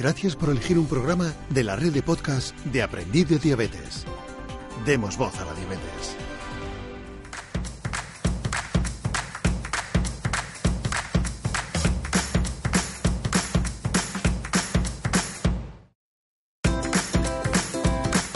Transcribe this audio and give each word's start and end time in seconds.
Gracias 0.00 0.34
por 0.34 0.48
elegir 0.48 0.78
un 0.78 0.86
programa 0.86 1.34
de 1.50 1.62
la 1.62 1.76
red 1.76 1.92
de 1.92 2.02
podcast 2.02 2.56
de 2.64 2.82
Aprendiz 2.82 3.28
de 3.28 3.38
Diabetes. 3.38 4.06
Demos 4.86 5.18
voz 5.18 5.38
a 5.38 5.44
la 5.44 5.52
diabetes. 5.52 6.16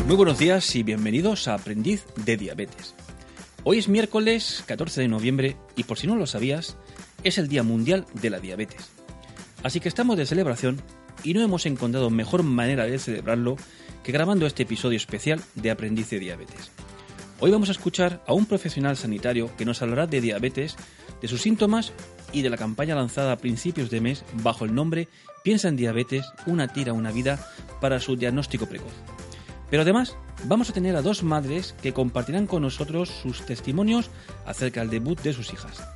Muy 0.06 0.16
buenos 0.16 0.38
días 0.38 0.76
y 0.76 0.82
bienvenidos 0.82 1.48
a 1.48 1.54
Aprendiz 1.54 2.04
de 2.26 2.36
Diabetes. 2.36 2.94
Hoy 3.62 3.78
es 3.78 3.88
miércoles 3.88 4.64
14 4.66 5.00
de 5.00 5.08
noviembre 5.08 5.56
y 5.76 5.84
por 5.84 5.98
si 5.98 6.06
no 6.06 6.14
lo 6.16 6.26
sabías, 6.26 6.76
es 7.22 7.38
el 7.38 7.48
Día 7.48 7.62
Mundial 7.62 8.04
de 8.12 8.28
la 8.28 8.38
Diabetes. 8.38 8.90
Así 9.62 9.80
que 9.80 9.88
estamos 9.88 10.18
de 10.18 10.26
celebración 10.26 10.82
y 11.24 11.34
no 11.34 11.40
hemos 11.40 11.66
encontrado 11.66 12.10
mejor 12.10 12.42
manera 12.42 12.84
de 12.84 12.98
celebrarlo 12.98 13.56
que 14.04 14.12
grabando 14.12 14.46
este 14.46 14.62
episodio 14.62 14.96
especial 14.96 15.40
de 15.54 15.70
Aprendiz 15.70 16.10
de 16.10 16.20
Diabetes. 16.20 16.70
Hoy 17.40 17.50
vamos 17.50 17.70
a 17.70 17.72
escuchar 17.72 18.22
a 18.26 18.34
un 18.34 18.46
profesional 18.46 18.96
sanitario 18.96 19.50
que 19.56 19.64
nos 19.64 19.82
hablará 19.82 20.06
de 20.06 20.20
diabetes, 20.20 20.76
de 21.20 21.28
sus 21.28 21.42
síntomas 21.42 21.92
y 22.32 22.42
de 22.42 22.50
la 22.50 22.56
campaña 22.56 22.94
lanzada 22.94 23.32
a 23.32 23.38
principios 23.38 23.90
de 23.90 24.00
mes 24.00 24.24
bajo 24.42 24.64
el 24.64 24.74
nombre 24.74 25.08
Piensa 25.42 25.68
en 25.68 25.76
diabetes, 25.76 26.24
una 26.46 26.68
tira, 26.68 26.94
una 26.94 27.12
vida 27.12 27.38
para 27.78 28.00
su 28.00 28.16
diagnóstico 28.16 28.66
precoz. 28.66 28.94
Pero 29.68 29.82
además 29.82 30.16
vamos 30.44 30.70
a 30.70 30.72
tener 30.72 30.96
a 30.96 31.02
dos 31.02 31.22
madres 31.22 31.74
que 31.82 31.92
compartirán 31.92 32.46
con 32.46 32.62
nosotros 32.62 33.10
sus 33.10 33.44
testimonios 33.44 34.10
acerca 34.46 34.80
del 34.80 34.88
debut 34.88 35.20
de 35.20 35.34
sus 35.34 35.52
hijas. 35.52 35.86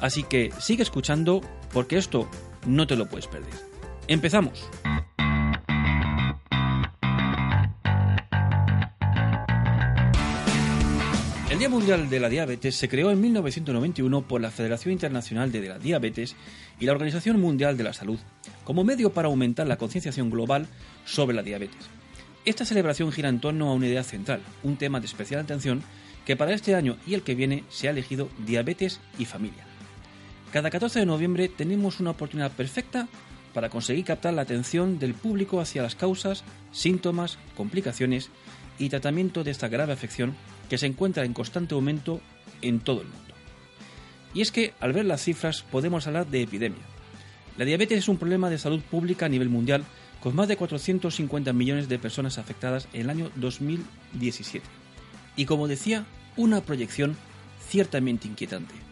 Así 0.00 0.24
que 0.24 0.50
sigue 0.58 0.82
escuchando 0.82 1.42
porque 1.72 1.96
esto 1.96 2.28
no 2.66 2.88
te 2.88 2.96
lo 2.96 3.08
puedes 3.08 3.28
perder. 3.28 3.67
Empezamos. 4.08 4.66
El 11.50 11.58
Día 11.58 11.68
Mundial 11.68 12.08
de 12.08 12.18
la 12.18 12.30
Diabetes 12.30 12.74
se 12.74 12.88
creó 12.88 13.10
en 13.10 13.20
1991 13.20 14.22
por 14.22 14.40
la 14.40 14.50
Federación 14.50 14.92
Internacional 14.92 15.52
de 15.52 15.68
la 15.68 15.78
Diabetes 15.78 16.36
y 16.80 16.86
la 16.86 16.92
Organización 16.92 17.38
Mundial 17.38 17.76
de 17.76 17.84
la 17.84 17.92
Salud 17.92 18.18
como 18.64 18.82
medio 18.82 19.12
para 19.12 19.28
aumentar 19.28 19.66
la 19.66 19.76
concienciación 19.76 20.30
global 20.30 20.66
sobre 21.04 21.36
la 21.36 21.42
diabetes. 21.42 21.90
Esta 22.46 22.64
celebración 22.64 23.12
gira 23.12 23.28
en 23.28 23.40
torno 23.40 23.68
a 23.68 23.74
una 23.74 23.88
idea 23.88 24.04
central, 24.04 24.40
un 24.62 24.76
tema 24.76 25.00
de 25.00 25.06
especial 25.06 25.40
atención 25.40 25.82
que 26.24 26.36
para 26.36 26.54
este 26.54 26.74
año 26.74 26.96
y 27.06 27.12
el 27.12 27.22
que 27.22 27.34
viene 27.34 27.64
se 27.68 27.88
ha 27.88 27.90
elegido 27.90 28.30
diabetes 28.46 29.00
y 29.18 29.26
familia. 29.26 29.66
Cada 30.52 30.70
14 30.70 31.00
de 31.00 31.06
noviembre 31.06 31.48
tenemos 31.48 32.00
una 32.00 32.10
oportunidad 32.10 32.52
perfecta 32.52 33.08
para 33.54 33.70
conseguir 33.70 34.04
captar 34.04 34.34
la 34.34 34.42
atención 34.42 34.98
del 34.98 35.14
público 35.14 35.60
hacia 35.60 35.82
las 35.82 35.94
causas, 35.94 36.44
síntomas, 36.72 37.38
complicaciones 37.56 38.30
y 38.78 38.88
tratamiento 38.88 39.44
de 39.44 39.50
esta 39.50 39.68
grave 39.68 39.92
afección 39.92 40.36
que 40.68 40.78
se 40.78 40.86
encuentra 40.86 41.24
en 41.24 41.32
constante 41.32 41.74
aumento 41.74 42.20
en 42.62 42.80
todo 42.80 43.00
el 43.00 43.08
mundo. 43.08 43.34
Y 44.34 44.42
es 44.42 44.52
que 44.52 44.74
al 44.80 44.92
ver 44.92 45.06
las 45.06 45.22
cifras 45.22 45.62
podemos 45.62 46.06
hablar 46.06 46.26
de 46.26 46.42
epidemia. 46.42 46.82
La 47.56 47.64
diabetes 47.64 47.98
es 47.98 48.08
un 48.08 48.18
problema 48.18 48.50
de 48.50 48.58
salud 48.58 48.80
pública 48.82 49.26
a 49.26 49.28
nivel 49.28 49.48
mundial 49.48 49.84
con 50.20 50.34
más 50.34 50.48
de 50.48 50.56
450 50.56 51.52
millones 51.52 51.88
de 51.88 51.98
personas 51.98 52.38
afectadas 52.38 52.88
en 52.92 53.02
el 53.02 53.10
año 53.10 53.30
2017. 53.36 54.64
Y 55.36 55.44
como 55.44 55.68
decía, 55.68 56.04
una 56.36 56.60
proyección 56.60 57.16
ciertamente 57.68 58.28
inquietante. 58.28 58.87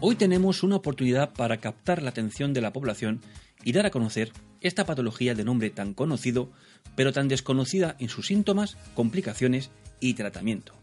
Hoy 0.00 0.16
tenemos 0.16 0.62
una 0.62 0.76
oportunidad 0.76 1.32
para 1.32 1.58
captar 1.58 2.02
la 2.02 2.10
atención 2.10 2.52
de 2.52 2.60
la 2.60 2.72
población 2.72 3.20
y 3.64 3.72
dar 3.72 3.86
a 3.86 3.90
conocer 3.90 4.32
esta 4.60 4.86
patología 4.86 5.34
de 5.34 5.44
nombre 5.44 5.70
tan 5.70 5.94
conocido, 5.94 6.50
pero 6.96 7.12
tan 7.12 7.28
desconocida 7.28 7.96
en 7.98 8.08
sus 8.08 8.26
síntomas, 8.26 8.76
complicaciones 8.94 9.70
y 10.00 10.14
tratamiento. 10.14 10.74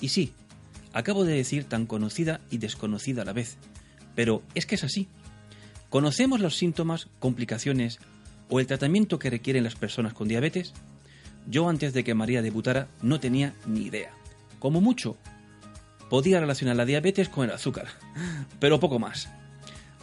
Y 0.00 0.08
sí, 0.08 0.32
Acabo 0.92 1.24
de 1.24 1.34
decir 1.34 1.64
tan 1.64 1.86
conocida 1.86 2.40
y 2.50 2.58
desconocida 2.58 3.22
a 3.22 3.24
la 3.24 3.32
vez, 3.32 3.56
pero 4.16 4.42
es 4.54 4.66
que 4.66 4.74
es 4.74 4.84
así. 4.84 5.06
¿Conocemos 5.88 6.40
los 6.40 6.56
síntomas, 6.56 7.08
complicaciones 7.20 7.98
o 8.48 8.58
el 8.58 8.66
tratamiento 8.66 9.18
que 9.18 9.30
requieren 9.30 9.64
las 9.64 9.76
personas 9.76 10.14
con 10.14 10.26
diabetes? 10.26 10.72
Yo 11.48 11.68
antes 11.68 11.92
de 11.92 12.02
que 12.02 12.14
María 12.14 12.42
debutara 12.42 12.88
no 13.02 13.20
tenía 13.20 13.54
ni 13.66 13.82
idea. 13.82 14.10
Como 14.58 14.80
mucho, 14.80 15.16
podía 16.10 16.40
relacionar 16.40 16.76
la 16.76 16.84
diabetes 16.84 17.30
con 17.30 17.48
el 17.48 17.54
azúcar, 17.54 17.86
pero 18.58 18.80
poco 18.80 18.98
más. 18.98 19.30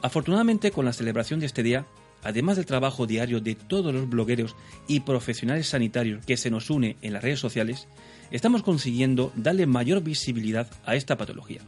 Afortunadamente 0.02 0.72
con 0.72 0.86
la 0.86 0.94
celebración 0.94 1.40
de 1.40 1.46
este 1.46 1.62
día, 1.62 1.86
además 2.24 2.56
del 2.56 2.66
trabajo 2.66 3.06
diario 3.06 3.42
de 3.42 3.56
todos 3.56 3.94
los 3.94 4.10
blogueros 4.10 4.56
y 4.88 5.02
profesionales 5.02 5.68
sanitarios 5.68 6.26
que 6.26 6.38
se 6.38 6.50
nos 6.50 6.70
une 6.70 6.96
en 7.02 7.14
las 7.14 7.22
redes 7.22 7.40
sociales, 7.40 7.88
estamos 8.32 8.64
consiguiendo 8.64 9.32
darle 9.36 9.68
mayor 9.68 10.02
visibilidad 10.02 10.68
a 10.86 10.96
esta 10.96 11.18
patología. 11.18 11.62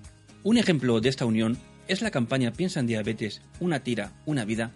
Un 0.44 0.57
ejemplo 0.57 1.01
de 1.01 1.09
esta 1.09 1.25
unión 1.25 1.57
es 1.89 2.01
la 2.01 2.11
campaña 2.11 2.53
Piensa 2.53 2.79
en 2.79 2.88
diabetes, 2.88 3.41
una 3.59 3.81
tira, 3.81 4.13
una 4.25 4.45
vida, 4.45 4.72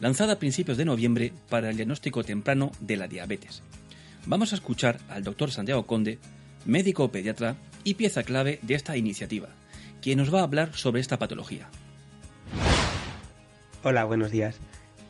lanzada 0.00 0.34
a 0.34 0.38
principios 0.38 0.76
de 0.76 0.84
noviembre 0.84 1.32
para 1.48 1.70
el 1.70 1.76
diagnóstico 1.76 2.24
temprano 2.24 2.72
de 2.80 2.96
la 2.96 3.08
diabetes. 3.08 3.62
Vamos 4.26 4.52
a 4.52 4.56
escuchar 4.56 4.98
al 5.08 5.24
doctor 5.24 5.50
Santiago 5.50 5.86
Conde, 5.86 6.18
médico 6.66 7.10
pediatra 7.10 7.56
y 7.84 7.94
pieza 7.94 8.22
clave 8.22 8.58
de 8.62 8.74
esta 8.74 8.96
iniciativa, 8.96 9.48
quien 10.00 10.18
nos 10.18 10.32
va 10.32 10.40
a 10.40 10.44
hablar 10.44 10.74
sobre 10.74 11.00
esta 11.00 11.18
patología. 11.18 11.68
Hola, 13.82 14.04
buenos 14.04 14.30
días. 14.30 14.58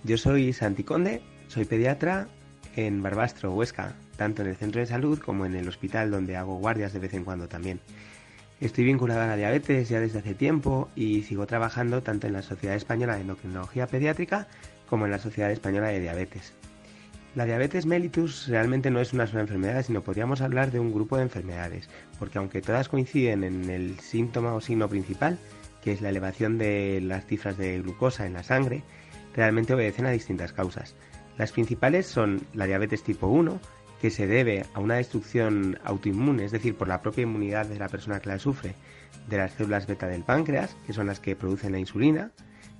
Yo 0.04 0.18
soy 0.18 0.52
Santi 0.52 0.84
Conde, 0.84 1.22
soy 1.48 1.64
pediatra 1.64 2.28
en 2.76 3.02
Barbastro, 3.02 3.52
Huesca, 3.52 3.94
tanto 4.16 4.42
en 4.42 4.48
el 4.48 4.56
centro 4.56 4.80
de 4.80 4.86
salud 4.86 5.18
como 5.18 5.46
en 5.46 5.54
el 5.54 5.68
hospital 5.68 6.10
donde 6.10 6.36
hago 6.36 6.58
guardias 6.58 6.92
de 6.92 6.98
vez 6.98 7.14
en 7.14 7.24
cuando 7.24 7.48
también. 7.48 7.80
Estoy 8.60 8.84
vinculado 8.84 9.22
a 9.22 9.26
la 9.26 9.36
diabetes 9.36 9.88
ya 9.88 10.00
desde 10.00 10.18
hace 10.18 10.34
tiempo 10.34 10.88
y 10.96 11.22
sigo 11.22 11.46
trabajando 11.46 12.02
tanto 12.02 12.26
en 12.26 12.32
la 12.32 12.42
Sociedad 12.42 12.76
Española 12.76 13.14
de 13.14 13.22
Endocrinología 13.22 13.86
Pediátrica 13.86 14.48
como 14.88 15.04
en 15.04 15.12
la 15.12 15.18
Sociedad 15.18 15.50
Española 15.52 15.88
de 15.88 16.00
Diabetes. 16.00 16.52
La 17.38 17.44
diabetes 17.44 17.86
mellitus 17.86 18.48
realmente 18.48 18.90
no 18.90 19.00
es 19.00 19.12
una 19.12 19.28
sola 19.28 19.42
enfermedad, 19.42 19.84
sino 19.84 20.02
podríamos 20.02 20.40
hablar 20.40 20.72
de 20.72 20.80
un 20.80 20.92
grupo 20.92 21.16
de 21.16 21.22
enfermedades, 21.22 21.88
porque 22.18 22.38
aunque 22.38 22.62
todas 22.62 22.88
coinciden 22.88 23.44
en 23.44 23.70
el 23.70 24.00
síntoma 24.00 24.54
o 24.54 24.60
signo 24.60 24.88
principal, 24.88 25.38
que 25.80 25.92
es 25.92 26.00
la 26.00 26.08
elevación 26.08 26.58
de 26.58 27.00
las 27.00 27.26
cifras 27.26 27.56
de 27.56 27.80
glucosa 27.80 28.26
en 28.26 28.32
la 28.32 28.42
sangre, 28.42 28.82
realmente 29.36 29.72
obedecen 29.72 30.06
a 30.06 30.10
distintas 30.10 30.52
causas. 30.52 30.96
Las 31.36 31.52
principales 31.52 32.08
son 32.08 32.40
la 32.54 32.66
diabetes 32.66 33.04
tipo 33.04 33.28
1, 33.28 33.60
que 34.00 34.10
se 34.10 34.26
debe 34.26 34.66
a 34.74 34.80
una 34.80 34.96
destrucción 34.96 35.78
autoinmune, 35.84 36.44
es 36.44 36.50
decir, 36.50 36.74
por 36.74 36.88
la 36.88 37.02
propia 37.02 37.22
inmunidad 37.22 37.66
de 37.66 37.78
la 37.78 37.88
persona 37.88 38.18
que 38.18 38.30
la 38.30 38.40
sufre, 38.40 38.74
de 39.28 39.36
las 39.36 39.52
células 39.52 39.86
beta 39.86 40.08
del 40.08 40.24
páncreas, 40.24 40.76
que 40.88 40.92
son 40.92 41.06
las 41.06 41.20
que 41.20 41.36
producen 41.36 41.70
la 41.70 41.78
insulina, 41.78 42.32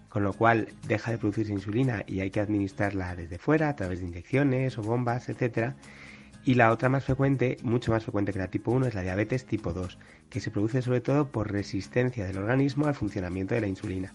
con 0.09 0.23
lo 0.23 0.33
cual 0.33 0.69
deja 0.87 1.11
de 1.11 1.19
producirse 1.19 1.53
insulina 1.53 2.03
y 2.07 2.21
hay 2.21 2.31
que 2.31 2.41
administrarla 2.41 3.15
desde 3.15 3.39
fuera 3.39 3.69
a 3.69 3.77
través 3.77 4.01
de 4.01 4.07
inyecciones 4.07 4.79
o 4.79 4.83
bombas, 4.83 5.29
etc. 5.29 5.75
Y 6.45 6.55
la 6.55 6.73
otra 6.73 6.89
más 6.89 7.05
frecuente, 7.05 7.59
mucho 7.63 7.93
más 7.93 8.05
frecuente 8.05 8.33
que 8.33 8.39
la 8.39 8.49
tipo 8.49 8.71
1, 8.71 8.87
es 8.87 8.95
la 8.95 9.03
diabetes 9.03 9.45
tipo 9.45 9.73
2, 9.73 9.99
que 10.31 10.41
se 10.41 10.51
produce 10.51 10.83
sobre 10.83 11.01
todo 11.01 11.29
por 11.29 11.53
resistencia 11.53 12.25
del 12.25 12.39
organismo 12.39 12.87
al 12.87 12.95
funcionamiento 12.95 13.55
de 13.55 13.61
la 13.61 13.69
insulina 13.69 14.13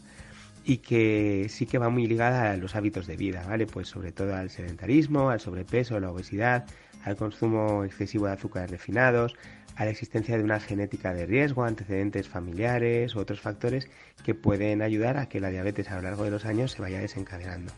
y 0.65 0.77
que 0.77 1.47
sí 1.49 1.65
que 1.65 1.77
va 1.77 1.89
muy 1.89 2.07
ligada 2.07 2.51
a 2.51 2.57
los 2.57 2.75
hábitos 2.75 3.05
de 3.05 3.17
vida, 3.17 3.45
¿vale? 3.47 3.67
Pues 3.67 3.87
sobre 3.89 4.11
todo 4.11 4.35
al 4.35 4.49
sedentarismo, 4.49 5.29
al 5.29 5.41
sobrepeso, 5.41 5.99
la 5.99 6.11
obesidad, 6.11 6.65
al 7.03 7.17
consumo 7.17 7.83
excesivo 7.83 8.27
de 8.27 8.33
azúcares 8.33 8.71
refinados, 8.71 9.35
a 9.75 9.85
la 9.85 9.91
existencia 9.91 10.37
de 10.37 10.43
una 10.43 10.59
genética 10.59 11.13
de 11.13 11.25
riesgo, 11.25 11.63
antecedentes 11.63 12.27
familiares 12.27 13.15
u 13.15 13.19
otros 13.19 13.41
factores 13.41 13.89
que 14.23 14.35
pueden 14.35 14.81
ayudar 14.81 15.17
a 15.17 15.27
que 15.27 15.39
la 15.39 15.49
diabetes 15.49 15.89
a 15.89 15.95
lo 15.95 16.03
largo 16.03 16.23
de 16.23 16.31
los 16.31 16.45
años 16.45 16.71
se 16.71 16.81
vaya 16.81 16.99
desencadenando. 16.99 17.73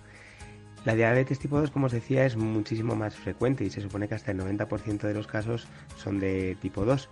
La 0.86 0.94
diabetes 0.94 1.40
tipo 1.40 1.60
2, 1.60 1.72
como 1.72 1.88
os 1.88 1.92
decía, 1.92 2.28
es 2.28 2.38
muchísimo 2.38 2.96
más 2.96 3.16
frecuente 3.16 3.64
y 3.64 3.72
se 3.72 3.82
supone 3.82 4.08
que 4.08 4.14
hasta 4.14 4.32
el 4.32 4.40
90% 4.40 5.00
de 5.00 5.14
los 5.16 5.26
casos 5.26 5.68
son 5.98 6.20
de 6.20 6.56
tipo 6.62 6.86
2. 6.86 7.10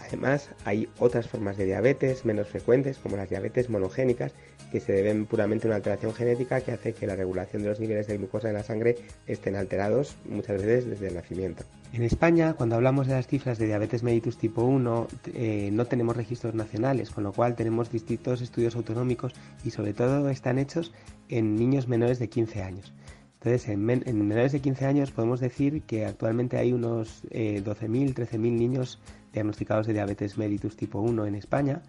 Además, 0.00 0.50
hay 0.64 0.88
otras 0.98 1.28
formas 1.28 1.56
de 1.56 1.64
diabetes 1.64 2.24
menos 2.24 2.48
frecuentes, 2.48 2.98
como 2.98 3.16
las 3.16 3.30
diabetes 3.30 3.70
monogénicas, 3.70 4.32
que 4.70 4.80
se 4.80 4.92
deben 4.92 5.26
puramente 5.26 5.66
a 5.66 5.68
una 5.68 5.76
alteración 5.76 6.14
genética 6.14 6.60
que 6.60 6.72
hace 6.72 6.92
que 6.92 7.06
la 7.06 7.16
regulación 7.16 7.62
de 7.62 7.68
los 7.68 7.80
niveles 7.80 8.06
de 8.06 8.18
glucosa 8.18 8.48
en 8.48 8.54
la 8.54 8.62
sangre 8.62 8.96
estén 9.26 9.56
alterados 9.56 10.16
muchas 10.28 10.60
veces 10.60 10.86
desde 10.86 11.08
el 11.08 11.14
nacimiento. 11.14 11.64
En 11.92 12.02
España, 12.02 12.54
cuando 12.54 12.74
hablamos 12.74 13.06
de 13.06 13.14
las 13.14 13.28
cifras 13.28 13.56
de 13.58 13.66
diabetes 13.66 14.02
mellitus 14.02 14.36
tipo 14.36 14.64
1, 14.64 15.06
eh, 15.34 15.70
no 15.72 15.84
tenemos 15.86 16.16
registros 16.16 16.54
nacionales, 16.54 17.10
con 17.10 17.22
lo 17.22 17.32
cual 17.32 17.54
tenemos 17.54 17.92
distintos 17.92 18.42
estudios 18.42 18.74
autonómicos 18.74 19.32
y 19.64 19.70
sobre 19.70 19.92
todo 19.94 20.28
están 20.28 20.58
hechos 20.58 20.92
en 21.28 21.54
niños 21.54 21.86
menores 21.86 22.18
de 22.18 22.28
15 22.28 22.62
años. 22.62 22.92
Entonces, 23.34 23.68
en, 23.68 23.84
menores 23.84 24.52
de 24.52 24.60
15 24.60 24.86
años 24.86 25.10
podemos 25.12 25.38
decir 25.38 25.82
que 25.82 26.06
actualmente 26.06 26.56
hay 26.56 26.72
unos 26.72 27.22
12.000, 27.24 27.30
eh, 27.30 27.62
13.000 27.62 28.38
niños 28.38 28.98
diagnosticados 29.34 29.86
de 29.86 29.92
diabetes 29.92 30.38
mellitus 30.38 30.76
tipo 30.76 31.00
1 31.00 31.26
en 31.26 31.34
España, 31.34 31.82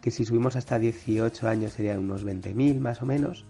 que 0.00 0.10
si 0.10 0.24
subimos 0.24 0.56
hasta 0.56 0.78
18 0.78 1.48
años 1.48 1.72
serían 1.72 1.98
unos 1.98 2.24
20.000 2.24 2.78
más 2.80 3.02
o 3.02 3.06
menos, 3.06 3.44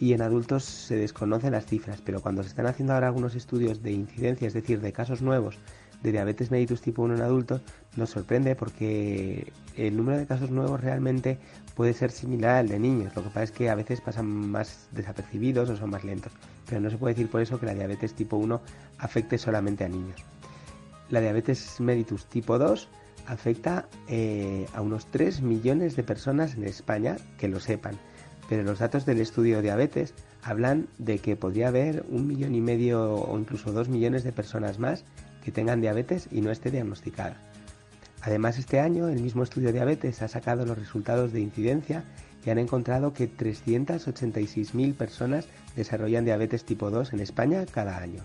y 0.00 0.12
en 0.12 0.22
adultos 0.22 0.64
se 0.64 0.96
desconocen 0.96 1.52
las 1.52 1.66
cifras, 1.66 2.00
pero 2.04 2.20
cuando 2.20 2.42
se 2.42 2.48
están 2.48 2.66
haciendo 2.66 2.94
ahora 2.94 3.08
algunos 3.08 3.34
estudios 3.34 3.82
de 3.82 3.92
incidencia, 3.92 4.48
es 4.48 4.54
decir, 4.54 4.80
de 4.80 4.92
casos 4.92 5.22
nuevos 5.22 5.58
de 6.02 6.12
diabetes 6.12 6.50
mellitus 6.50 6.82
tipo 6.82 7.02
1 7.02 7.14
en 7.14 7.22
adultos, 7.22 7.62
nos 7.96 8.10
sorprende 8.10 8.54
porque 8.54 9.52
el 9.76 9.96
número 9.96 10.18
de 10.18 10.26
casos 10.26 10.50
nuevos 10.50 10.80
realmente 10.80 11.38
puede 11.74 11.94
ser 11.94 12.10
similar 12.10 12.56
al 12.56 12.68
de 12.68 12.78
niños. 12.78 13.16
Lo 13.16 13.22
que 13.22 13.28
pasa 13.28 13.44
es 13.44 13.50
que 13.52 13.70
a 13.70 13.74
veces 13.74 14.02
pasan 14.02 14.26
más 14.26 14.88
desapercibidos 14.92 15.70
o 15.70 15.76
son 15.76 15.90
más 15.90 16.04
lentos. 16.04 16.32
Pero 16.68 16.82
no 16.82 16.90
se 16.90 16.98
puede 16.98 17.14
decir 17.14 17.30
por 17.30 17.40
eso 17.40 17.58
que 17.58 17.66
la 17.66 17.74
diabetes 17.74 18.12
tipo 18.12 18.36
1 18.36 18.60
afecte 18.98 19.38
solamente 19.38 19.84
a 19.84 19.88
niños. 19.88 20.22
La 21.10 21.20
diabetes 21.20 21.80
mellitus 21.80 22.26
tipo 22.26 22.58
2 22.58 22.88
afecta 23.26 23.88
eh, 24.08 24.66
a 24.74 24.80
unos 24.80 25.06
3 25.06 25.42
millones 25.42 25.96
de 25.96 26.02
personas 26.02 26.54
en 26.54 26.64
España 26.64 27.16
que 27.38 27.48
lo 27.48 27.60
sepan. 27.60 27.98
Pero 28.48 28.62
los 28.62 28.78
datos 28.78 29.06
del 29.06 29.20
estudio 29.20 29.62
diabetes 29.62 30.14
hablan 30.42 30.88
de 30.98 31.18
que 31.18 31.36
podría 31.36 31.68
haber 31.68 32.04
un 32.10 32.26
millón 32.26 32.54
y 32.54 32.60
medio 32.60 33.14
o 33.14 33.38
incluso 33.38 33.72
dos 33.72 33.88
millones 33.88 34.24
de 34.24 34.32
personas 34.32 34.78
más 34.78 35.04
que 35.42 35.52
tengan 35.52 35.80
diabetes 35.80 36.28
y 36.30 36.40
no 36.40 36.50
esté 36.50 36.70
diagnosticada. 36.70 37.36
Además, 38.20 38.58
este 38.58 38.80
año 38.80 39.08
el 39.08 39.20
mismo 39.20 39.42
estudio 39.42 39.72
diabetes 39.72 40.22
ha 40.22 40.28
sacado 40.28 40.64
los 40.64 40.78
resultados 40.78 41.32
de 41.32 41.40
incidencia 41.40 42.04
y 42.44 42.50
han 42.50 42.58
encontrado 42.58 43.12
que 43.12 43.30
386.000 43.30 44.94
personas 44.94 45.46
desarrollan 45.76 46.24
diabetes 46.24 46.64
tipo 46.64 46.90
2 46.90 47.12
en 47.12 47.20
España 47.20 47.64
cada 47.70 47.98
año. 47.98 48.22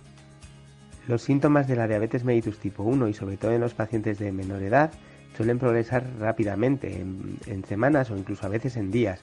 Los 1.10 1.24
síntomas 1.24 1.68
de 1.68 1.76
la 1.76 1.88
diabetes 1.88 2.24
mellitus 2.24 2.60
tipo 2.60 2.84
1 2.84 3.08
y 3.08 3.16
sobre 3.16 3.36
todo 3.36 3.52
en 3.52 3.62
los 3.62 3.74
pacientes 3.74 4.20
de 4.20 4.32
menor 4.32 4.62
edad 4.62 4.92
suelen 5.36 5.58
progresar 5.58 6.04
rápidamente, 6.20 7.02
en, 7.02 7.66
semanas 7.68 8.12
o 8.12 8.16
incluso 8.16 8.46
a 8.46 8.50
veces 8.50 8.78
en 8.78 8.92
días, 8.92 9.20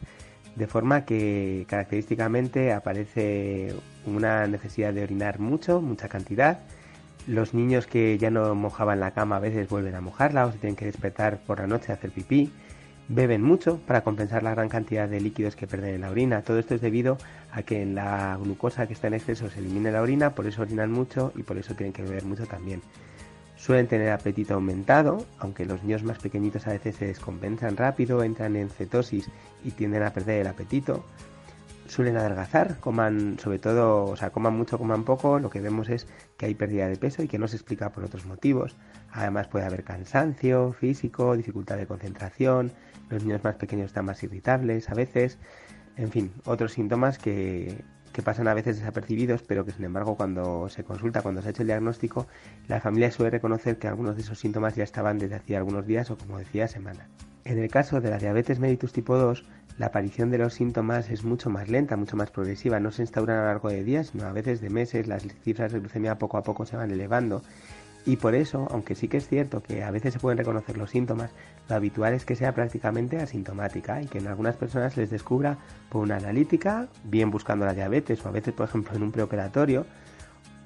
de 0.56 0.66
forma 0.66 1.04
que 1.04 1.64
característicamente 1.68 2.72
aparece 2.72 3.72
una 4.04 4.48
necesidad 4.48 4.92
de 4.92 5.04
orinar 5.04 5.38
mucho, 5.38 5.80
mucha 5.80 6.08
cantidad, 6.08 6.58
los 7.28 7.54
niños 7.54 7.86
que 7.86 8.18
ya 8.18 8.32
no 8.32 8.52
mojaban 8.56 8.98
la 8.98 9.12
cama 9.12 9.36
a 9.36 9.40
veces 9.40 9.68
vuelven 9.68 9.94
a 9.94 10.00
mojarla 10.00 10.46
o 10.46 10.50
se 10.50 10.58
tienen 10.58 10.74
que 10.74 10.86
despertar 10.86 11.38
por 11.46 11.60
la 11.60 11.68
noche 11.68 11.92
a 11.92 11.94
hacer 11.94 12.10
pipí. 12.10 12.50
Beben 13.08 13.40
mucho 13.40 13.78
para 13.86 14.02
compensar 14.02 14.42
la 14.42 14.50
gran 14.50 14.68
cantidad 14.68 15.08
de 15.08 15.20
líquidos 15.20 15.54
que 15.54 15.68
pierden 15.68 15.94
en 15.94 16.00
la 16.00 16.10
orina. 16.10 16.42
Todo 16.42 16.58
esto 16.58 16.74
es 16.74 16.80
debido 16.80 17.18
a 17.52 17.62
que 17.62 17.80
en 17.80 17.94
la 17.94 18.36
glucosa 18.42 18.88
que 18.88 18.94
está 18.94 19.06
en 19.06 19.14
exceso 19.14 19.48
se 19.48 19.60
elimina 19.60 19.92
la 19.92 20.02
orina, 20.02 20.34
por 20.34 20.46
eso 20.46 20.62
orinan 20.62 20.90
mucho 20.90 21.32
y 21.36 21.44
por 21.44 21.56
eso 21.56 21.74
tienen 21.74 21.92
que 21.92 22.02
beber 22.02 22.24
mucho 22.24 22.46
también. 22.46 22.82
Suelen 23.56 23.86
tener 23.86 24.10
apetito 24.10 24.54
aumentado, 24.54 25.24
aunque 25.38 25.64
los 25.64 25.82
niños 25.82 26.02
más 26.02 26.18
pequeñitos 26.18 26.66
a 26.66 26.72
veces 26.72 26.96
se 26.96 27.06
descompensan 27.06 27.76
rápido, 27.76 28.22
entran 28.24 28.56
en 28.56 28.70
cetosis 28.70 29.30
y 29.64 29.70
tienden 29.70 30.02
a 30.02 30.12
perder 30.12 30.40
el 30.40 30.46
apetito 30.48 31.04
suelen 31.88 32.16
adelgazar, 32.16 32.78
coman 32.80 33.38
sobre 33.38 33.58
todo, 33.58 34.04
o 34.04 34.16
sea, 34.16 34.30
coman 34.30 34.56
mucho, 34.56 34.78
coman 34.78 35.04
poco, 35.04 35.38
lo 35.38 35.50
que 35.50 35.60
vemos 35.60 35.88
es 35.88 36.06
que 36.36 36.46
hay 36.46 36.54
pérdida 36.54 36.88
de 36.88 36.96
peso 36.96 37.22
y 37.22 37.28
que 37.28 37.38
no 37.38 37.48
se 37.48 37.56
explica 37.56 37.90
por 37.90 38.04
otros 38.04 38.26
motivos. 38.26 38.76
Además 39.12 39.48
puede 39.48 39.66
haber 39.66 39.84
cansancio 39.84 40.72
físico, 40.72 41.36
dificultad 41.36 41.76
de 41.76 41.86
concentración, 41.86 42.72
los 43.08 43.24
niños 43.24 43.44
más 43.44 43.56
pequeños 43.56 43.86
están 43.86 44.04
más 44.04 44.22
irritables 44.22 44.90
a 44.90 44.94
veces, 44.94 45.38
en 45.96 46.10
fin, 46.10 46.32
otros 46.44 46.72
síntomas 46.72 47.18
que, 47.18 47.84
que 48.16 48.22
pasan 48.22 48.48
a 48.48 48.54
veces 48.54 48.78
desapercibidos, 48.78 49.42
pero 49.42 49.66
que 49.66 49.72
sin 49.72 49.84
embargo 49.84 50.16
cuando 50.16 50.70
se 50.70 50.84
consulta, 50.84 51.20
cuando 51.20 51.42
se 51.42 51.48
ha 51.48 51.50
hecho 51.50 51.60
el 51.60 51.68
diagnóstico, 51.68 52.26
la 52.66 52.80
familia 52.80 53.10
suele 53.10 53.30
reconocer 53.30 53.78
que 53.78 53.88
algunos 53.88 54.16
de 54.16 54.22
esos 54.22 54.38
síntomas 54.38 54.74
ya 54.74 54.84
estaban 54.84 55.18
desde 55.18 55.34
hacía 55.34 55.58
algunos 55.58 55.86
días 55.86 56.10
o 56.10 56.16
como 56.16 56.38
decía, 56.38 56.66
semanas. 56.66 57.08
En 57.44 57.58
el 57.58 57.70
caso 57.70 58.00
de 58.00 58.08
la 58.08 58.16
diabetes 58.16 58.58
mellitus 58.58 58.94
tipo 58.94 59.18
2, 59.18 59.44
la 59.78 59.86
aparición 59.86 60.30
de 60.30 60.38
los 60.38 60.54
síntomas 60.54 61.10
es 61.10 61.24
mucho 61.24 61.50
más 61.50 61.68
lenta, 61.68 61.96
mucho 61.96 62.16
más 62.16 62.30
progresiva, 62.30 62.80
no 62.80 62.92
se 62.92 63.02
instauran 63.02 63.38
a 63.38 63.40
lo 63.40 63.46
largo 63.48 63.68
de 63.68 63.84
días, 63.84 64.08
sino 64.08 64.26
a 64.26 64.32
veces 64.32 64.60
de 64.60 64.70
meses, 64.70 65.06
las 65.06 65.22
cifras 65.44 65.72
de 65.72 65.80
glucemia 65.80 66.18
poco 66.18 66.38
a 66.38 66.42
poco 66.42 66.64
se 66.64 66.76
van 66.76 66.90
elevando. 66.90 67.42
Y 68.06 68.16
por 68.16 68.36
eso, 68.36 68.68
aunque 68.70 68.94
sí 68.94 69.08
que 69.08 69.16
es 69.16 69.28
cierto 69.28 69.62
que 69.62 69.82
a 69.82 69.90
veces 69.90 70.14
se 70.14 70.20
pueden 70.20 70.38
reconocer 70.38 70.78
los 70.78 70.90
síntomas, 70.90 71.32
lo 71.68 71.74
habitual 71.74 72.14
es 72.14 72.24
que 72.24 72.36
sea 72.36 72.54
prácticamente 72.54 73.18
asintomática 73.18 74.00
y 74.00 74.06
que 74.06 74.18
en 74.18 74.28
algunas 74.28 74.56
personas 74.56 74.96
les 74.96 75.10
descubra 75.10 75.58
por 75.90 76.02
una 76.02 76.16
analítica, 76.16 76.86
bien 77.02 77.32
buscando 77.32 77.66
la 77.66 77.74
diabetes 77.74 78.24
o 78.24 78.28
a 78.28 78.32
veces, 78.32 78.54
por 78.54 78.68
ejemplo, 78.68 78.94
en 78.94 79.02
un 79.02 79.10
preoperatorio, 79.10 79.86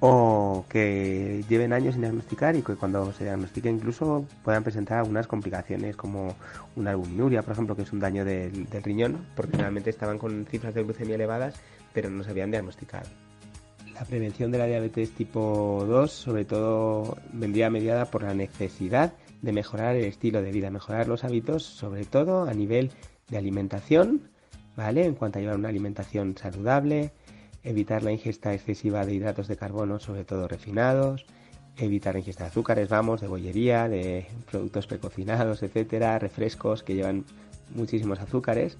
o 0.03 0.65
que 0.67 1.45
lleven 1.47 1.73
años 1.73 1.93
sin 1.93 2.01
diagnosticar 2.01 2.55
y 2.55 2.63
que 2.63 2.75
cuando 2.75 3.13
se 3.13 3.23
diagnostique 3.23 3.69
incluso 3.69 4.25
puedan 4.43 4.63
presentar 4.63 4.97
algunas 4.97 5.27
complicaciones 5.27 5.95
como 5.95 6.35
una 6.75 6.91
albuminuria, 6.91 7.43
por 7.43 7.53
ejemplo, 7.53 7.75
que 7.75 7.83
es 7.83 7.93
un 7.93 7.99
daño 7.99 8.25
del, 8.25 8.67
riñón, 8.83 9.27
porque 9.35 9.57
realmente 9.57 9.91
estaban 9.91 10.17
con 10.17 10.45
cifras 10.47 10.73
de 10.73 10.83
glucemia 10.83 11.15
elevadas, 11.15 11.53
pero 11.93 12.09
no 12.09 12.23
se 12.23 12.31
habían 12.31 12.49
diagnosticado. 12.49 13.07
La 13.93 14.03
prevención 14.03 14.51
de 14.51 14.57
la 14.57 14.65
diabetes 14.65 15.11
tipo 15.11 15.85
2 15.87 16.11
sobre 16.11 16.45
todo 16.45 17.17
vendría 17.31 17.69
mediada 17.69 18.05
por 18.05 18.23
la 18.23 18.33
necesidad 18.33 19.13
de 19.43 19.51
mejorar 19.51 19.95
el 19.95 20.05
estilo 20.05 20.41
de 20.41 20.51
vida, 20.51 20.71
mejorar 20.71 21.07
los 21.07 21.23
hábitos, 21.23 21.63
sobre 21.63 22.05
todo 22.05 22.49
a 22.49 22.53
nivel 22.55 22.89
de 23.29 23.37
alimentación, 23.37 24.31
¿vale? 24.75 25.05
En 25.05 25.13
cuanto 25.13 25.37
a 25.37 25.41
llevar 25.43 25.57
una 25.57 25.69
alimentación 25.69 26.35
saludable, 26.35 27.11
evitar 27.63 28.03
la 28.03 28.11
ingesta 28.11 28.53
excesiva 28.53 29.05
de 29.05 29.13
hidratos 29.13 29.47
de 29.47 29.57
carbono, 29.57 29.99
sobre 29.99 30.23
todo 30.23 30.47
refinados, 30.47 31.25
evitar 31.77 32.13
la 32.13 32.19
ingesta 32.19 32.45
de 32.45 32.49
azúcares, 32.49 32.89
vamos, 32.89 33.21
de 33.21 33.27
bollería, 33.27 33.87
de 33.87 34.27
productos 34.49 34.87
precocinados, 34.87 35.63
etcétera, 35.63 36.19
refrescos 36.19 36.83
que 36.83 36.95
llevan 36.95 37.25
muchísimos 37.73 38.19
azúcares, 38.19 38.77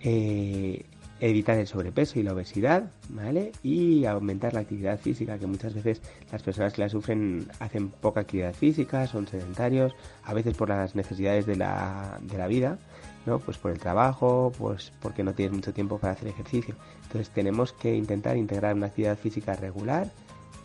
eh, 0.00 0.84
evitar 1.20 1.56
el 1.58 1.68
sobrepeso 1.68 2.18
y 2.18 2.24
la 2.24 2.32
obesidad, 2.32 2.90
¿vale? 3.08 3.52
Y 3.62 4.06
aumentar 4.06 4.54
la 4.54 4.60
actividad 4.60 4.98
física, 4.98 5.38
que 5.38 5.46
muchas 5.46 5.72
veces 5.72 6.02
las 6.32 6.42
personas 6.42 6.72
que 6.72 6.82
la 6.82 6.88
sufren 6.88 7.46
hacen 7.60 7.90
poca 7.90 8.20
actividad 8.20 8.54
física, 8.54 9.06
son 9.06 9.28
sedentarios, 9.28 9.94
a 10.24 10.34
veces 10.34 10.56
por 10.56 10.68
las 10.68 10.96
necesidades 10.96 11.46
de 11.46 11.56
la, 11.56 12.18
de 12.22 12.38
la 12.38 12.48
vida, 12.48 12.78
¿no? 13.26 13.38
Pues 13.38 13.58
por 13.58 13.70
el 13.70 13.78
trabajo, 13.78 14.52
pues 14.56 14.92
porque 15.00 15.22
no 15.22 15.34
tienes 15.34 15.54
mucho 15.54 15.72
tiempo 15.72 15.98
para 15.98 16.14
hacer 16.14 16.28
ejercicio. 16.28 16.74
Entonces 17.04 17.30
tenemos 17.30 17.72
que 17.72 17.94
intentar 17.94 18.36
integrar 18.36 18.74
una 18.74 18.86
actividad 18.86 19.18
física 19.18 19.54
regular 19.54 20.10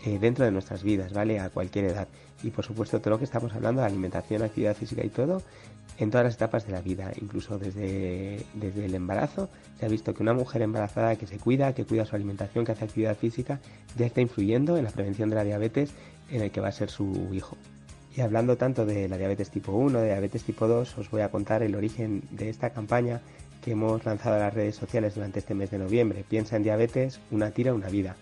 eh, 0.05 0.19
dentro 0.19 0.45
de 0.45 0.51
nuestras 0.51 0.83
vidas, 0.83 1.13
¿vale? 1.13 1.39
A 1.39 1.49
cualquier 1.49 1.85
edad. 1.85 2.07
Y 2.43 2.51
por 2.51 2.65
supuesto 2.65 2.99
todo 2.99 3.11
lo 3.11 3.17
que 3.17 3.25
estamos 3.25 3.53
hablando, 3.53 3.83
alimentación, 3.83 4.43
actividad 4.43 4.75
física 4.75 5.03
y 5.03 5.09
todo, 5.09 5.41
en 5.97 6.11
todas 6.11 6.25
las 6.25 6.35
etapas 6.35 6.67
de 6.67 6.73
la 6.73 6.81
vida, 6.81 7.11
incluso 7.19 7.57
desde, 7.57 8.45
desde 8.53 8.85
el 8.85 8.93
embarazo, 8.93 9.49
se 9.79 9.85
ha 9.85 9.89
visto 9.89 10.13
que 10.13 10.21
una 10.21 10.33
mujer 10.33 10.61
embarazada 10.61 11.15
que 11.15 11.25
se 11.25 11.39
cuida, 11.39 11.73
que 11.73 11.85
cuida 11.85 12.05
su 12.05 12.15
alimentación, 12.15 12.65
que 12.65 12.73
hace 12.73 12.85
actividad 12.85 13.17
física, 13.17 13.59
ya 13.97 14.05
está 14.05 14.21
influyendo 14.21 14.77
en 14.77 14.83
la 14.83 14.91
prevención 14.91 15.29
de 15.29 15.35
la 15.35 15.43
diabetes 15.43 15.91
en 16.29 16.41
el 16.41 16.51
que 16.51 16.61
va 16.61 16.67
a 16.67 16.71
ser 16.71 16.91
su 16.91 17.29
hijo. 17.33 17.57
Y 18.17 18.21
hablando 18.21 18.57
tanto 18.57 18.83
de 18.83 19.07
la 19.07 19.15
diabetes 19.15 19.51
tipo 19.51 19.73
1, 19.73 19.99
de 19.99 20.07
diabetes 20.07 20.43
tipo 20.43 20.67
2, 20.67 20.97
os 20.97 21.11
voy 21.11 21.21
a 21.21 21.29
contar 21.29 21.61
el 21.61 21.75
origen 21.75 22.23
de 22.31 22.49
esta 22.49 22.71
campaña 22.71 23.21
que 23.63 23.73
hemos 23.73 24.03
lanzado 24.05 24.37
a 24.37 24.39
las 24.39 24.55
redes 24.55 24.75
sociales 24.75 25.13
durante 25.13 25.37
este 25.37 25.53
mes 25.53 25.69
de 25.69 25.77
noviembre. 25.77 26.25
Piensa 26.27 26.55
en 26.55 26.63
diabetes, 26.63 27.19
una 27.29 27.51
tira, 27.51 27.75
una 27.75 27.89
vida. 27.89 28.15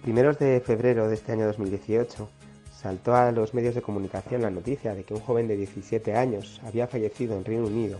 Primeros 0.00 0.38
de 0.38 0.62
febrero 0.62 1.08
de 1.08 1.14
este 1.14 1.32
año 1.32 1.44
2018 1.44 2.26
saltó 2.74 3.14
a 3.14 3.32
los 3.32 3.52
medios 3.52 3.74
de 3.74 3.82
comunicación 3.82 4.40
la 4.40 4.50
noticia 4.50 4.94
de 4.94 5.04
que 5.04 5.12
un 5.12 5.20
joven 5.20 5.46
de 5.46 5.58
17 5.58 6.16
años 6.16 6.62
había 6.64 6.86
fallecido 6.86 7.36
en 7.36 7.44
Reino 7.44 7.66
Unido 7.66 7.98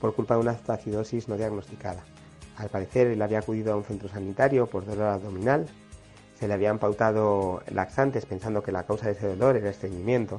por 0.00 0.14
culpa 0.14 0.34
de 0.34 0.42
una 0.42 0.56
acidosis 0.68 1.26
no 1.26 1.36
diagnosticada. 1.36 2.04
Al 2.56 2.68
parecer 2.68 3.08
él 3.08 3.22
había 3.22 3.40
acudido 3.40 3.72
a 3.72 3.76
un 3.76 3.82
centro 3.82 4.08
sanitario 4.08 4.68
por 4.68 4.86
dolor 4.86 5.08
abdominal, 5.08 5.66
se 6.38 6.46
le 6.46 6.54
habían 6.54 6.78
pautado 6.78 7.60
laxantes 7.72 8.24
pensando 8.24 8.62
que 8.62 8.70
la 8.70 8.84
causa 8.84 9.06
de 9.06 9.12
ese 9.12 9.26
dolor 9.26 9.56
era 9.56 9.68
estreñimiento 9.68 10.38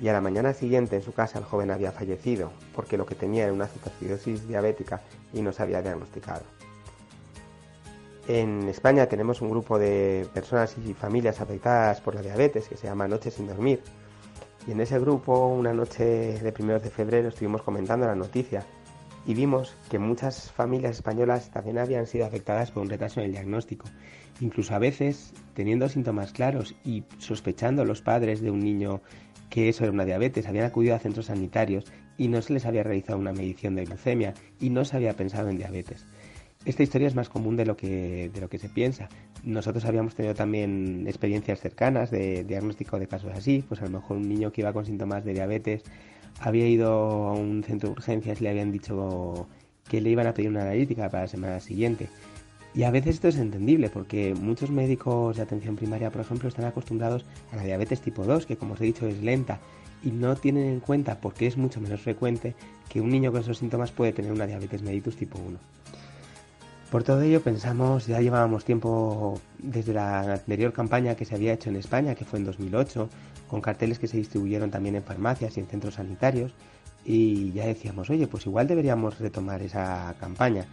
y 0.00 0.08
a 0.08 0.12
la 0.12 0.20
mañana 0.20 0.52
siguiente 0.52 0.96
en 0.96 1.02
su 1.02 1.12
casa 1.12 1.38
el 1.38 1.44
joven 1.44 1.70
había 1.70 1.92
fallecido 1.92 2.52
porque 2.74 2.96
lo 2.96 3.06
que 3.06 3.14
tenía 3.14 3.44
era 3.44 3.52
una 3.52 3.66
cetoacidosis 3.66 4.48
diabética 4.48 5.02
y 5.32 5.42
no 5.42 5.52
se 5.52 5.62
había 5.62 5.82
diagnosticado. 5.82 6.42
En 8.26 8.68
España 8.68 9.06
tenemos 9.06 9.42
un 9.42 9.50
grupo 9.50 9.78
de 9.78 10.26
personas 10.32 10.74
y 10.78 10.94
familias 10.94 11.40
afectadas 11.40 12.00
por 12.00 12.14
la 12.14 12.22
diabetes 12.22 12.68
que 12.68 12.76
se 12.76 12.86
llama 12.86 13.06
Noches 13.06 13.34
sin 13.34 13.46
Dormir 13.46 13.82
Y 14.66 14.72
en 14.72 14.80
ese 14.80 14.98
grupo, 14.98 15.46
una 15.48 15.74
noche 15.74 16.04
de 16.38 16.52
primeros 16.52 16.82
de 16.82 16.88
febrero, 16.88 17.28
estuvimos 17.28 17.62
comentando 17.62 18.06
la 18.06 18.14
noticia 18.14 18.64
y 19.26 19.34
vimos 19.34 19.76
que 19.90 19.98
muchas 19.98 20.50
familias 20.50 20.96
españolas 20.96 21.50
también 21.50 21.78
habían 21.78 22.06
sido 22.06 22.26
afectadas 22.26 22.70
por 22.70 22.82
un 22.82 22.90
retraso 22.90 23.20
en 23.20 23.26
el 23.26 23.32
diagnóstico. 23.32 23.86
Incluso 24.40 24.74
a 24.74 24.78
veces, 24.78 25.32
teniendo 25.54 25.88
síntomas 25.88 26.32
claros 26.32 26.74
y 26.84 27.04
sospechando 27.18 27.84
los 27.84 28.02
padres 28.02 28.40
de 28.40 28.50
un 28.50 28.60
niño 28.60 29.00
que 29.50 29.68
eso 29.68 29.84
era 29.84 29.92
una 29.92 30.04
diabetes, 30.04 30.46
habían 30.46 30.66
acudido 30.66 30.94
a 30.94 30.98
centros 30.98 31.26
sanitarios 31.26 31.84
y 32.16 32.28
no 32.28 32.42
se 32.42 32.52
les 32.52 32.66
había 32.66 32.82
realizado 32.82 33.18
una 33.18 33.32
medición 33.32 33.74
de 33.74 33.84
glucemia 33.84 34.34
y 34.60 34.70
no 34.70 34.84
se 34.84 34.96
había 34.96 35.14
pensado 35.14 35.48
en 35.48 35.58
diabetes. 35.58 36.06
Esta 36.64 36.82
historia 36.82 37.08
es 37.08 37.14
más 37.14 37.28
común 37.28 37.56
de 37.56 37.66
lo 37.66 37.76
que, 37.76 38.30
de 38.32 38.40
lo 38.40 38.48
que 38.48 38.58
se 38.58 38.70
piensa. 38.70 39.08
Nosotros 39.42 39.84
habíamos 39.84 40.14
tenido 40.14 40.34
también 40.34 41.04
experiencias 41.06 41.60
cercanas 41.60 42.10
de 42.10 42.44
diagnóstico 42.44 42.98
de 42.98 43.06
casos 43.06 43.32
así, 43.34 43.62
pues 43.68 43.82
a 43.82 43.84
lo 43.84 43.90
mejor 43.90 44.16
un 44.16 44.28
niño 44.28 44.50
que 44.50 44.62
iba 44.62 44.72
con 44.72 44.86
síntomas 44.86 45.24
de 45.24 45.34
diabetes 45.34 45.84
había 46.40 46.66
ido 46.66 47.28
a 47.28 47.32
un 47.32 47.62
centro 47.62 47.90
de 47.90 47.92
urgencias 47.92 48.40
y 48.40 48.44
le 48.44 48.50
habían 48.50 48.72
dicho 48.72 49.46
que 49.88 50.00
le 50.00 50.10
iban 50.10 50.26
a 50.26 50.34
pedir 50.34 50.50
una 50.50 50.62
analítica 50.62 51.08
para 51.10 51.24
la 51.24 51.28
semana 51.28 51.60
siguiente. 51.60 52.08
Y 52.74 52.82
a 52.82 52.90
veces 52.90 53.14
esto 53.14 53.28
es 53.28 53.36
entendible 53.36 53.88
porque 53.88 54.34
muchos 54.34 54.70
médicos 54.70 55.36
de 55.36 55.42
atención 55.42 55.76
primaria, 55.76 56.10
por 56.10 56.22
ejemplo, 56.22 56.48
están 56.48 56.64
acostumbrados 56.64 57.24
a 57.52 57.56
la 57.56 57.62
diabetes 57.62 58.00
tipo 58.00 58.24
2, 58.24 58.46
que 58.46 58.56
como 58.56 58.74
os 58.74 58.80
he 58.80 58.84
dicho 58.84 59.06
es 59.06 59.22
lenta, 59.22 59.60
y 60.02 60.10
no 60.10 60.34
tienen 60.36 60.66
en 60.66 60.80
cuenta, 60.80 61.20
porque 61.20 61.46
es 61.46 61.56
mucho 61.56 61.80
menos 61.80 62.00
frecuente, 62.00 62.54
que 62.88 63.00
un 63.00 63.10
niño 63.10 63.30
con 63.30 63.42
esos 63.42 63.58
síntomas 63.58 63.92
puede 63.92 64.12
tener 64.12 64.32
una 64.32 64.46
diabetes 64.46 64.82
mellitus 64.82 65.16
tipo 65.16 65.38
1. 65.38 65.56
Por 66.90 67.04
todo 67.04 67.22
ello 67.22 67.40
pensamos, 67.40 68.06
ya 68.06 68.20
llevábamos 68.20 68.64
tiempo 68.64 69.40
desde 69.58 69.94
la 69.94 70.34
anterior 70.34 70.72
campaña 70.72 71.14
que 71.14 71.24
se 71.24 71.34
había 71.34 71.52
hecho 71.52 71.70
en 71.70 71.76
España, 71.76 72.14
que 72.14 72.24
fue 72.24 72.40
en 72.40 72.44
2008, 72.44 73.08
con 73.48 73.60
carteles 73.60 73.98
que 73.98 74.08
se 74.08 74.16
distribuyeron 74.16 74.70
también 74.70 74.96
en 74.96 75.02
farmacias 75.02 75.56
y 75.56 75.60
en 75.60 75.66
centros 75.66 75.94
sanitarios, 75.94 76.52
y 77.04 77.52
ya 77.52 77.66
decíamos, 77.66 78.10
oye, 78.10 78.26
pues 78.26 78.46
igual 78.46 78.66
deberíamos 78.66 79.18
retomar 79.18 79.62
esa 79.62 80.14
campaña. 80.18 80.66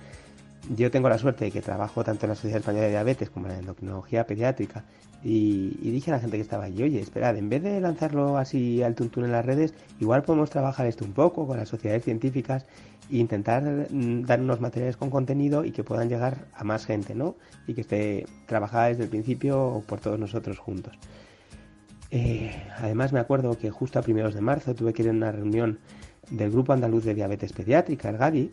Yo 0.69 0.91
tengo 0.91 1.09
la 1.09 1.17
suerte 1.17 1.45
de 1.45 1.51
que 1.51 1.61
trabajo 1.61 2.03
tanto 2.03 2.25
en 2.25 2.29
la 2.29 2.35
Sociedad 2.35 2.59
Española 2.59 2.85
de 2.85 2.91
Diabetes 2.91 3.29
como 3.29 3.47
en 3.47 3.53
la 3.53 3.59
endocrinología 3.59 4.25
pediátrica 4.25 4.83
y, 5.23 5.69
dije 5.91 6.11
a 6.11 6.15
la 6.15 6.19
gente 6.19 6.37
que 6.37 6.41
estaba 6.41 6.65
allí, 6.65 6.83
oye, 6.83 6.99
esperad, 6.99 7.37
en 7.37 7.49
vez 7.49 7.61
de 7.61 7.79
lanzarlo 7.79 8.37
así 8.37 8.81
al 8.81 8.95
tuntún 8.95 9.25
en 9.25 9.31
las 9.31 9.45
redes, 9.45 9.73
igual 9.99 10.23
podemos 10.23 10.49
trabajar 10.49 10.87
esto 10.87 11.05
un 11.05 11.13
poco 11.13 11.45
con 11.45 11.57
las 11.57 11.69
sociedades 11.69 12.03
científicas 12.03 12.65
e 13.11 13.17
intentar 13.17 13.63
mm, 13.63 14.23
dar 14.23 14.39
unos 14.39 14.61
materiales 14.61 14.97
con 14.97 15.09
contenido 15.09 15.65
y 15.65 15.71
que 15.71 15.83
puedan 15.83 16.09
llegar 16.09 16.47
a 16.55 16.63
más 16.63 16.85
gente, 16.85 17.13
¿no? 17.13 17.35
Y 17.67 17.73
que 17.73 17.81
esté 17.81 18.25
trabajada 18.47 18.87
desde 18.87 19.03
el 19.03 19.09
principio 19.09 19.83
por 19.87 19.99
todos 19.99 20.19
nosotros 20.19 20.57
juntos. 20.57 20.97
Eh, 22.09 22.51
además 22.77 23.13
me 23.13 23.19
acuerdo 23.19 23.57
que 23.57 23.69
justo 23.69 23.99
a 23.99 24.01
primeros 24.01 24.33
de 24.33 24.41
marzo 24.41 24.73
tuve 24.75 24.93
que 24.93 25.03
ir 25.03 25.09
a 25.09 25.11
una 25.11 25.31
reunión 25.31 25.79
del 26.29 26.51
Grupo 26.51 26.73
Andaluz 26.73 27.03
de 27.03 27.13
Diabetes 27.13 27.53
Pediátrica, 27.53 28.09
el 28.09 28.17
GADI, 28.17 28.51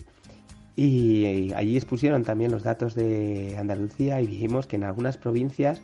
y 0.79 1.53
allí 1.55 1.77
expusieron 1.77 2.23
también 2.23 2.53
los 2.53 2.63
datos 2.63 2.95
de 2.95 3.57
Andalucía 3.59 4.21
y 4.21 4.29
vimos 4.29 4.69
que 4.69 4.77
en 4.77 4.85
algunas 4.85 5.17
provincias 5.17 5.83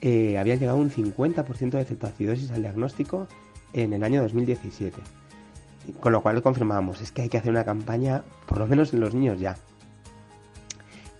eh, 0.00 0.38
había 0.38 0.56
llegado 0.56 0.76
un 0.76 0.90
50% 0.90 1.70
de 1.70 1.84
cetoacidosis 1.84 2.50
al 2.50 2.62
diagnóstico 2.62 3.28
en 3.74 3.92
el 3.92 4.02
año 4.02 4.20
2017. 4.22 5.00
Con 6.00 6.10
lo 6.10 6.20
cual 6.20 6.42
confirmábamos, 6.42 7.00
es 7.00 7.12
que 7.12 7.22
hay 7.22 7.28
que 7.28 7.38
hacer 7.38 7.52
una 7.52 7.62
campaña, 7.62 8.24
por 8.48 8.58
lo 8.58 8.66
menos 8.66 8.92
en 8.92 8.98
los 8.98 9.14
niños 9.14 9.38
ya. 9.38 9.56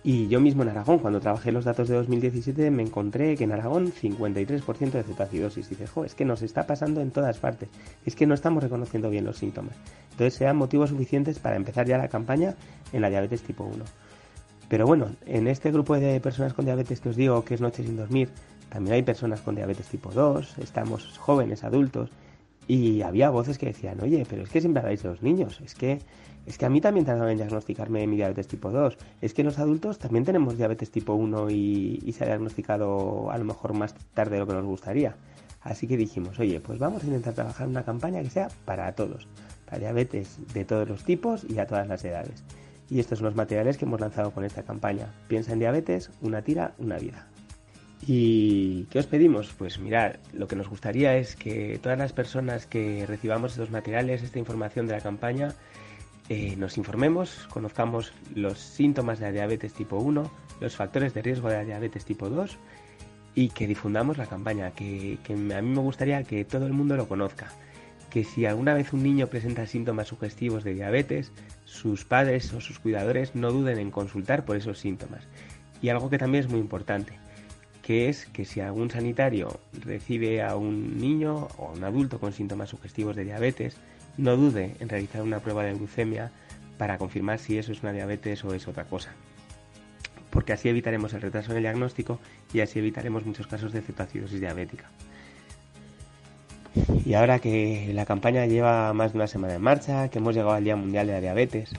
Y 0.07 0.27
yo 0.27 0.39
mismo 0.39 0.61
en 0.61 0.69
Aragón, 0.69 0.99
cuando 0.99 1.19
trabajé 1.19 1.51
los 1.51 1.65
datos 1.65 1.87
de 1.87 1.95
2017, 1.95 2.69
me 2.69 2.83
encontré 2.83 3.35
que 3.35 3.45
en 3.45 3.51
Aragón 3.51 3.91
53% 3.91 4.91
de 4.91 5.01
cetoacidosis. 5.01 5.65
Y 5.65 5.69
dije, 5.71 5.87
jo, 5.87 6.05
es 6.05 6.13
que 6.13 6.23
nos 6.25 6.43
está 6.43 6.67
pasando 6.67 7.01
en 7.01 7.09
todas 7.09 7.39
partes. 7.39 7.69
Es 8.05 8.15
que 8.15 8.27
no 8.27 8.35
estamos 8.35 8.61
reconociendo 8.61 9.09
bien 9.09 9.25
los 9.25 9.37
síntomas. 9.37 9.75
Entonces 10.11 10.35
sean 10.35 10.57
motivos 10.57 10.91
suficientes 10.91 11.39
para 11.39 11.55
empezar 11.55 11.87
ya 11.87 11.97
la 11.97 12.07
campaña 12.07 12.53
en 12.93 13.01
la 13.01 13.09
diabetes 13.09 13.41
tipo 13.41 13.63
1. 13.63 13.83
Pero 14.69 14.85
bueno, 14.85 15.07
en 15.25 15.47
este 15.47 15.71
grupo 15.71 15.95
de 15.95 16.19
personas 16.19 16.53
con 16.53 16.65
diabetes 16.65 17.01
que 17.01 17.09
os 17.09 17.15
digo 17.15 17.43
que 17.43 17.55
es 17.55 17.61
noche 17.61 17.83
sin 17.83 17.97
dormir, 17.97 18.29
también 18.69 18.93
hay 18.93 19.01
personas 19.01 19.41
con 19.41 19.55
diabetes 19.55 19.87
tipo 19.87 20.11
2, 20.11 20.59
estamos 20.59 21.17
jóvenes, 21.17 21.63
adultos, 21.63 22.11
y 22.67 23.01
había 23.01 23.31
voces 23.31 23.57
que 23.57 23.67
decían, 23.67 23.99
oye, 24.01 24.23
pero 24.29 24.43
es 24.43 24.49
que 24.49 24.61
siempre 24.61 24.81
habláis 24.81 25.01
de 25.01 25.09
los 25.09 25.23
niños, 25.23 25.61
es 25.65 25.73
que 25.73 25.99
es 26.45 26.57
que 26.57 26.65
a 26.65 26.69
mí 26.69 26.79
también 26.79 27.05
tardaron 27.05 27.31
en 27.31 27.37
diagnosticarme 27.37 28.05
mi 28.05 28.17
diabetes 28.17 28.47
tipo 28.47 28.69
2. 28.71 28.97
Es 29.21 29.33
que 29.33 29.43
los 29.43 29.57
adultos 29.57 29.97
también 29.97 30.25
tenemos 30.25 30.57
diabetes 30.57 30.91
tipo 30.91 31.13
1 31.13 31.49
y, 31.49 32.13
se 32.15 32.23
ha 32.23 32.27
diagnosticado 32.27 33.31
a 33.31 33.37
lo 33.37 33.45
mejor 33.45 33.73
más 33.73 33.95
tarde 34.13 34.33
de 34.33 34.39
lo 34.39 34.47
que 34.47 34.53
nos 34.53 34.65
gustaría. 34.65 35.15
Así 35.61 35.87
que 35.87 35.97
dijimos, 35.97 36.39
oye, 36.39 36.59
pues 36.59 36.77
vamos 36.77 37.03
a 37.03 37.07
intentar 37.07 37.33
trabajar 37.33 37.67
una 37.67 37.83
campaña 37.83 38.21
que 38.21 38.29
sea 38.29 38.49
para 38.65 38.91
todos, 38.93 39.27
para 39.65 39.79
diabetes 39.79 40.37
de 40.53 40.63
todos 40.63 40.87
los 40.87 41.03
tipos 41.03 41.43
y 41.49 41.57
a 41.57 41.65
todas 41.65 41.87
las 41.87 42.05
edades. 42.05 42.43
Y 42.87 42.99
estos 42.99 43.17
son 43.17 43.25
los 43.25 43.35
materiales 43.35 43.77
que 43.77 43.85
hemos 43.85 43.99
lanzado 43.99 44.29
con 44.29 44.45
esta 44.45 44.61
campaña. 44.61 45.11
Piensa 45.27 45.53
en 45.53 45.59
diabetes, 45.59 46.11
una 46.21 46.43
tira, 46.43 46.75
una 46.77 46.99
vida. 46.99 47.27
¿Y 48.05 48.83
qué 48.85 48.99
os 48.99 49.07
pedimos? 49.07 49.51
Pues 49.57 49.79
mirad, 49.79 50.17
lo 50.33 50.47
que 50.47 50.55
nos 50.55 50.69
gustaría 50.69 51.17
es 51.17 51.35
que 51.35 51.79
todas 51.81 51.97
las 51.97 52.13
personas 52.13 52.67
que 52.67 53.05
recibamos 53.07 53.53
estos 53.53 53.71
materiales, 53.71 54.21
esta 54.21 54.37
información 54.37 54.85
de 54.85 54.93
la 54.93 55.01
campaña, 55.01 55.55
eh, 56.27 56.55
nos 56.57 56.77
informemos, 56.77 57.47
conozcamos 57.51 58.11
los 58.33 58.59
síntomas 58.59 59.19
de 59.19 59.27
la 59.27 59.31
diabetes 59.31 59.73
tipo 59.73 59.97
1, 59.97 60.31
los 60.59 60.75
factores 60.75 61.13
de 61.13 61.21
riesgo 61.21 61.49
de 61.49 61.57
la 61.57 61.63
diabetes 61.63 62.03
tipo 62.03 62.29
2 62.29 62.57
y 63.35 63.49
que 63.49 63.67
difundamos 63.67 64.17
la 64.17 64.25
campaña, 64.25 64.71
que, 64.71 65.19
a 65.27 65.61
mí 65.61 65.69
me 65.69 65.81
gustaría 65.81 66.23
que 66.23 66.45
todo 66.45 66.65
el 66.65 66.73
mundo 66.73 66.95
lo 66.95 67.07
conozca, 67.07 67.51
que 68.09 68.23
si 68.23 68.45
alguna 68.45 68.73
vez 68.73 68.93
un 68.93 69.03
niño 69.03 69.27
presenta 69.27 69.67
síntomas 69.67 70.07
sugestivos 70.07 70.63
de 70.63 70.73
diabetes, 70.73 71.31
sus 71.65 72.05
padres 72.05 72.51
o 72.53 72.61
sus 72.61 72.79
cuidadores 72.79 73.35
no 73.35 73.51
duden 73.51 73.77
en 73.77 73.91
consultar 73.91 74.45
por 74.45 74.55
esos 74.55 74.79
síntomas. 74.79 75.27
Y 75.81 75.89
algo 75.89 76.09
que 76.09 76.17
también 76.17 76.45
es 76.45 76.49
muy 76.49 76.59
importante, 76.59 77.19
que 77.83 78.09
es 78.09 78.25
que 78.27 78.45
si 78.45 78.61
algún 78.61 78.89
sanitario 78.89 79.59
recibe 79.81 80.41
a 80.41 80.55
un 80.55 80.97
niño 80.97 81.49
o 81.57 81.67
a 81.67 81.71
un 81.73 81.83
adulto 81.83 82.19
con 82.19 82.33
síntomas 82.33 82.69
sugestivos 82.69 83.15
de 83.15 83.25
diabetes, 83.25 83.77
no 84.17 84.37
dude 84.37 84.75
en 84.79 84.89
realizar 84.89 85.21
una 85.21 85.39
prueba 85.39 85.63
de 85.63 85.73
glucemia 85.73 86.31
para 86.77 86.97
confirmar 86.97 87.39
si 87.39 87.57
eso 87.57 87.71
es 87.71 87.81
una 87.81 87.93
diabetes 87.93 88.43
o 88.43 88.53
es 88.53 88.67
otra 88.67 88.85
cosa. 88.85 89.11
Porque 90.29 90.53
así 90.53 90.67
evitaremos 90.67 91.13
el 91.13 91.21
retraso 91.21 91.51
en 91.51 91.57
el 91.57 91.63
diagnóstico 91.63 92.19
y 92.53 92.59
así 92.59 92.79
evitaremos 92.79 93.25
muchos 93.25 93.47
casos 93.47 93.71
de 93.71 93.81
cetoacidosis 93.81 94.39
diabética. 94.39 94.89
Y 97.05 97.13
ahora 97.13 97.39
que 97.39 97.91
la 97.93 98.05
campaña 98.05 98.45
lleva 98.45 98.91
más 98.93 99.13
de 99.13 99.19
una 99.19 99.27
semana 99.27 99.55
en 99.55 99.61
marcha, 99.61 100.09
que 100.09 100.17
hemos 100.17 100.35
llegado 100.35 100.53
al 100.53 100.63
Día 100.63 100.75
Mundial 100.75 101.07
de 101.07 101.13
la 101.13 101.21
Diabetes, 101.21 101.71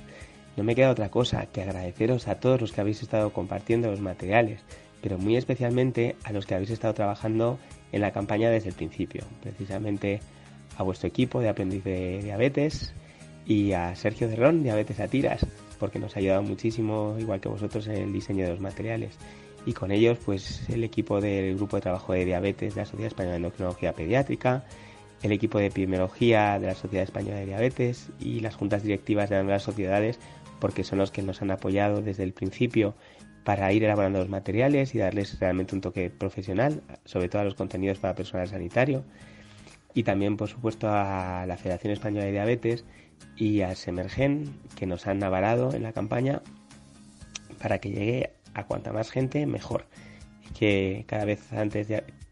no 0.57 0.65
me 0.65 0.75
queda 0.75 0.91
otra 0.91 1.11
cosa 1.11 1.47
que 1.47 1.61
agradeceros 1.61 2.29
a 2.29 2.37
todos 2.37 2.61
los 2.61 2.73
que 2.73 2.81
habéis 2.81 3.03
estado 3.03 3.31
compartiendo 3.31 3.91
los 3.91 4.01
materiales, 4.01 4.61
pero 5.03 5.19
muy 5.19 5.37
especialmente 5.37 6.17
a 6.25 6.33
los 6.33 6.47
que 6.47 6.55
habéis 6.55 6.71
estado 6.71 6.95
trabajando 6.95 7.59
en 7.93 8.01
la 8.01 8.13
campaña 8.13 8.49
desde 8.49 8.71
el 8.71 8.75
principio. 8.75 9.25
Precisamente 9.43 10.21
a 10.77 10.83
vuestro 10.83 11.09
equipo 11.09 11.41
de 11.41 11.49
aprendiz 11.49 11.85
de 11.85 12.21
diabetes 12.23 12.93
y 13.47 13.73
a 13.73 13.95
Sergio 13.95 14.29
Cerrón, 14.29 14.63
Diabetes 14.63 15.01
a 15.01 15.09
Tiras, 15.09 15.47
porque 15.79 15.99
nos 15.99 16.17
ha 16.17 16.19
ayudado 16.19 16.43
muchísimo, 16.43 17.17
igual 17.19 17.41
que 17.41 17.49
vosotros, 17.49 17.87
en 17.87 17.97
el 17.97 18.13
diseño 18.13 18.45
de 18.45 18.51
los 18.51 18.61
materiales. 18.61 19.17
Y 19.65 19.73
con 19.73 19.91
ellos, 19.91 20.19
pues 20.25 20.69
el 20.69 20.85
equipo 20.85 21.21
del 21.21 21.57
Grupo 21.57 21.77
de 21.77 21.83
Trabajo 21.83 22.13
de 22.13 22.25
Diabetes 22.25 22.75
de 22.75 22.81
la 22.81 22.87
Sociedad 22.87 23.09
Española 23.09 23.33
de 23.33 23.37
Endocrinología 23.39 23.93
Pediátrica, 23.93 24.65
el 25.23 25.33
equipo 25.33 25.59
de 25.59 25.67
Epidemiología 25.67 26.59
de 26.59 26.67
la 26.67 26.75
Sociedad 26.75 27.05
Española 27.05 27.39
de 27.39 27.47
Diabetes 27.47 28.11
y 28.21 28.41
las 28.41 28.55
juntas 28.55 28.83
directivas 28.83 29.31
de 29.31 29.43
las 29.43 29.63
sociedades, 29.63 30.19
porque 30.61 30.85
son 30.85 30.99
los 30.99 31.11
que 31.11 31.23
nos 31.23 31.43
han 31.43 31.51
apoyado 31.51 32.03
desde 32.03 32.23
el 32.23 32.33
principio 32.33 32.95
para 33.45 33.73
ir 33.73 33.85
elaborando 33.85 34.19
los 34.19 34.29
materiales 34.29 34.95
y 34.95 34.99
darles 34.99 35.39
realmente 35.39 35.75
un 35.75 35.81
toque 35.81 36.11
profesional, 36.11 36.83
sobre 37.05 37.29
todo 37.29 37.43
a 37.43 37.45
los 37.45 37.55
contenidos 37.55 37.99
para 37.99 38.15
personal 38.15 38.49
sanitario 38.49 39.05
y 39.97 40.03
también, 40.03 40.37
por 40.37 40.51
supuesto, 40.51 40.91
a 40.91 41.47
la 41.47 41.57
Federación 41.57 41.95
Española 41.95 42.27
de 42.27 42.33
Diabetes 42.33 42.85
y 43.35 43.63
a 43.63 43.75
Semergen, 43.75 44.61
que 44.77 44.85
nos 44.85 45.07
han 45.07 45.25
avalado 45.25 45.73
en 45.73 45.83
la 45.83 45.95
campaña 45.95 46.43
para 47.59 47.79
que 47.79 47.89
llegue 47.89 48.35
a 48.53 48.67
cuanta 48.67 48.93
más 48.93 49.11
gente, 49.11 49.47
mejor. 49.47 49.87
Que 50.59 51.05
cada 51.09 51.25
vez 51.25 51.51
antes 51.51 51.89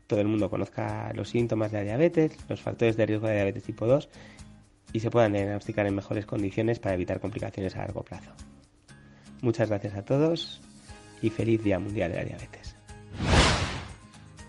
todo 0.06 0.20
el 0.20 0.28
mundo 0.28 0.50
conozca 0.50 1.10
los 1.14 1.30
síntomas 1.30 1.72
de 1.72 1.78
la 1.78 1.84
diabetes, 1.84 2.36
los 2.50 2.60
factores 2.60 2.98
de 2.98 3.06
riesgo 3.06 3.28
de 3.28 3.36
diabetes 3.36 3.62
tipo 3.62 3.86
2 3.86 4.10
y 4.92 5.00
se 5.00 5.10
puedan 5.10 5.32
diagnosticar 5.32 5.86
en 5.86 5.94
mejores 5.94 6.26
condiciones 6.26 6.78
para 6.78 6.94
evitar 6.94 7.18
complicaciones 7.18 7.74
a 7.76 7.78
largo 7.78 8.02
plazo. 8.02 8.30
Muchas 9.40 9.70
gracias 9.70 9.94
a 9.94 10.04
todos 10.04 10.60
y 11.22 11.30
feliz 11.30 11.64
Día 11.64 11.78
Mundial 11.78 12.10
de 12.10 12.18
la 12.18 12.24
Diabetes. 12.24 12.76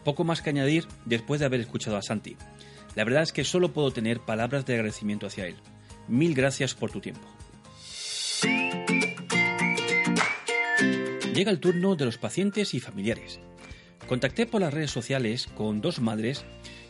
Poco 0.04 0.26
más 0.26 0.42
que 0.42 0.50
añadir 0.50 0.86
después 1.06 1.40
de 1.40 1.46
haber 1.46 1.62
escuchado 1.62 1.96
a 1.96 2.02
Santi. 2.02 2.36
La 2.96 3.04
verdad 3.04 3.24
es 3.24 3.34
que 3.34 3.44
solo 3.44 3.74
puedo 3.74 3.92
tener 3.92 4.20
palabras 4.22 4.66
de 4.66 4.76
agradecimiento 4.76 5.28
hacia 5.28 5.48
él. 5.48 5.56
Mil 6.08 6.34
gracias 6.34 6.74
por 6.74 6.92
tu 6.92 7.02
tiempo. 7.02 7.28
Llega 11.34 11.52
el 11.52 11.60
turno 11.60 11.96
de 11.96 12.06
los 12.06 12.18
pacientes 12.18 12.74
y 12.74 12.80
familiares. 12.80 13.40
Contacté 14.08 14.46
por 14.46 14.62
las 14.62 14.74
redes 14.74 14.92
sociales 14.92 15.48
con 15.48 15.82
dos 15.82 16.00
madres 16.00 16.46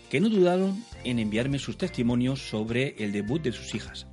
que 0.09 0.19
no 0.19 0.29
dudaron 0.29 0.83
en 1.03 1.17
enviarme 1.17 1.57
sus 1.57 1.77
testimonios 1.77 2.47
sobre 2.47 2.95
el 2.99 3.11
debut 3.11 3.41
de 3.41 3.51
sus 3.51 3.73
hijas. 3.73 4.05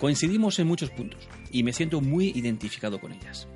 Coincidimos 0.00 0.58
en 0.58 0.68
muchos 0.68 0.90
puntos 0.90 1.28
y 1.50 1.64
me 1.64 1.72
siento 1.74 2.00
muy 2.00 2.28
identificado 2.28 3.00
con 3.00 3.12
ellas. 3.12 3.48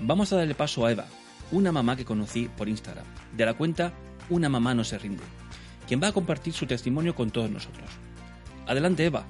Vamos 0.00 0.32
a 0.32 0.36
darle 0.36 0.54
paso 0.54 0.86
a 0.86 0.92
Eva, 0.92 1.06
una 1.50 1.72
mamá 1.72 1.96
que 1.96 2.04
conocí 2.04 2.48
por 2.56 2.68
Instagram, 2.68 3.04
de 3.36 3.44
la 3.44 3.54
cuenta 3.54 3.92
Una 4.30 4.48
mamá 4.48 4.74
no 4.74 4.84
se 4.84 4.98
rinde, 4.98 5.24
quien 5.92 6.02
va 6.02 6.08
a 6.08 6.12
compartir 6.12 6.54
su 6.54 6.64
testimonio 6.64 7.14
con 7.14 7.28
todos 7.28 7.50
nosotros. 7.50 7.90
Adelante, 8.66 9.04
Eva. 9.04 9.26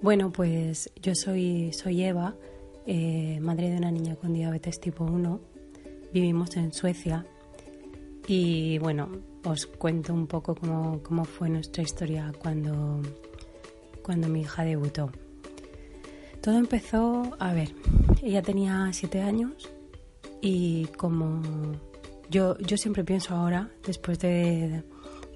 Bueno, 0.00 0.32
pues 0.32 0.90
yo 1.02 1.14
soy, 1.14 1.70
soy 1.74 2.04
Eva, 2.04 2.36
eh, 2.86 3.38
madre 3.42 3.68
de 3.68 3.76
una 3.76 3.90
niña 3.90 4.16
con 4.16 4.32
diabetes 4.32 4.80
tipo 4.80 5.04
1. 5.04 5.40
Vivimos 6.10 6.56
en 6.56 6.72
Suecia 6.72 7.26
y 8.26 8.78
bueno, 8.78 9.10
os 9.44 9.66
cuento 9.66 10.14
un 10.14 10.26
poco 10.26 10.54
cómo, 10.54 11.02
cómo 11.02 11.26
fue 11.26 11.50
nuestra 11.50 11.82
historia 11.82 12.32
cuando, 12.38 13.02
cuando 14.02 14.26
mi 14.26 14.40
hija 14.40 14.64
debutó. 14.64 15.12
Todo 16.40 16.56
empezó, 16.56 17.36
a 17.38 17.52
ver, 17.52 17.74
ella 18.22 18.40
tenía 18.40 18.90
siete 18.94 19.20
años 19.20 19.70
y 20.40 20.86
como 20.96 21.42
yo, 22.30 22.58
yo 22.58 22.76
siempre 22.76 23.04
pienso 23.04 23.34
ahora, 23.34 23.70
después 23.86 24.18
de, 24.18 24.82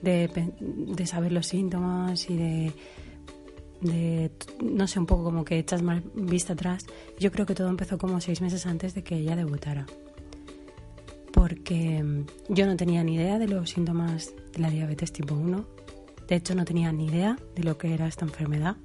de, 0.03 1.07
saber 1.07 1.33
los 1.33 1.47
síntomas 1.47 2.29
y 2.31 2.37
de, 2.37 2.73
de, 3.81 4.31
no 4.63 4.87
sé, 4.87 4.99
un 4.99 5.07
poco 5.07 5.25
como 5.25 5.45
que 5.45 5.59
echas 5.59 5.83
mal 5.83 6.03
vista 6.15 6.53
atrás, 6.55 6.87
yo 7.19 7.31
creo 7.31 7.47
que 7.47 7.55
todo 7.55 7.69
empezó 7.69 7.99
como 7.99 8.21
seis 8.21 8.41
meses 8.41 8.67
antes 8.67 8.95
de 8.95 9.03
que 9.03 9.17
ella 9.17 9.37
debutara. 9.37 9.87
Porque 11.33 12.25
yo 12.49 12.67
no 12.67 12.77
tenía 12.77 13.05
ni 13.05 13.15
idea 13.15 13.39
de 13.39 13.49
los 13.49 13.71
síntomas 13.71 14.33
de 14.53 14.61
la 14.61 14.71
diabetes 14.71 15.13
tipo 15.13 15.35
1. 15.35 15.65
De 16.27 16.37
hecho, 16.37 16.55
no 16.55 16.65
tenía 16.65 16.91
ni 16.93 17.07
idea 17.07 17.39
de 17.55 17.63
lo 17.63 17.79
que 17.79 17.95
era 17.95 18.07
esta 18.07 18.25
enfermedad 18.25 18.77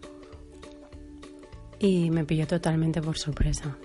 y 1.80 2.12
me 2.12 2.24
pilló 2.24 2.48
totalmente 2.48 3.02
por 3.02 3.18
sorpresa. 3.18 3.78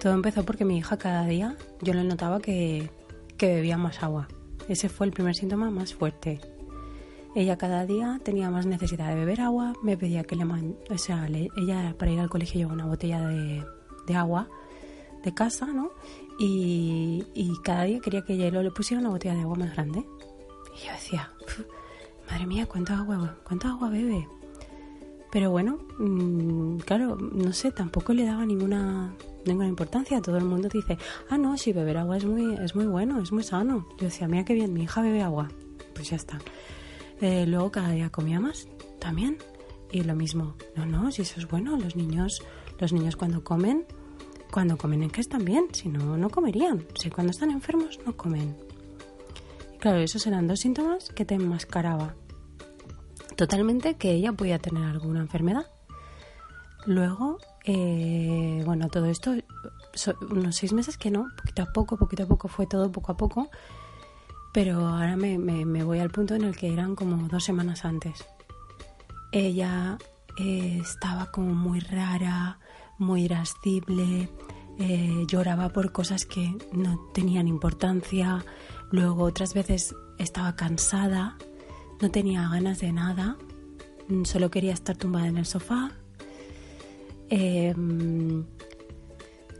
Todo 0.00 0.14
empezó 0.14 0.44
porque 0.44 0.64
mi 0.64 0.78
hija 0.78 0.96
cada 0.96 1.26
día 1.26 1.56
yo 1.82 1.92
le 1.92 2.02
notaba 2.04 2.40
que, 2.40 2.90
bebía 3.38 3.76
más 3.76 4.02
agua. 4.02 4.28
Ese 4.66 4.88
fue 4.88 5.06
el 5.06 5.12
primer 5.12 5.34
síntoma 5.34 5.70
más 5.70 5.94
fuerte. 5.94 6.40
Ella 7.34 7.58
cada 7.58 7.84
día 7.84 8.18
tenía 8.24 8.50
más 8.50 8.64
necesidad 8.64 9.08
de 9.10 9.14
beber 9.14 9.42
agua, 9.42 9.74
me 9.82 9.98
pedía 9.98 10.24
que 10.24 10.36
le... 10.36 10.44
O 10.44 10.96
sea, 10.96 11.26
ella 11.28 11.94
para 11.98 12.10
ir 12.10 12.18
al 12.18 12.30
colegio 12.30 12.60
llevaba 12.60 12.74
una 12.76 12.86
botella 12.86 13.20
de, 13.28 13.62
agua 14.16 14.48
de 15.22 15.34
casa, 15.34 15.66
¿no? 15.66 15.90
Y, 16.38 17.22
cada 17.62 17.84
día 17.84 18.00
quería 18.00 18.22
que 18.22 18.38
yo 18.38 18.62
le 18.62 18.70
pusiera 18.70 19.02
una 19.02 19.10
botella 19.10 19.34
de 19.34 19.42
agua 19.42 19.58
más 19.58 19.74
grande. 19.74 20.02
Y 20.74 20.86
yo 20.86 20.92
decía, 20.92 21.30
madre 22.30 22.46
mía, 22.46 22.64
¿cuánta 22.64 22.96
agua, 22.96 23.36
cuánta 23.44 23.68
agua 23.68 23.90
bebe? 23.90 24.26
Pero 25.30 25.50
bueno, 25.50 25.78
mm, 25.98 26.78
claro, 26.78 27.16
no 27.16 27.52
sé, 27.52 27.70
tampoco 27.70 28.12
le 28.12 28.24
daba 28.24 28.44
ninguna, 28.44 29.14
ninguna 29.46 29.68
importancia. 29.68 30.20
Todo 30.20 30.38
el 30.38 30.44
mundo 30.44 30.68
dice, 30.68 30.98
ah, 31.28 31.38
no, 31.38 31.56
si 31.56 31.72
beber 31.72 31.98
agua 31.98 32.16
es 32.16 32.24
muy, 32.24 32.54
es 32.54 32.74
muy 32.74 32.86
bueno, 32.86 33.20
es 33.22 33.30
muy 33.30 33.44
sano. 33.44 33.86
Yo 33.98 34.06
decía, 34.06 34.26
mira 34.26 34.44
qué 34.44 34.54
bien, 34.54 34.72
mi 34.72 34.82
hija 34.82 35.00
bebe 35.00 35.22
agua. 35.22 35.48
Pues 35.94 36.10
ya 36.10 36.16
está. 36.16 36.40
Eh, 37.20 37.46
luego 37.46 37.70
cada 37.70 37.90
día 37.90 38.10
comía 38.10 38.40
más, 38.40 38.68
también. 38.98 39.38
Y 39.92 40.02
lo 40.02 40.14
mismo, 40.16 40.56
no, 40.74 40.86
no, 40.86 41.10
si 41.12 41.22
eso 41.22 41.38
es 41.38 41.48
bueno, 41.48 41.76
los 41.76 41.94
niños, 41.96 42.42
los 42.78 42.92
niños 42.92 43.16
cuando 43.16 43.44
comen, 43.44 43.84
cuando 44.50 44.76
comen 44.76 45.04
en 45.04 45.10
que 45.10 45.20
están 45.20 45.44
bien, 45.44 45.66
si 45.72 45.88
no, 45.88 46.16
no 46.16 46.30
comerían. 46.30 46.84
Si 46.94 47.10
cuando 47.10 47.30
están 47.30 47.50
enfermos 47.50 48.00
no 48.04 48.16
comen. 48.16 48.56
Claro, 49.78 50.00
esos 50.00 50.26
eran 50.26 50.46
dos 50.46 50.60
síntomas 50.60 51.10
que 51.10 51.24
te 51.24 51.34
enmascaraba 51.34 52.14
totalmente 53.40 53.94
que 53.94 54.10
ella 54.10 54.34
podía 54.34 54.58
tener 54.58 54.84
alguna 54.84 55.20
enfermedad. 55.20 55.64
Luego, 56.84 57.38
eh, 57.64 58.62
bueno, 58.66 58.88
todo 58.88 59.06
esto, 59.06 59.32
unos 60.30 60.56
seis 60.56 60.74
meses 60.74 60.98
que 60.98 61.10
no, 61.10 61.26
poquito 61.38 61.62
a 61.62 61.72
poco, 61.72 61.96
poquito 61.96 62.24
a 62.24 62.26
poco, 62.26 62.48
fue 62.48 62.66
todo 62.66 62.92
poco 62.92 63.12
a 63.12 63.16
poco, 63.16 63.48
pero 64.52 64.86
ahora 64.86 65.16
me, 65.16 65.38
voy 65.84 66.00
al 66.00 66.10
punto 66.10 66.34
en 66.34 66.44
el 66.44 66.54
que 66.54 66.70
eran 66.70 66.94
como 66.94 67.28
dos 67.28 67.42
semanas 67.42 67.86
antes. 67.86 68.26
Ella 69.32 69.96
eh, 70.38 70.78
estaba 70.82 71.30
como 71.30 71.54
muy 71.54 71.80
rara, 71.80 72.58
muy 72.98 73.22
irascible, 73.22 74.28
eh, 74.78 75.24
lloraba 75.26 75.70
por 75.70 75.92
cosas 75.92 76.26
que 76.26 76.54
no 76.72 77.08
tenían 77.14 77.48
importancia, 77.48 78.44
luego 78.90 79.24
otras 79.24 79.54
veces 79.54 79.94
estaba 80.18 80.56
cansada, 80.56 81.38
no 82.00 82.10
tenía 82.10 82.48
ganas 82.48 82.80
de 82.80 82.92
nada, 82.92 83.36
mm, 84.08 84.24
solo 84.24 84.50
quería 84.50 84.72
estar 84.72 84.96
tumbada 84.96 85.28
en 85.28 85.36
el 85.38 85.46
sofá. 85.46 85.92
Em, 87.28 88.44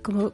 como 0.03 0.33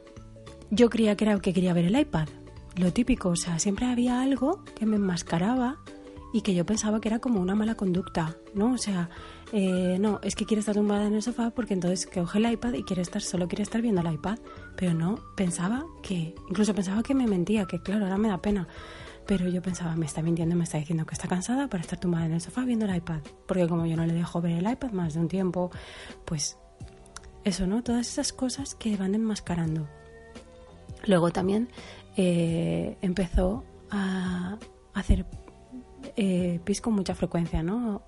yo 0.71 0.89
creía 0.89 1.15
que 1.15 1.25
era 1.25 1.39
que 1.39 1.53
quería 1.53 1.73
ver 1.73 1.85
el 1.85 1.99
iPad, 1.99 2.27
lo 2.75 2.93
típico, 2.93 3.29
o 3.29 3.35
sea, 3.35 3.59
siempre 3.59 3.85
había 3.85 4.21
algo 4.21 4.63
que 4.75 4.85
me 4.85 4.97
enmascaraba 4.97 5.77
y 6.33 6.41
que 6.41 6.53
yo 6.53 6.65
pensaba 6.65 6.99
que 6.99 7.07
era 7.07 7.19
como 7.19 7.39
una 7.39 7.55
mala 7.55 7.75
conducta, 7.75 8.37
¿no? 8.53 8.73
O 8.73 8.77
sea, 8.77 9.09
eh, 9.53 9.97
no, 9.99 10.19
es 10.23 10.35
que 10.35 10.45
quiere 10.45 10.59
estar 10.59 10.75
tumbada 10.75 11.07
en 11.07 11.13
el 11.13 11.21
sofá 11.21 11.51
porque 11.51 11.73
entonces 11.73 12.05
coge 12.05 12.37
el 12.37 12.51
iPad 12.51 12.73
y 12.73 12.83
quiere 12.83 13.01
estar, 13.01 13.21
solo 13.21 13.47
quiere 13.47 13.63
estar 13.63 13.81
viendo 13.81 14.01
el 14.01 14.13
iPad, 14.13 14.37
pero 14.75 14.93
no, 14.93 15.19
pensaba 15.35 15.85
que, 16.03 16.35
incluso 16.49 16.75
pensaba 16.75 17.01
que 17.01 17.15
me 17.15 17.27
mentía, 17.27 17.65
que 17.65 17.81
claro, 17.81 18.05
ahora 18.05 18.17
me 18.17 18.27
da 18.27 18.41
pena, 18.41 18.67
pero 19.27 19.49
yo 19.49 19.61
pensaba, 19.61 19.95
me 19.95 20.05
está 20.05 20.21
mintiendo, 20.21 20.55
me 20.55 20.63
está 20.63 20.77
diciendo 20.77 21.05
que 21.05 21.13
está 21.13 21.27
cansada 21.27 21.67
para 21.67 21.81
estar 21.81 21.99
tumbada 21.99 22.25
en 22.25 22.33
el 22.33 22.41
sofá 22.41 22.63
viendo 22.63 22.85
el 22.85 22.95
iPad. 22.95 23.19
Porque 23.45 23.67
como 23.67 23.85
yo 23.85 23.97
no 23.97 24.05
le 24.05 24.13
dejo 24.13 24.41
ver 24.41 24.53
el 24.53 24.71
iPad 24.71 24.91
más 24.91 25.13
de 25.13 25.19
un 25.19 25.27
tiempo, 25.27 25.69
pues 26.23 26.57
eso, 27.43 27.67
¿no? 27.67 27.83
Todas 27.83 28.07
esas 28.07 28.31
cosas 28.31 28.73
que 28.73 28.95
van 28.95 29.15
enmascarando. 29.15 29.87
Luego 31.05 31.31
también 31.31 31.69
eh, 32.15 32.97
empezó 33.01 33.65
a 33.91 34.57
hacer 34.93 35.25
eh, 36.15 36.61
pis 36.63 36.79
con 36.79 36.93
mucha 36.93 37.13
frecuencia, 37.13 37.61
¿no? 37.61 38.03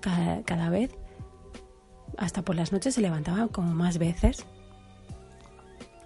Cada, 0.00 0.42
cada 0.42 0.68
vez, 0.68 0.94
hasta 2.18 2.42
por 2.42 2.56
las 2.56 2.72
noches 2.72 2.94
se 2.94 3.00
levantaba 3.00 3.48
como 3.48 3.74
más 3.74 3.96
veces. 3.96 4.44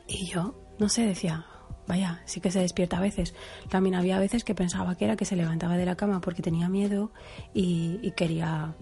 Y 0.07 0.27
yo, 0.27 0.55
no 0.79 0.89
sé, 0.89 1.05
decía, 1.05 1.47
vaya, 1.87 2.23
sí 2.25 2.41
que 2.41 2.51
se 2.51 2.61
despierta 2.61 2.99
a 2.99 3.01
veces. 3.01 3.35
También 3.69 3.95
había 3.95 4.19
veces 4.19 4.45
que 4.45 4.55
pensaba 4.55 4.97
que 4.97 5.05
era 5.05 5.17
que 5.17 5.25
se 5.25 5.37
levantaba 5.37 5.77
de 5.77 5.87
la 5.87 5.97
cama 5.97 6.21
porque 6.21 6.43
tenía 6.43 6.69
miedo 6.69 7.11
y, 7.55 8.11
quería, 8.13 8.75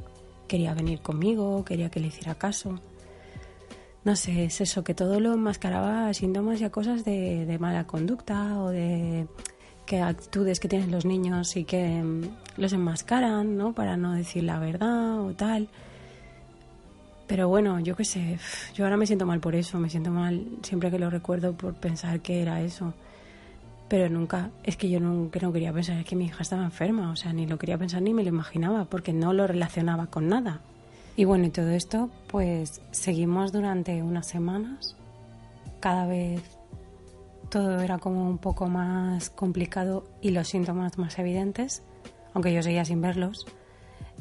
quería 0.49 0.75
venir 0.75 1.01
conmigo, 1.01 1.65
quería 1.65 1.91
que 1.91 2.01
le 2.01 2.09
hiciera 2.09 2.35
caso. 2.35 2.81
No 4.05 4.17
sé, 4.17 4.45
es 4.45 4.61
eso, 4.61 4.85
que 4.85 4.95
todo 4.95 5.19
lo 5.19 5.33
enmascaraba 5.33 6.09
a 6.09 6.15
síntomas 6.15 6.61
y 6.61 6.65
a 6.65 6.71
cosas 6.71 7.05
de, 7.05 7.57
mala 7.59 7.87
conducta 7.87 8.61
o 8.61 8.71
de 8.71 9.27
que 9.87 10.01
actitudes 10.01 10.61
que 10.61 10.69
tienen 10.69 10.91
los 10.91 11.05
niños 11.05 11.57
y 11.57 11.65
que 11.65 12.03
mm, 12.03 12.23
los 12.57 12.73
enmascaran, 12.73 13.57
¿no? 13.57 13.75
Para 13.75 13.97
no 13.97 14.13
decir 14.13 14.45
la 14.45 14.59
verdad 14.59 15.21
o 15.21 15.33
tal. 15.35 15.69
Pero 17.27 17.49
bueno, 17.49 17.81
yo 17.81 17.97
qué 17.97 18.05
sé, 18.05 18.39
yo 18.75 18.85
ahora 18.85 18.97
me 18.97 19.07
siento 19.07 19.25
mal 19.25 19.41
por 19.41 19.55
eso, 19.55 19.79
me 19.79 19.89
siento 19.89 20.11
mal 20.11 20.47
siempre 20.63 20.91
que 20.91 20.99
lo 20.99 21.09
recuerdo 21.09 21.55
por 21.55 21.75
pensar 21.75 22.21
que 22.21 22.43
era 22.43 22.61
eso. 22.61 22.93
Pero 23.89 24.09
nunca, 24.09 24.51
es 24.63 24.77
que 24.77 24.91
yo 24.91 25.01
nunca 25.01 25.41
no 25.41 25.53
quería 25.53 25.73
pensar 25.73 26.05
que 26.05 26.17
mi 26.17 26.27
hija 26.27 26.43
estaba 26.43 26.65
enferma, 26.65 27.11
o 27.11 27.17
sea, 27.17 27.33
ni 27.33 27.47
lo 27.47 27.59
quería 27.59 27.79
pensar 27.79 28.03
ni 28.03 28.13
me 28.13 28.23
lo 28.23 28.29
imaginaba, 28.29 28.85
porque 28.87 29.13
no 29.13 29.33
lo 29.33 29.47
relacionaba 29.47 30.07
con 30.07 30.29
nada. 30.29 30.61
Y 31.17 31.25
bueno, 31.25 31.47
y 31.47 31.51
todo 31.51 31.71
esto, 31.71 32.11
pues 32.29 32.83
seguimos 32.91 33.53
durante 33.53 34.03
unas 34.03 34.27
semanas. 34.27 34.97
Cada 35.81 36.07
vez 36.07 36.43
todo 37.51 37.81
era 37.81 37.99
como 37.99 38.29
un 38.29 38.39
poco 38.39 38.69
más 38.69 39.31
complicado 39.31 40.05
y 40.21 40.31
los 40.31 40.49
síntomas 40.49 40.99
más 40.99 41.19
evidentes, 41.19 41.83
aunque 42.33 42.53
yo 42.53 42.63
seguía 42.63 42.85
sin 42.85 43.01
verlos. 43.01 43.47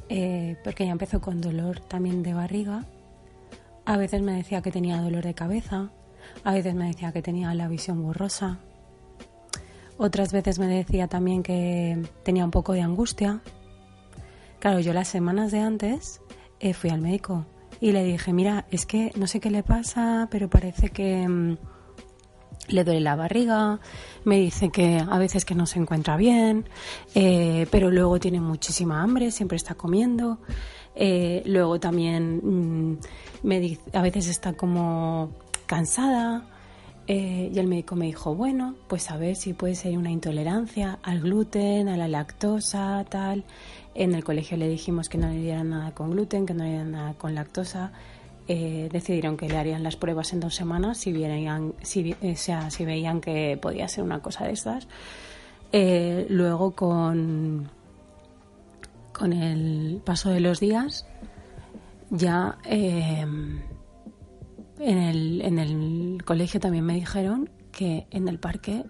Eh, 0.09 0.57
porque 0.63 0.85
ya 0.85 0.91
empezó 0.91 1.19
con 1.21 1.41
dolor 1.41 1.79
también 1.79 2.21
de 2.21 2.33
barriga. 2.33 2.85
A 3.85 3.97
veces 3.97 4.21
me 4.21 4.33
decía 4.33 4.61
que 4.61 4.71
tenía 4.71 5.01
dolor 5.01 5.23
de 5.23 5.33
cabeza, 5.33 5.91
a 6.43 6.53
veces 6.53 6.73
me 6.73 6.87
decía 6.87 7.11
que 7.11 7.21
tenía 7.21 7.53
la 7.53 7.67
visión 7.67 8.01
borrosa, 8.01 8.59
otras 9.97 10.31
veces 10.31 10.59
me 10.59 10.67
decía 10.67 11.07
también 11.07 11.43
que 11.43 12.01
tenía 12.23 12.45
un 12.45 12.51
poco 12.51 12.73
de 12.73 12.81
angustia. 12.81 13.41
Claro, 14.59 14.79
yo 14.79 14.93
las 14.93 15.07
semanas 15.07 15.51
de 15.51 15.59
antes 15.59 16.21
eh, 16.59 16.73
fui 16.73 16.89
al 16.89 17.01
médico 17.01 17.45
y 17.79 17.91
le 17.91 18.03
dije, 18.03 18.33
mira, 18.33 18.65
es 18.71 18.85
que 18.85 19.11
no 19.15 19.27
sé 19.27 19.39
qué 19.39 19.51
le 19.51 19.63
pasa, 19.63 20.27
pero 20.31 20.49
parece 20.49 20.89
que... 20.89 21.27
Mm, 21.27 21.57
le 22.69 22.85
duele 22.85 23.01
la 23.01 23.17
barriga, 23.17 23.81
me 24.23 24.37
dice 24.37 24.69
que 24.69 24.97
a 24.97 25.17
veces 25.17 25.43
que 25.43 25.53
no 25.53 25.65
se 25.65 25.79
encuentra 25.79 26.15
bien, 26.15 26.65
eh, 27.13 27.67
pero 27.71 27.91
luego 27.91 28.19
tiene 28.19 28.39
muchísima 28.39 29.03
hambre, 29.03 29.31
siempre 29.31 29.57
está 29.57 29.75
comiendo. 29.75 30.39
Eh, 30.95 31.41
luego 31.45 31.79
también 31.79 32.39
mm, 32.43 32.97
me 33.43 33.59
dice, 33.59 33.81
a 33.93 34.01
veces 34.01 34.27
está 34.27 34.53
como 34.53 35.31
cansada. 35.65 36.47
Eh, 37.05 37.51
y 37.53 37.59
el 37.59 37.67
médico 37.67 37.95
me 37.95 38.05
dijo, 38.05 38.33
bueno, 38.33 38.75
pues 38.87 39.11
a 39.11 39.17
ver 39.17 39.35
si 39.35 39.53
puede 39.53 39.75
ser 39.75 39.97
una 39.97 40.09
intolerancia 40.09 40.99
al 41.03 41.19
gluten, 41.19 41.89
a 41.89 41.97
la 41.97 42.07
lactosa, 42.07 43.05
tal. 43.09 43.43
En 43.93 44.15
el 44.15 44.23
colegio 44.23 44.57
le 44.57 44.69
dijimos 44.69 45.09
que 45.09 45.17
no 45.17 45.27
le 45.27 45.37
dieran 45.37 45.69
nada 45.69 45.91
con 45.91 46.11
gluten, 46.11 46.45
que 46.45 46.53
no 46.53 46.63
le 46.63 46.69
dieran 46.69 46.91
nada 46.91 47.13
con 47.15 47.35
lactosa. 47.35 47.91
Eh, 48.47 48.89
decidieron 48.91 49.37
que 49.37 49.47
le 49.47 49.57
harían 49.57 49.83
las 49.83 49.95
pruebas 49.95 50.33
en 50.33 50.41
dos 50.41 50.53
semanas 50.55 50.97
si, 50.97 51.13
veían, 51.13 51.73
si, 51.81 52.13
o 52.21 52.35
sea, 52.35 52.69
si 52.71 52.83
veían 52.83 53.21
que 53.21 53.57
podía 53.61 53.87
ser 53.87 54.03
una 54.03 54.19
cosa 54.19 54.45
de 54.45 54.53
estas. 54.53 54.87
Eh, 55.71 56.25
luego 56.29 56.71
con, 56.71 57.69
con 59.13 59.33
el 59.33 60.01
paso 60.03 60.29
de 60.29 60.39
los 60.39 60.59
días 60.59 61.05
ya 62.09 62.57
eh, 62.65 63.25
en, 64.79 64.97
el, 64.97 65.41
en 65.41 65.59
el 65.59 66.23
colegio 66.25 66.59
también 66.59 66.85
me 66.85 66.95
dijeron 66.95 67.49
que 67.71 68.07
en 68.11 68.27
el 68.27 68.39
parque 68.39 68.83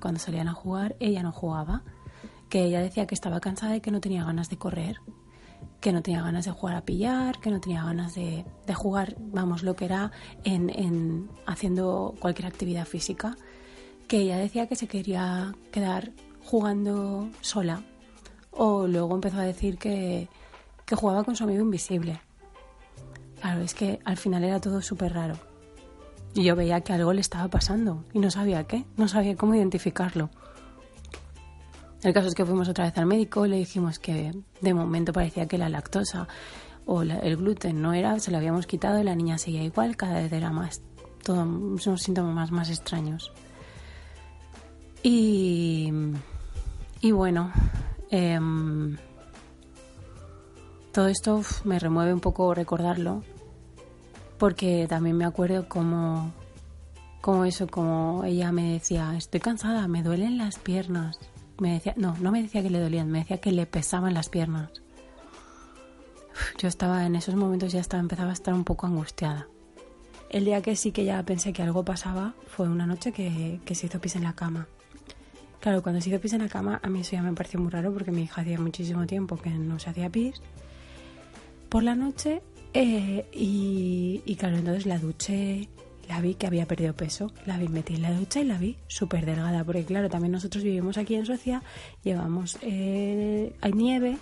cuando 0.00 0.20
salían 0.20 0.48
a 0.48 0.52
jugar 0.52 0.96
ella 1.00 1.22
no 1.22 1.32
jugaba, 1.32 1.82
que 2.50 2.64
ella 2.64 2.80
decía 2.80 3.06
que 3.06 3.14
estaba 3.14 3.40
cansada 3.40 3.76
y 3.76 3.80
que 3.80 3.90
no 3.90 4.00
tenía 4.00 4.24
ganas 4.24 4.50
de 4.50 4.58
correr 4.58 4.96
que 5.80 5.92
no 5.92 6.02
tenía 6.02 6.22
ganas 6.22 6.44
de 6.44 6.50
jugar 6.50 6.76
a 6.76 6.84
pillar, 6.84 7.38
que 7.40 7.50
no 7.50 7.60
tenía 7.60 7.84
ganas 7.84 8.14
de, 8.14 8.44
jugar, 8.74 9.16
vamos, 9.18 9.62
lo 9.62 9.76
que 9.76 9.84
era 9.84 10.10
en, 10.44 10.70
en, 10.70 11.30
haciendo 11.46 12.14
cualquier 12.18 12.46
actividad 12.46 12.84
física, 12.84 13.36
que 14.08 14.18
ella 14.18 14.38
decía 14.38 14.66
que 14.66 14.76
se 14.76 14.88
quería 14.88 15.54
quedar 15.70 16.12
jugando 16.42 17.30
sola. 17.40 17.82
O 18.60 18.86
luego 18.86 19.14
empezó 19.14 19.38
a 19.38 19.44
decir 19.44 19.78
que, 19.78 20.28
que 20.84 20.96
jugaba 20.96 21.22
con 21.22 21.36
su 21.36 21.44
amigo 21.44 21.62
invisible. 21.62 22.20
Claro, 23.40 23.60
es 23.60 23.72
que 23.72 24.00
al 24.04 24.16
final 24.16 24.42
era 24.42 24.60
todo 24.60 24.82
súper 24.82 25.14
raro. 25.14 25.36
Y 26.34 26.42
yo 26.42 26.56
veía 26.56 26.80
que 26.80 26.92
algo 26.92 27.12
le 27.12 27.20
estaba 27.20 27.48
pasando 27.48 28.04
y 28.12 28.18
no 28.18 28.30
sabía 28.30 28.64
qué, 28.64 28.84
no 28.96 29.06
sabía 29.08 29.36
cómo 29.36 29.54
identificarlo. 29.54 30.28
El 32.02 32.12
caso 32.12 32.28
es 32.28 32.34
que 32.34 32.44
fuimos 32.44 32.68
otra 32.68 32.84
vez 32.84 32.98
al 32.98 33.06
médico, 33.06 33.46
le 33.46 33.56
dijimos 33.56 33.98
que 33.98 34.32
de 34.60 34.74
momento 34.74 35.12
parecía 35.12 35.46
que 35.46 35.56
la 35.56 35.68
lactosa 35.68 36.28
o 36.84 37.02
el 37.02 37.36
gluten 37.36 37.80
no 37.80 37.92
era, 37.92 38.18
se 38.18 38.30
lo 38.30 38.38
habíamos 38.38 38.66
quitado 38.66 39.00
y 39.00 39.04
la 39.04 39.14
niña 39.14 39.38
seguía 39.38 39.62
igual, 39.62 39.96
cada 39.96 40.14
vez 40.14 40.32
era 40.32 40.50
más, 40.50 40.80
todos 41.22 41.46
unos 41.46 42.02
síntomas 42.02 42.34
más, 42.34 42.50
más 42.50 42.70
extraños. 42.70 43.32
Y, 45.02 45.92
y 47.00 47.10
bueno, 47.12 47.52
em, 48.10 48.96
todo 50.92 51.08
esto 51.08 51.42
me 51.64 51.78
remueve 51.78 52.12
un 52.12 52.20
poco 52.20 52.54
recordarlo, 52.54 53.22
porque 54.38 54.86
también 54.88 55.16
me 55.16 55.24
acuerdo 55.24 55.68
como, 55.68 56.32
como 57.20 57.44
eso, 57.44 57.66
como 57.66 58.24
ella 58.24 58.52
me 58.52 58.72
decía, 58.72 59.14
estoy 59.16 59.40
cansada, 59.40 59.88
me 59.88 60.02
duelen 60.02 60.38
las 60.38 60.58
piernas 60.58 61.18
me 61.60 61.72
decía, 61.72 61.94
no, 61.96 62.16
no 62.20 62.30
me 62.30 62.42
decía 62.42 62.62
que 62.62 62.70
le 62.70 62.80
dolían, 62.80 63.10
me 63.10 63.20
decía 63.20 63.38
que 63.38 63.52
le 63.52 63.66
pesaban 63.66 64.14
las 64.14 64.28
piernas. 64.28 64.70
Yo 66.58 66.68
estaba 66.68 67.04
en 67.04 67.16
esos 67.16 67.34
momentos 67.34 67.72
ya 67.72 67.80
estaba 67.80 68.00
empezaba 68.00 68.30
a 68.30 68.34
estar 68.34 68.54
un 68.54 68.64
poco 68.64 68.86
angustiada. 68.86 69.48
El 70.30 70.44
día 70.44 70.62
que 70.62 70.76
sí 70.76 70.92
que 70.92 71.04
ya 71.04 71.22
pensé 71.22 71.52
que 71.52 71.62
algo 71.62 71.84
pasaba 71.84 72.34
fue 72.46 72.68
una 72.68 72.86
noche 72.86 73.12
que, 73.12 73.60
se 73.74 73.86
hizo 73.86 74.00
pis 74.00 74.16
en 74.16 74.24
la 74.24 74.34
cama. 74.34 74.68
Claro, 75.60 75.82
cuando 75.82 76.00
se 76.00 76.10
hizo 76.10 76.20
pis 76.20 76.32
en 76.34 76.42
la 76.42 76.48
cama 76.48 76.80
a 76.82 76.88
mí 76.88 77.00
eso 77.00 77.12
ya 77.12 77.22
me 77.22 77.32
pareció 77.32 77.58
muy 77.60 77.70
raro 77.70 77.92
porque 77.92 78.12
mi 78.12 78.22
hija 78.22 78.42
hacía 78.42 78.58
muchísimo 78.58 79.06
tiempo 79.06 79.36
que 79.36 79.50
no 79.50 79.78
se 79.78 79.90
hacía 79.90 80.08
pis. 80.08 80.40
Por 81.68 81.82
la 81.82 81.94
noche 81.94 82.42
eh, 82.74 83.26
y, 83.32 84.36
claro, 84.36 84.56
entonces 84.56 84.86
la 84.86 84.98
duché, 84.98 85.68
la 86.08 86.20
vi 86.20 86.34
que 86.34 86.46
había 86.46 86.66
perdido 86.66 86.94
peso, 86.94 87.32
la 87.46 87.58
vi 87.58 87.68
metí 87.68 87.94
en 87.94 88.02
la 88.02 88.12
ducha 88.12 88.40
y 88.40 88.44
la 88.44 88.58
vi 88.58 88.76
súper 88.86 89.26
delgada, 89.26 89.64
porque 89.64 89.84
claro, 89.84 90.08
también 90.08 90.32
nosotros 90.32 90.62
vivimos 90.62 90.98
aquí 90.98 91.14
en 91.14 91.26
Suecia, 91.26 91.62
llevamos, 92.04 92.58
eh, 92.62 93.54
hay 93.60 93.72
nieve, 93.72 94.18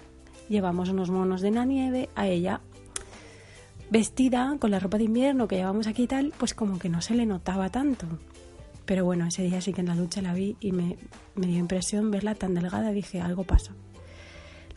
llevamos 0.49 0.89
unos 0.89 1.11
monos 1.11 1.41
de 1.41 1.51
la 1.51 1.65
nieve, 1.65 2.09
a 2.15 2.29
ella 2.29 2.61
vestida 3.91 4.57
con 4.59 4.71
la 4.71 4.81
ropa 4.81 4.99
de 4.99 5.05
invierno 5.05 5.47
que 5.47 5.57
llevamos 5.57 5.87
aquí 5.87 6.05
y 6.05 6.07
tal, 6.09 6.33
pues 6.39 6.55
como 6.55 6.79
que 6.79 6.89
no 6.89 7.01
se 7.01 7.15
le 7.15 7.27
notaba 7.27 7.69
tanto. 7.71 8.07
Pero 8.87 9.05
bueno, 9.05 9.27
ese 9.27 9.43
día 9.43 9.61
sí 9.61 9.73
que 9.73 9.81
en 9.81 9.89
la 9.89 9.97
ducha 9.97 10.23
la 10.23 10.33
vi 10.33 10.57
y 10.61 10.73
me, 10.73 10.97
me 11.35 11.49
dio 11.49 11.59
impresión 11.59 12.11
verla 12.11 12.35
tan 12.37 12.55
delgada, 12.55 12.93
dije, 12.93 13.21
algo 13.21 13.45
pasa. 13.45 13.75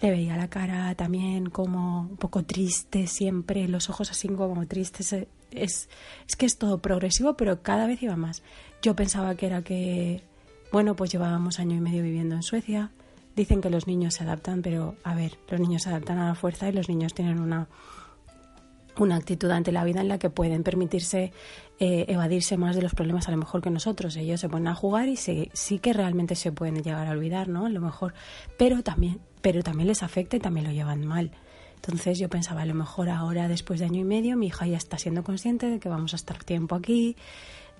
Le 0.01 0.09
veía 0.11 0.35
la 0.35 0.49
cara 0.49 0.95
también 0.95 1.49
como 1.49 2.01
un 2.01 2.17
poco 2.17 2.43
triste 2.43 3.05
siempre, 3.05 3.67
los 3.67 3.89
ojos 3.89 4.09
así 4.09 4.27
como 4.29 4.65
tristes, 4.65 5.13
es, 5.51 5.89
es 6.27 6.35
que 6.37 6.45
es 6.45 6.57
todo 6.57 6.79
progresivo, 6.79 7.35
pero 7.35 7.61
cada 7.61 7.85
vez 7.85 8.01
iba 8.01 8.15
más. 8.15 8.41
Yo 8.81 8.95
pensaba 8.95 9.35
que 9.35 9.45
era 9.45 9.61
que, 9.61 10.23
bueno, 10.71 10.95
pues 10.95 11.11
llevábamos 11.11 11.59
año 11.59 11.75
y 11.75 11.81
medio 11.81 12.01
viviendo 12.01 12.35
en 12.35 12.43
Suecia. 12.43 12.91
Dicen 13.35 13.61
que 13.61 13.69
los 13.69 13.87
niños 13.87 14.15
se 14.15 14.23
adaptan, 14.23 14.61
pero 14.61 14.95
a 15.03 15.13
ver, 15.13 15.37
los 15.49 15.59
niños 15.59 15.83
se 15.83 15.89
adaptan 15.89 16.17
a 16.17 16.29
la 16.29 16.35
fuerza 16.35 16.67
y 16.67 16.71
los 16.71 16.89
niños 16.89 17.13
tienen 17.13 17.39
una, 17.39 17.67
una 19.03 19.15
actitud 19.15 19.49
ante 19.51 19.71
la 19.71 19.83
vida 19.83 20.01
en 20.01 20.07
la 20.07 20.19
que 20.19 20.29
pueden 20.29 20.63
permitirse 20.63 21.31
eh, 21.79 22.05
evadirse 22.07 22.57
más 22.57 22.75
de 22.75 22.81
los 22.81 22.93
problemas 22.93 23.27
a 23.27 23.31
lo 23.31 23.37
mejor 23.37 23.61
que 23.61 23.69
nosotros. 23.69 24.15
Ellos 24.15 24.39
se 24.39 24.49
ponen 24.49 24.67
a 24.67 24.75
jugar 24.75 25.07
y 25.07 25.15
sí 25.15 25.79
que 25.79 25.93
realmente 25.93 26.35
se 26.35 26.51
pueden 26.51 26.81
llegar 26.83 27.07
a 27.07 27.11
olvidar, 27.11 27.47
¿no? 27.47 27.65
A 27.65 27.69
lo 27.69 27.81
mejor, 27.81 28.13
pero 28.57 28.83
también, 28.83 29.19
pero 29.41 29.63
también 29.63 29.87
les 29.87 30.03
afecta 30.03 30.37
y 30.37 30.39
también 30.39 30.65
lo 30.65 30.71
llevan 30.71 31.05
mal. 31.05 31.31
Entonces 31.75 32.19
yo 32.19 32.27
pensaba, 32.29 32.63
a 32.63 32.65
lo 32.65 32.73
mejor 32.73 33.09
ahora, 33.09 33.47
después 33.47 33.79
de 33.79 33.85
año 33.85 34.01
y 34.01 34.03
medio, 34.03 34.35
mi 34.35 34.47
hija 34.47 34.67
ya 34.67 34.77
está 34.77 34.97
siendo 34.97 35.23
consciente 35.23 35.69
de 35.69 35.79
que 35.79 35.87
vamos 35.87 36.13
a 36.13 36.17
estar 36.17 36.43
tiempo 36.43 36.75
aquí, 36.75 37.15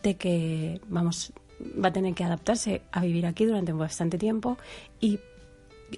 de 0.03 0.15
que 0.15 0.79
vamos, 0.87 1.33
va 1.61 1.89
a 1.89 1.93
tener 1.93 2.13
que 2.13 2.23
adaptarse 2.23 2.81
a 2.91 3.01
vivir 3.01 3.25
aquí 3.25 3.45
durante 3.45 3.73
bastante 3.73 4.17
tiempo 4.17 4.57
y 5.01 5.19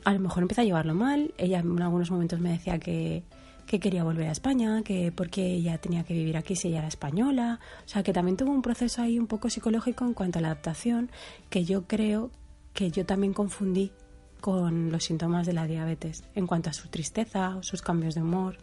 a 0.03 0.13
lo 0.13 0.19
mejor 0.19 0.41
empieza 0.41 0.63
a 0.63 0.65
llevarlo 0.65 0.95
mal. 0.95 1.33
Ella 1.37 1.59
en 1.59 1.79
algunos 1.79 2.09
momentos 2.09 2.39
me 2.39 2.49
decía 2.49 2.79
que, 2.79 3.23
que 3.71 3.79
quería 3.79 4.03
volver 4.03 4.27
a 4.27 4.33
España, 4.33 4.81
que 4.83 5.13
porque 5.13 5.45
ella 5.45 5.77
tenía 5.77 6.03
que 6.03 6.13
vivir 6.13 6.35
aquí 6.35 6.57
si 6.57 6.67
ella 6.67 6.79
era 6.79 6.89
española. 6.89 7.61
O 7.85 7.87
sea, 7.87 8.03
que 8.03 8.11
también 8.11 8.35
tuvo 8.35 8.51
un 8.51 8.61
proceso 8.61 9.01
ahí 9.01 9.17
un 9.17 9.27
poco 9.27 9.49
psicológico 9.49 10.03
en 10.03 10.13
cuanto 10.13 10.39
a 10.39 10.41
la 10.41 10.49
adaptación, 10.49 11.09
que 11.49 11.63
yo 11.63 11.87
creo 11.87 12.31
que 12.73 12.91
yo 12.91 13.05
también 13.05 13.31
confundí 13.31 13.93
con 14.41 14.91
los 14.91 15.05
síntomas 15.05 15.47
de 15.47 15.53
la 15.53 15.67
diabetes 15.67 16.25
en 16.35 16.47
cuanto 16.47 16.69
a 16.69 16.73
su 16.73 16.89
tristeza 16.89 17.55
o 17.55 17.63
sus 17.63 17.81
cambios 17.81 18.13
de 18.13 18.23
humor. 18.23 18.57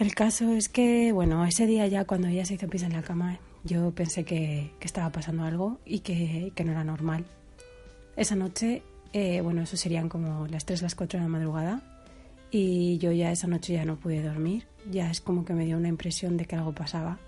El 0.00 0.16
caso 0.16 0.52
es 0.52 0.68
que, 0.68 1.12
bueno, 1.12 1.44
ese 1.44 1.66
día 1.66 1.86
ya 1.86 2.06
cuando 2.06 2.26
ella 2.26 2.44
se 2.44 2.54
hizo 2.54 2.66
pis 2.66 2.82
en 2.82 2.92
la 2.92 3.02
cama, 3.02 3.38
yo 3.62 3.92
pensé 3.92 4.24
que, 4.24 4.72
estaba 4.80 5.12
pasando 5.12 5.44
algo 5.44 5.78
y 5.84 6.00
que, 6.00 6.52
no 6.64 6.72
era 6.72 6.82
normal. 6.82 7.24
Esa 8.16 8.34
noche, 8.34 8.82
eh, 9.12 9.42
bueno, 9.42 9.62
eso 9.62 9.76
serían 9.76 10.08
como 10.08 10.48
las 10.48 10.64
3, 10.64 10.82
las 10.82 10.96
4 10.96 11.20
de 11.20 11.24
la 11.24 11.28
madrugada 11.28 11.97
y 12.50 12.98
yo 12.98 13.12
ya 13.12 13.30
esa 13.30 13.46
noche 13.46 13.74
ya 13.74 13.84
no 13.84 13.96
pude 13.96 14.22
dormir. 14.22 14.64
Ya 14.90 15.10
es 15.10 15.20
como 15.20 15.44
que 15.44 15.52
me 15.52 15.66
dio 15.66 15.76
una 15.76 15.88
impresión 15.88 16.36
de 16.36 16.46
que 16.46 16.56
algo 16.56 16.72
pasaba. 16.72 17.18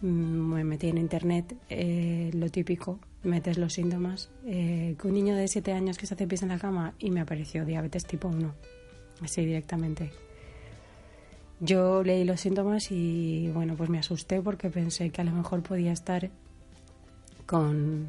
Mm, 0.00 0.54
me 0.54 0.64
metí 0.64 0.88
en 0.88 0.98
internet, 0.98 1.56
eh, 1.68 2.30
lo 2.34 2.50
típico, 2.50 2.98
metes 3.22 3.58
los 3.58 3.72
síntomas. 3.72 4.30
Eh, 4.44 4.96
un 5.02 5.14
niño 5.14 5.36
de 5.36 5.48
7 5.48 5.72
años 5.72 5.98
que 5.98 6.06
se 6.06 6.14
hace 6.14 6.26
pis 6.26 6.42
en 6.42 6.48
la 6.48 6.58
cama 6.58 6.94
y 6.98 7.10
me 7.10 7.20
apareció 7.20 7.64
diabetes 7.64 8.04
tipo 8.06 8.28
1, 8.28 8.54
así 9.22 9.44
directamente. 9.44 10.10
Yo 11.60 12.02
leí 12.02 12.24
los 12.24 12.40
síntomas 12.40 12.90
y 12.90 13.50
bueno, 13.54 13.76
pues 13.76 13.88
me 13.88 13.98
asusté 13.98 14.42
porque 14.42 14.70
pensé 14.70 15.10
que 15.10 15.20
a 15.20 15.24
lo 15.24 15.32
mejor 15.32 15.62
podía 15.62 15.92
estar 15.92 16.30
con, 17.46 18.08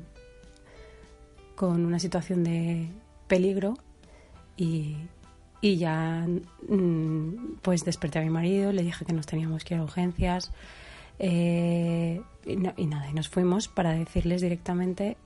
con 1.55 1.85
una 1.85 1.99
situación 1.99 2.43
de 2.43 2.89
peligro 3.27 3.75
y, 4.57 4.97
y 5.65 5.77
ya 5.77 6.27
mm, 6.69 7.57
pues 7.63 7.83
desperté 7.83 8.19
a 8.19 8.21
mi 8.21 8.29
marido, 8.29 8.71
le 8.71 8.83
dije 8.83 9.03
que 9.03 9.13
nos 9.13 9.25
teníamos 9.25 9.63
que 9.63 9.73
ir 9.73 9.79
a 9.79 9.83
urgencias. 9.83 10.51
Eh, 11.17 12.21
y, 12.45 12.55
nada, 12.55 13.09
y 13.09 13.13
nos 13.13 13.29
fuimos 13.29 13.67
para 13.67 13.93
decirles 13.93 14.41
directamente 14.41 15.17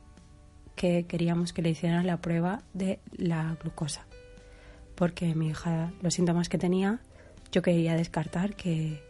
que 0.77 1.03
queríamos 1.03 1.51
que 1.51 1.61
le 1.61 1.71
hicieran 1.71 2.07
la 2.07 2.21
prueba 2.21 2.61
de 2.73 2.99
la 3.17 3.57
glucosa. 3.61 4.05
Porque 4.95 5.35
mi 5.35 5.49
hija, 5.49 5.91
los 6.01 6.13
síntomas 6.13 6.47
que 6.47 6.57
tenía, 6.57 7.01
yo 7.51 7.61
quería 7.61 7.95
descartar 7.95 8.55
que, 8.55 9.03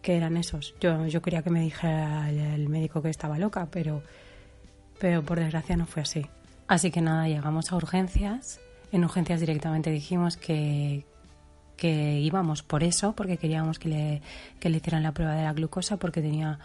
que 0.00 0.16
eran 0.16 0.36
esos. 0.36 0.76
Yo, 0.80 1.08
yo 1.08 1.22
quería 1.22 1.42
que 1.42 1.50
me 1.50 1.60
dijera 1.60 2.30
el, 2.30 2.68
médico 2.68 3.02
que 3.02 3.10
estaba 3.10 3.36
loca, 3.36 3.66
pero, 3.72 4.00
pero 5.00 5.24
por 5.24 5.40
desgracia 5.40 5.76
no 5.76 5.86
fue 5.86 6.02
así. 6.02 6.24
Así 6.68 6.92
que 6.92 7.00
nada, 7.00 7.26
llegamos 7.26 7.72
a 7.72 7.76
urgencias. 7.76 8.60
En 8.92 9.04
urgencias 9.04 9.40
directamente 9.40 9.90
dijimos 9.90 10.36
que, 10.36 11.04
que 11.76 12.20
íbamos 12.20 12.62
por 12.62 12.82
eso, 12.82 13.14
porque 13.14 13.36
queríamos 13.36 13.78
que 13.78 13.88
le, 13.88 14.22
que 14.60 14.70
le 14.70 14.78
hicieran 14.78 15.02
la 15.02 15.12
prueba 15.12 15.34
de 15.34 15.44
la 15.44 15.52
glucosa, 15.52 15.96
porque 15.96 16.22
tenía 16.22 16.58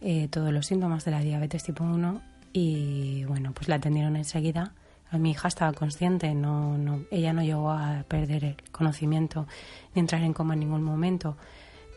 eh, 0.00 0.28
todos 0.28 0.52
los 0.52 0.66
síntomas 0.66 1.04
de 1.04 1.10
la 1.10 1.20
diabetes 1.20 1.64
tipo 1.64 1.84
1 1.84 2.20
y 2.52 3.24
bueno, 3.24 3.52
pues 3.52 3.68
la 3.68 3.76
atendieron 3.76 4.16
enseguida. 4.16 4.72
Mi 5.12 5.30
hija 5.30 5.48
estaba 5.48 5.72
consciente, 5.72 6.34
no, 6.34 6.76
no, 6.76 7.04
ella 7.10 7.32
no 7.32 7.42
llegó 7.42 7.70
a 7.70 8.04
perder 8.08 8.44
el 8.44 8.56
conocimiento 8.72 9.46
ni 9.94 10.00
entrar 10.00 10.22
en 10.22 10.32
coma 10.32 10.54
en 10.54 10.60
ningún 10.60 10.82
momento, 10.82 11.36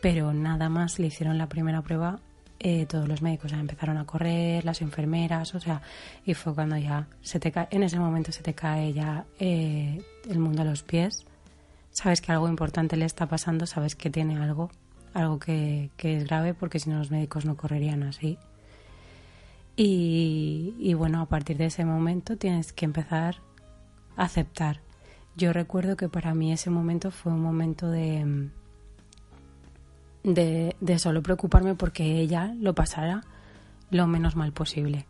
pero 0.00 0.32
nada 0.32 0.68
más 0.68 0.98
le 0.98 1.08
hicieron 1.08 1.36
la 1.36 1.48
primera 1.48 1.82
prueba 1.82 2.20
eh, 2.60 2.86
todos 2.86 3.06
los 3.06 3.22
médicos 3.22 3.52
ya 3.52 3.60
empezaron 3.60 3.98
a 3.98 4.04
correr, 4.04 4.64
las 4.64 4.82
enfermeras, 4.82 5.54
o 5.54 5.60
sea, 5.60 5.80
y 6.24 6.34
fue 6.34 6.54
cuando 6.54 6.76
ya 6.76 7.06
se 7.22 7.38
te 7.38 7.52
cae, 7.52 7.68
en 7.70 7.84
ese 7.84 7.98
momento 8.00 8.32
se 8.32 8.42
te 8.42 8.54
cae 8.54 8.92
ya 8.92 9.26
eh, 9.38 10.02
el 10.28 10.38
mundo 10.38 10.62
a 10.62 10.64
los 10.64 10.82
pies. 10.82 11.24
Sabes 11.90 12.20
que 12.20 12.32
algo 12.32 12.48
importante 12.48 12.96
le 12.96 13.04
está 13.04 13.26
pasando, 13.26 13.66
sabes 13.66 13.94
que 13.94 14.10
tiene 14.10 14.36
algo, 14.36 14.70
algo 15.14 15.38
que, 15.38 15.90
que 15.96 16.16
es 16.16 16.24
grave, 16.24 16.54
porque 16.54 16.80
si 16.80 16.90
no 16.90 16.98
los 16.98 17.10
médicos 17.10 17.44
no 17.44 17.56
correrían 17.56 18.02
así. 18.02 18.38
Y, 19.76 20.74
y 20.80 20.94
bueno, 20.94 21.20
a 21.20 21.26
partir 21.26 21.56
de 21.56 21.66
ese 21.66 21.84
momento 21.84 22.36
tienes 22.36 22.72
que 22.72 22.84
empezar 22.84 23.36
a 24.16 24.24
aceptar. 24.24 24.80
Yo 25.36 25.52
recuerdo 25.52 25.96
que 25.96 26.08
para 26.08 26.34
mí 26.34 26.52
ese 26.52 26.70
momento 26.70 27.12
fue 27.12 27.32
un 27.32 27.40
momento 27.40 27.88
de, 27.88 28.50
de, 30.22 30.76
de 30.80 30.98
solo 30.98 31.22
preocuparme 31.22 31.74
porque 31.74 32.20
ella 32.20 32.54
lo 32.58 32.74
pasara 32.74 33.22
lo 33.90 34.06
menos 34.06 34.36
mal 34.36 34.52
posible. 34.52 35.06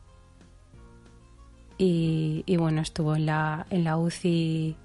Y, 1.76 2.42
y 2.46 2.56
bueno, 2.56 2.80
estuvo 2.80 3.14
en 3.14 3.26
la, 3.26 3.66
en 3.70 3.84
la 3.84 3.96
UCI 3.96 4.76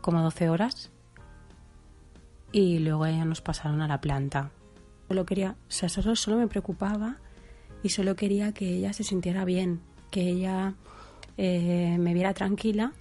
como 0.00 0.22
12 0.22 0.48
horas 0.48 0.90
y 2.52 2.78
luego 2.80 3.06
ella 3.06 3.24
nos 3.24 3.40
pasaron 3.40 3.80
a 3.80 3.88
la 3.88 4.00
planta. 4.00 4.50
Solo 5.08 5.24
quería, 5.26 5.52
o 5.52 5.70
sea, 5.70 5.88
solo, 5.88 6.16
solo 6.16 6.36
me 6.36 6.48
preocupaba 6.48 7.16
y 7.82 7.90
solo 7.90 8.16
quería 8.16 8.52
que 8.52 8.76
ella 8.76 8.92
se 8.92 9.04
sintiera 9.04 9.44
bien, 9.44 9.80
que 10.10 10.22
ella 10.22 10.74
eh, 11.36 11.96
me 11.98 12.14
viera 12.14 12.34
tranquila 12.34 12.92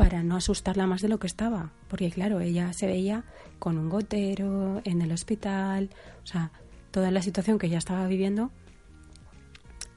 para 0.00 0.22
no 0.22 0.34
asustarla 0.34 0.86
más 0.86 1.02
de 1.02 1.08
lo 1.08 1.18
que 1.18 1.26
estaba, 1.26 1.72
porque 1.86 2.10
claro, 2.10 2.40
ella 2.40 2.72
se 2.72 2.86
veía 2.86 3.24
con 3.58 3.76
un 3.76 3.90
gotero 3.90 4.80
en 4.84 5.02
el 5.02 5.12
hospital, 5.12 5.90
o 6.24 6.26
sea, 6.26 6.52
toda 6.90 7.10
la 7.10 7.20
situación 7.20 7.58
que 7.58 7.66
ella 7.66 7.76
estaba 7.76 8.06
viviendo, 8.06 8.50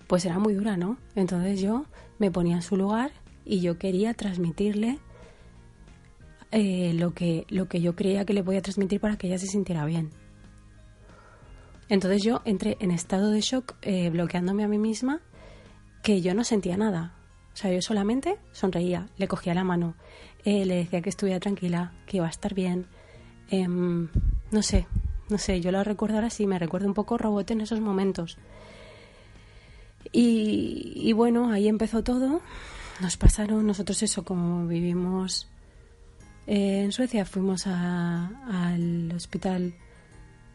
pues 0.07 0.25
era 0.25 0.39
muy 0.39 0.55
dura, 0.55 0.75
¿no? 0.75 0.97
Entonces 1.15 1.61
yo 1.61 1.85
me 2.19 2.31
ponía 2.31 2.57
en 2.57 2.63
su 2.63 2.75
lugar 2.75 3.13
y 3.45 3.61
yo 3.61 3.77
quería 3.77 4.13
transmitirle 4.13 4.99
eh, 6.51 6.93
lo, 6.95 7.13
que, 7.13 7.45
lo 7.47 7.69
que 7.69 7.79
yo 7.79 7.95
creía 7.95 8.25
que 8.25 8.33
le 8.33 8.43
podía 8.43 8.61
transmitir 8.61 8.99
para 8.99 9.15
que 9.15 9.27
ella 9.27 9.37
se 9.37 9.47
sintiera 9.47 9.85
bien. 9.85 10.09
Entonces 11.87 12.23
yo 12.23 12.41
entré 12.43 12.75
en 12.81 12.91
estado 12.91 13.31
de 13.31 13.39
shock, 13.39 13.75
eh, 13.81 14.09
bloqueándome 14.09 14.65
a 14.65 14.67
mí 14.67 14.79
misma, 14.79 15.21
que 16.03 16.21
yo 16.21 16.33
no 16.33 16.43
sentía 16.43 16.75
nada. 16.75 17.22
O 17.53 17.55
sea, 17.57 17.71
yo 17.71 17.81
solamente 17.81 18.37
sonreía, 18.51 19.07
le 19.17 19.27
cogía 19.27 19.53
la 19.53 19.63
mano, 19.63 19.93
eh, 20.43 20.65
le 20.65 20.75
decía 20.75 21.01
que 21.01 21.09
estuviera 21.09 21.39
tranquila, 21.39 21.91
que 22.07 22.17
iba 22.17 22.25
a 22.25 22.29
estar 22.29 22.53
bien. 22.53 22.87
Em, 23.49 24.07
no 24.51 24.61
sé, 24.63 24.87
no 25.29 25.37
sé, 25.37 25.61
yo 25.61 25.71
lo 25.71 25.83
recuerdo 25.83 26.15
ahora 26.15 26.29
sí, 26.31 26.47
me 26.47 26.57
recuerdo 26.57 26.87
un 26.87 26.93
poco 26.95 27.17
robot 27.17 27.51
en 27.51 27.61
esos 27.61 27.79
momentos. 27.79 28.37
Y, 30.11 31.11
bueno, 31.13 31.49
ahí 31.51 31.67
empezó 31.67 32.03
todo. 32.03 32.41
Nos 33.01 33.17
pasaron, 33.17 33.65
nosotros 33.65 34.03
eso, 34.03 34.23
como 34.23 34.67
vivimos 34.67 35.47
eh, 36.45 36.83
en 36.83 36.91
Suecia, 36.91 37.25
fuimos 37.25 37.65
a- 37.67 38.27
al 38.47 39.11
hospital 39.15 39.73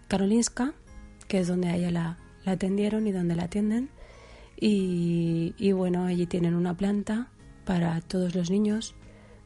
Karolinska, 0.07 0.75
que 1.27 1.41
es 1.41 1.49
donde 1.49 1.69
a 1.69 1.77
ella 1.77 1.91
la, 1.91 2.19
la 2.45 2.53
atendieron 2.53 3.07
y 3.07 3.13
donde 3.13 3.35
la 3.37 3.45
atienden. 3.45 3.91
Y, 4.61 5.73
bueno, 5.73 6.05
allí 6.05 6.27
tienen 6.27 6.55
una 6.55 6.77
planta 6.77 7.29
para 7.65 8.01
todos 8.01 8.35
los 8.35 8.51
niños 8.51 8.95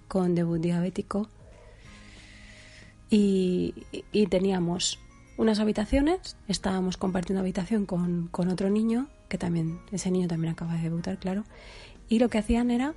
con 0.09 0.35
debut 0.35 0.61
diabético. 0.61 1.29
Y, 3.11 3.75
y 4.11 4.27
teníamos 4.29 4.99
unas 5.37 5.61
habitaciones, 5.61 6.37
estábamos 6.49 6.97
compartiendo 6.97 7.41
habitación 7.41 7.85
con, 7.85 8.29
con 8.29 8.49
otro 8.49 8.71
niño, 8.71 9.09
que 9.29 9.39
también, 9.39 9.81
ese 9.91 10.11
niño 10.11 10.29
también 10.29 10.53
acaba 10.53 10.75
de 10.77 10.83
debutar, 10.83 11.19
claro. 11.19 11.45
Y 12.09 12.19
lo 12.19 12.29
que 12.29 12.39
hacían 12.39 12.71
era 12.71 12.95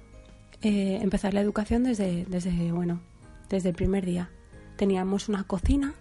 eh, 0.61 0.99
empezar 1.01 1.33
la 1.33 1.41
educación 1.41 1.83
desde, 1.83 2.25
desde, 2.25 2.71
bueno, 2.71 3.01
desde 3.49 3.69
el 3.69 3.75
primer 3.75 4.05
día. 4.05 4.29
Teníamos 4.77 5.29
una 5.29 5.43
cocina 5.43 5.93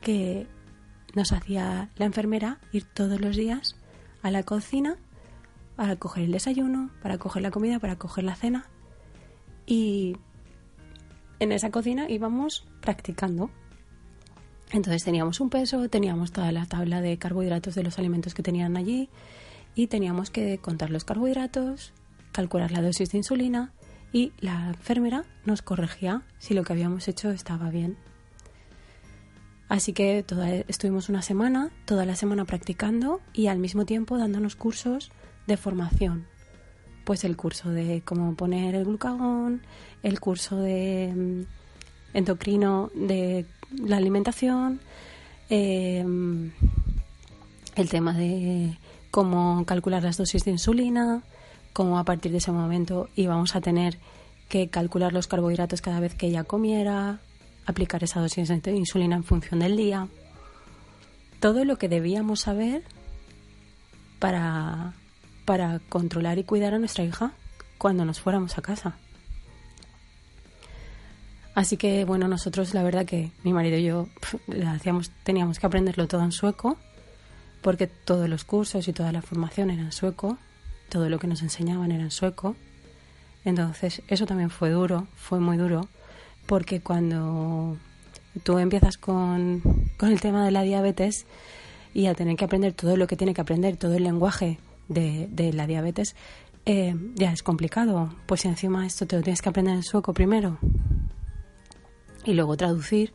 que 0.00 0.46
nos 1.14 1.32
hacía 1.32 1.90
la 1.96 2.04
enfermera 2.04 2.58
ir 2.72 2.84
todos 2.84 3.20
los 3.20 3.36
días 3.36 3.76
a 4.22 4.30
la 4.30 4.42
cocina 4.42 4.96
para 5.76 5.96
coger 5.96 6.24
el 6.24 6.32
desayuno, 6.32 6.90
para 7.02 7.18
coger 7.18 7.42
la 7.42 7.50
comida, 7.50 7.78
para 7.78 7.96
coger 7.96 8.24
la 8.24 8.34
cena. 8.34 8.66
Y 9.66 10.16
en 11.38 11.52
esa 11.52 11.70
cocina 11.70 12.08
íbamos 12.08 12.66
practicando. 12.80 13.50
Entonces 14.72 15.04
teníamos 15.04 15.40
un 15.40 15.50
peso, 15.50 15.88
teníamos 15.88 16.32
toda 16.32 16.50
la 16.50 16.66
tabla 16.66 17.00
de 17.00 17.18
carbohidratos 17.18 17.74
de 17.74 17.84
los 17.84 17.98
alimentos 17.98 18.34
que 18.34 18.42
tenían 18.42 18.76
allí 18.76 19.08
y 19.74 19.86
teníamos 19.86 20.30
que 20.30 20.58
contar 20.58 20.90
los 20.90 21.04
carbohidratos, 21.04 21.92
calcular 22.32 22.72
la 22.72 22.82
dosis 22.82 23.10
de 23.10 23.18
insulina 23.18 23.72
y 24.12 24.32
la 24.40 24.68
enfermera 24.68 25.24
nos 25.44 25.62
corregía 25.62 26.22
si 26.38 26.54
lo 26.54 26.64
que 26.64 26.72
habíamos 26.72 27.06
hecho 27.06 27.30
estaba 27.30 27.70
bien. 27.70 27.96
Así 29.68 29.92
que 29.92 30.24
estuvimos 30.68 31.08
una 31.08 31.22
semana, 31.22 31.70
toda 31.84 32.04
la 32.06 32.14
semana 32.14 32.44
practicando 32.44 33.20
y 33.32 33.48
al 33.48 33.58
mismo 33.58 33.84
tiempo 33.84 34.16
dándonos 34.16 34.54
cursos 34.54 35.10
de 35.46 35.56
formación. 35.56 36.26
Pues 37.04 37.24
el 37.24 37.36
curso 37.36 37.70
de 37.70 38.02
cómo 38.04 38.34
poner 38.34 38.74
el 38.74 38.84
glucagón, 38.84 39.62
el 40.02 40.18
curso 40.20 40.56
de 40.56 41.12
mm, 41.14 42.16
endocrino 42.16 42.90
de 42.94 43.46
la 43.70 43.96
alimentación, 43.96 44.80
eh, 45.50 46.04
el 47.76 47.88
tema 47.90 48.12
de 48.14 48.78
cómo 49.10 49.64
calcular 49.66 50.02
las 50.02 50.16
dosis 50.16 50.44
de 50.44 50.50
insulina, 50.50 51.22
cómo 51.72 51.98
a 51.98 52.04
partir 52.04 52.32
de 52.32 52.38
ese 52.38 52.52
momento 52.52 53.08
íbamos 53.16 53.54
a 53.54 53.60
tener 53.60 53.98
que 54.48 54.68
calcular 54.68 55.12
los 55.12 55.26
carbohidratos 55.26 55.82
cada 55.82 56.00
vez 56.00 56.14
que 56.14 56.26
ella 56.26 56.44
comiera, 56.44 57.20
aplicar 57.66 58.02
esa 58.02 58.20
dosis 58.20 58.48
de 58.48 58.76
insulina 58.76 59.16
en 59.16 59.24
función 59.24 59.60
del 59.60 59.76
día. 59.76 60.08
Todo 61.40 61.64
lo 61.64 61.76
que 61.76 61.88
debíamos 61.88 62.40
saber 62.40 62.82
para, 64.18 64.94
para 65.46 65.80
controlar 65.88 66.38
y 66.38 66.44
cuidar 66.44 66.74
a 66.74 66.78
nuestra 66.78 67.04
hija 67.04 67.32
cuando 67.78 68.04
nos 68.04 68.20
fuéramos 68.20 68.58
a 68.58 68.62
casa. 68.62 68.96
Así 71.54 71.78
que 71.78 72.04
bueno, 72.04 72.28
nosotros 72.28 72.74
la 72.74 72.82
verdad 72.82 73.06
que 73.06 73.30
mi 73.42 73.54
marido 73.54 73.78
y 73.78 73.84
yo 73.84 74.08
hacíamos, 74.66 75.10
teníamos 75.24 75.58
que 75.58 75.66
aprenderlo 75.66 76.06
todo 76.06 76.22
en 76.22 76.32
sueco, 76.32 76.76
porque 77.62 77.86
todos 77.86 78.28
los 78.28 78.44
cursos 78.44 78.86
y 78.88 78.92
toda 78.92 79.10
la 79.10 79.22
formación 79.22 79.70
era 79.70 79.80
en 79.80 79.92
sueco, 79.92 80.36
todo 80.90 81.08
lo 81.08 81.18
que 81.18 81.26
nos 81.26 81.40
enseñaban 81.40 81.92
era 81.92 82.02
en 82.02 82.10
sueco. 82.10 82.56
Entonces 83.46 84.02
eso 84.08 84.26
también 84.26 84.50
fue 84.50 84.68
duro, 84.68 85.06
fue 85.14 85.40
muy 85.40 85.56
duro, 85.56 85.88
porque 86.44 86.80
cuando 86.80 87.78
tú 88.42 88.58
empiezas 88.58 88.98
con, 88.98 89.62
con 89.96 90.12
el 90.12 90.20
tema 90.20 90.44
de 90.44 90.50
la 90.50 90.62
diabetes 90.62 91.24
y 91.94 92.06
a 92.06 92.14
tener 92.14 92.36
que 92.36 92.44
aprender 92.44 92.74
todo 92.74 92.98
lo 92.98 93.06
que 93.06 93.16
tiene 93.16 93.32
que 93.32 93.40
aprender, 93.40 93.78
todo 93.78 93.94
el 93.94 94.04
lenguaje 94.04 94.58
de, 94.88 95.52
la 95.52 95.66
diabetes, 95.66 96.16
eh, 96.64 96.94
ya 97.14 97.32
es 97.32 97.42
complicado. 97.42 98.14
Pues 98.26 98.42
si 98.42 98.48
encima 98.48 98.86
esto 98.86 99.06
te 99.06 99.16
lo 99.16 99.22
tienes 99.22 99.42
que 99.42 99.48
aprender 99.48 99.74
en 99.74 99.82
sueco 99.82 100.12
primero 100.12 100.58
y 102.24 102.34
luego 102.34 102.56
traducir 102.56 103.12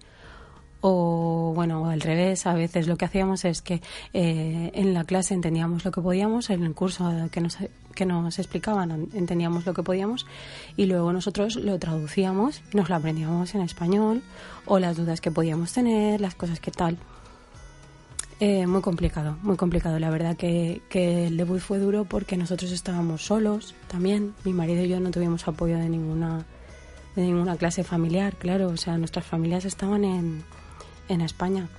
o 0.81 1.51
bueno 1.53 1.89
al 1.89 2.01
revés 2.01 2.47
a 2.47 2.53
veces 2.53 2.87
lo 2.87 2.97
que 2.97 3.05
hacíamos 3.05 3.45
es 3.45 3.61
que 3.61 3.81
eh, 4.13 4.71
en 4.73 4.93
la 4.93 5.03
clase 5.03 5.35
entendíamos 5.35 5.85
lo 5.85 5.91
que 5.91 6.01
podíamos 6.01 6.49
en 6.49 6.63
el 6.63 6.73
curso 6.73 7.11
que 7.31 7.39
nos, 7.39 7.57
que 7.93 8.05
nos 8.05 8.39
explicaban 8.39 9.09
entendíamos 9.13 9.65
lo 9.65 9.75
que 9.75 9.83
podíamos 9.83 10.25
y 10.75 10.87
luego 10.87 11.13
nosotros 11.13 11.55
lo 11.55 11.77
traducíamos 11.77 12.63
nos 12.73 12.89
lo 12.89 12.95
aprendíamos 12.95 13.53
en 13.53 13.61
español 13.61 14.23
o 14.65 14.79
las 14.79 14.97
dudas 14.97 15.21
que 15.21 15.29
podíamos 15.29 15.71
tener 15.71 16.19
las 16.19 16.33
cosas 16.33 16.59
que 16.59 16.71
tal 16.71 16.97
eh, 18.41 18.65
muy 18.65 18.81
complicado, 18.81 19.37
muy 19.43 19.55
complicado. 19.55 19.99
La 19.99 20.09
verdad 20.09 20.35
que, 20.35 20.81
que 20.89 21.27
el 21.27 21.37
debut 21.37 21.59
fue 21.59 21.77
duro 21.77 22.05
porque 22.05 22.37
nosotros 22.37 22.71
estábamos 22.71 23.23
solos 23.23 23.75
también. 23.87 24.33
Mi 24.43 24.51
marido 24.51 24.83
y 24.83 24.89
yo 24.89 24.99
no 24.99 25.11
tuvimos 25.11 25.47
apoyo 25.47 25.77
de 25.77 25.87
ninguna, 25.87 26.43
de 27.15 27.21
ninguna 27.21 27.55
clase 27.55 27.83
familiar, 27.83 28.35
claro. 28.35 28.69
O 28.69 28.77
sea, 28.77 28.97
nuestras 28.97 29.27
familias 29.27 29.65
estaban 29.65 30.03
en, 30.03 30.43
en 31.07 31.21
España. 31.21 31.69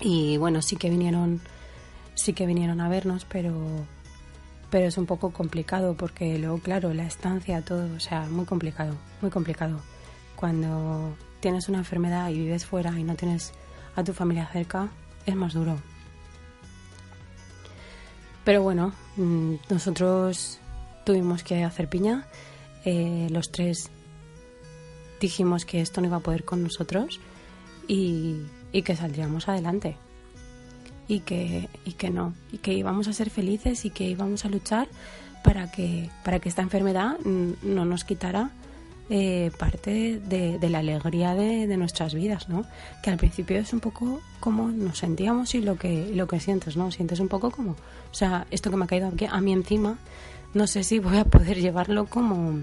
Y 0.00 0.36
bueno, 0.36 0.62
sí 0.62 0.76
que 0.76 0.88
vinieron, 0.88 1.40
sí 2.14 2.32
que 2.32 2.46
vinieron 2.46 2.80
a 2.80 2.88
vernos, 2.88 3.26
pero, 3.28 3.52
pero 4.70 4.86
es 4.86 4.96
un 4.98 5.06
poco 5.06 5.32
complicado 5.32 5.94
porque 5.94 6.38
luego, 6.38 6.60
claro, 6.60 6.94
la 6.94 7.06
estancia, 7.06 7.60
todo, 7.62 7.92
o 7.96 7.98
sea, 7.98 8.22
muy 8.26 8.44
complicado, 8.44 8.94
muy 9.20 9.32
complicado. 9.32 9.80
Cuando 10.36 11.16
tienes 11.40 11.68
una 11.68 11.78
enfermedad 11.78 12.30
y 12.30 12.38
vives 12.38 12.64
fuera 12.64 12.96
y 12.96 13.02
no 13.02 13.16
tienes 13.16 13.52
a 13.96 14.04
tu 14.04 14.12
familia 14.12 14.46
cerca, 14.52 14.90
es 15.30 15.36
más 15.36 15.54
duro. 15.54 15.78
Pero 18.44 18.62
bueno, 18.62 18.92
mm, 19.16 19.54
nosotros 19.68 20.58
tuvimos 21.04 21.42
que 21.42 21.64
hacer 21.64 21.88
piña. 21.88 22.26
Eh, 22.84 23.28
los 23.30 23.50
tres 23.50 23.90
dijimos 25.20 25.64
que 25.64 25.80
esto 25.80 26.00
no 26.00 26.06
iba 26.06 26.16
a 26.16 26.20
poder 26.20 26.44
con 26.44 26.62
nosotros 26.62 27.20
y, 27.86 28.36
y 28.72 28.82
que 28.82 28.96
saldríamos 28.96 29.48
adelante. 29.48 29.96
y 31.08 31.20
que, 31.20 31.68
y 31.84 31.94
que 31.94 32.10
no, 32.10 32.34
y 32.52 32.58
que 32.58 32.72
íbamos 32.72 33.08
a 33.08 33.12
ser 33.12 33.30
felices 33.30 33.84
y 33.84 33.90
que 33.90 34.04
íbamos 34.04 34.44
a 34.44 34.48
luchar 34.48 34.86
para 35.42 35.70
que, 35.72 36.08
para 36.24 36.38
que 36.38 36.48
esta 36.48 36.62
enfermedad 36.62 37.18
no 37.18 37.84
nos 37.84 38.04
quitara 38.04 38.50
eh, 39.12 39.50
parte 39.58 40.20
de, 40.20 40.70
la 40.70 40.78
alegría 40.78 41.34
de, 41.34 41.76
nuestras 41.76 42.14
vidas, 42.14 42.48
¿no? 42.48 42.64
Que 43.02 43.10
al 43.10 43.16
principio 43.16 43.58
es 43.58 43.72
un 43.72 43.80
poco 43.80 44.20
como 44.38 44.68
nos 44.68 44.98
sentíamos 44.98 45.52
y 45.56 45.60
lo 45.60 45.76
que, 45.76 46.12
lo 46.14 46.28
que 46.28 46.38
sientes, 46.38 46.76
¿no? 46.76 46.92
Sientes 46.92 47.18
un 47.18 47.26
poco 47.26 47.50
como, 47.50 47.72
o 47.72 48.14
sea, 48.14 48.46
esto 48.52 48.70
que 48.70 48.76
me 48.76 48.84
ha 48.84 48.86
caído 48.86 49.08
aquí, 49.08 49.26
a 49.28 49.40
mí 49.40 49.52
encima, 49.52 49.98
no 50.54 50.68
sé 50.68 50.84
si 50.84 51.00
voy 51.00 51.18
a 51.18 51.24
poder 51.24 51.60
llevarlo 51.60 52.06
como 52.06 52.60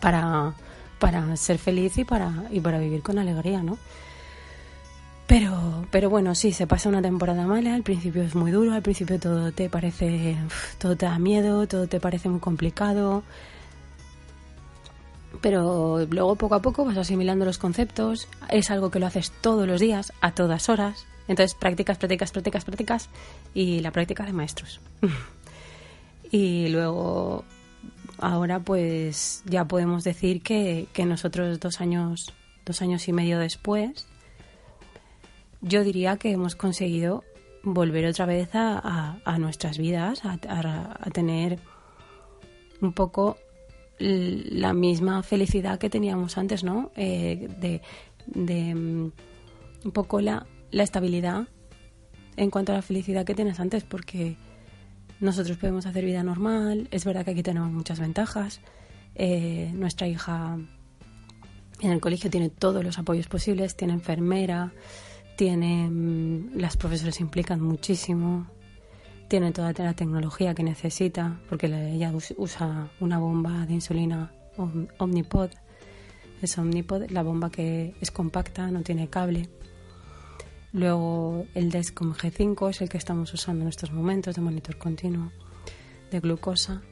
para, 0.00 0.54
para 0.98 1.36
ser 1.36 1.58
feliz 1.58 1.98
y 1.98 2.04
para, 2.04 2.44
y 2.50 2.60
para 2.60 2.78
vivir 2.78 3.02
con 3.02 3.18
alegría, 3.18 3.62
¿no? 3.62 3.76
Pero, 5.26 5.86
pero 5.90 6.08
bueno, 6.08 6.34
sí, 6.34 6.52
se 6.52 6.66
pasa 6.66 6.88
una 6.88 7.02
temporada 7.02 7.46
mala, 7.46 7.74
al 7.74 7.82
principio 7.82 8.22
es 8.22 8.34
muy 8.34 8.50
duro, 8.50 8.72
al 8.72 8.80
principio 8.80 9.20
todo 9.20 9.52
te 9.52 9.68
parece, 9.68 10.38
todo 10.78 10.96
te 10.96 11.04
da 11.04 11.18
miedo, 11.18 11.66
todo 11.66 11.88
te 11.88 12.00
parece 12.00 12.30
muy 12.30 12.40
complicado, 12.40 13.22
pero 15.40 16.06
luego 16.10 16.36
poco 16.36 16.54
a 16.54 16.62
poco 16.62 16.84
vas 16.84 16.96
asimilando 16.96 17.44
los 17.44 17.58
conceptos, 17.58 18.28
es 18.50 18.70
algo 18.70 18.90
que 18.90 18.98
lo 18.98 19.06
haces 19.06 19.32
todos 19.40 19.66
los 19.66 19.80
días, 19.80 20.12
a 20.20 20.32
todas 20.32 20.68
horas, 20.68 21.06
entonces 21.28 21.54
practicas, 21.54 21.98
practicas, 21.98 22.32
practicas, 22.32 22.64
practicas 22.64 23.10
y 23.54 23.80
la 23.80 23.90
práctica 23.90 24.24
de 24.24 24.32
maestros. 24.32 24.80
y 26.30 26.68
luego, 26.68 27.44
ahora 28.18 28.60
pues 28.60 29.42
ya 29.46 29.64
podemos 29.66 30.04
decir 30.04 30.42
que, 30.42 30.86
que 30.92 31.06
nosotros 31.06 31.60
dos 31.60 31.80
años, 31.80 32.32
dos 32.64 32.82
años 32.82 33.08
y 33.08 33.12
medio 33.12 33.38
después, 33.38 34.06
yo 35.60 35.82
diría 35.82 36.16
que 36.18 36.30
hemos 36.30 36.56
conseguido 36.56 37.24
volver 37.64 38.06
otra 38.06 38.26
vez 38.26 38.54
a, 38.54 39.18
a, 39.24 39.38
nuestras 39.38 39.78
vidas, 39.78 40.22
a, 40.24 40.36
tener 41.10 41.58
un 42.80 42.92
poco 42.92 43.38
la 43.98 44.72
misma 44.72 45.22
felicidad 45.22 45.78
que 45.78 45.90
teníamos 45.90 46.36
antes, 46.38 46.64
¿no? 46.64 46.90
Eh, 46.96 47.48
de, 48.34 48.74
mm, 48.74 49.12
un 49.84 49.92
poco 49.92 50.20
la, 50.20 50.46
la 50.70 50.82
estabilidad 50.82 51.48
en 52.36 52.50
cuanto 52.50 52.72
a 52.72 52.76
la 52.76 52.82
felicidad 52.82 53.24
que 53.24 53.34
tienes 53.34 53.60
antes, 53.60 53.84
porque 53.84 54.36
nosotros 55.20 55.56
podemos 55.58 55.86
hacer 55.86 56.04
vida 56.04 56.22
normal, 56.22 56.88
es 56.90 57.04
verdad 57.04 57.24
que 57.24 57.30
aquí 57.32 57.42
tenemos 57.42 57.70
muchas 57.70 58.00
ventajas. 58.00 58.60
Eh, 59.14 59.70
nuestra 59.74 60.08
hija 60.08 60.58
en 61.80 61.90
el 61.90 62.00
colegio 62.00 62.30
tiene 62.30 62.50
todos 62.50 62.82
los 62.82 62.98
apoyos 62.98 63.28
posibles, 63.28 63.76
tiene 63.76 63.92
enfermera, 63.92 64.72
tiene 65.36 65.88
mm, 65.88 66.56
las 66.56 66.76
profesoras 66.76 67.20
implican 67.20 67.60
muchísimo, 67.60 68.46
tiene 69.34 69.50
toda 69.50 69.72
la 69.76 69.94
tecnología 69.94 70.54
que 70.54 70.62
necesita, 70.62 71.40
porque 71.48 71.66
ella 71.66 72.12
usa 72.36 72.88
una 73.00 73.18
bomba 73.18 73.66
de 73.66 73.72
insulina 73.74 74.32
Omnipod. 74.98 75.50
Es 76.40 76.56
Omnipod, 76.56 77.10
la 77.10 77.24
bomba 77.24 77.50
que 77.50 77.96
es 78.00 78.12
compacta, 78.12 78.70
no 78.70 78.82
tiene 78.82 79.08
cable. 79.08 79.48
Luego 80.72 81.46
el 81.56 81.72
Descom 81.72 82.14
G5 82.14 82.70
es 82.70 82.80
el 82.82 82.88
que 82.88 82.96
estamos 82.96 83.34
usando 83.34 83.62
en 83.62 83.70
estos 83.70 83.90
momentos 83.90 84.36
de 84.36 84.40
monitor 84.40 84.78
continuo 84.78 85.32
de 86.12 86.20
glucosa. 86.20 86.82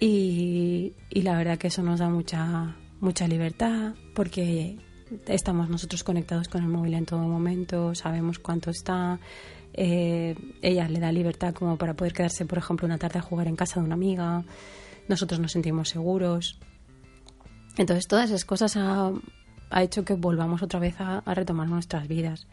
Y, 0.00 0.94
y 1.10 1.20
la 1.20 1.36
verdad 1.36 1.58
que 1.58 1.66
eso 1.66 1.82
nos 1.82 2.00
da 2.00 2.08
mucha, 2.08 2.78
mucha 3.00 3.28
libertad 3.28 3.92
porque 4.14 4.78
estamos 5.26 5.68
nosotros 5.68 6.02
conectados 6.02 6.48
con 6.48 6.62
el 6.62 6.68
móvil 6.70 6.94
en 6.94 7.04
todo 7.04 7.20
momento, 7.20 7.94
sabemos 7.94 8.38
cuánto 8.38 8.70
está, 8.70 9.20
eh, 9.76 10.36
ella 10.62 10.88
le 10.88 11.00
da 11.00 11.10
libertad 11.10 11.52
como 11.52 11.76
para 11.76 11.94
poder 11.94 12.12
quedarse, 12.12 12.46
por 12.46 12.58
ejemplo, 12.58 12.86
una 12.86 12.98
tarde 12.98 13.18
a 13.18 13.22
jugar 13.22 13.48
en 13.48 13.56
casa 13.56 13.80
de 13.80 13.86
una 13.86 13.94
amiga, 13.94 14.44
nosotros 15.08 15.40
nos 15.40 15.52
sentimos 15.52 15.88
seguros. 15.88 16.58
Entonces, 17.76 18.06
todas 18.06 18.30
esas 18.30 18.44
cosas 18.44 18.76
ha, 18.76 19.12
hecho 19.82 20.04
que 20.04 20.14
volvamos 20.14 20.62
otra 20.62 20.78
vez 20.78 20.94
a, 21.00 21.22
retomar 21.34 21.68
nuestras 21.68 22.06
vidas. 22.06 22.46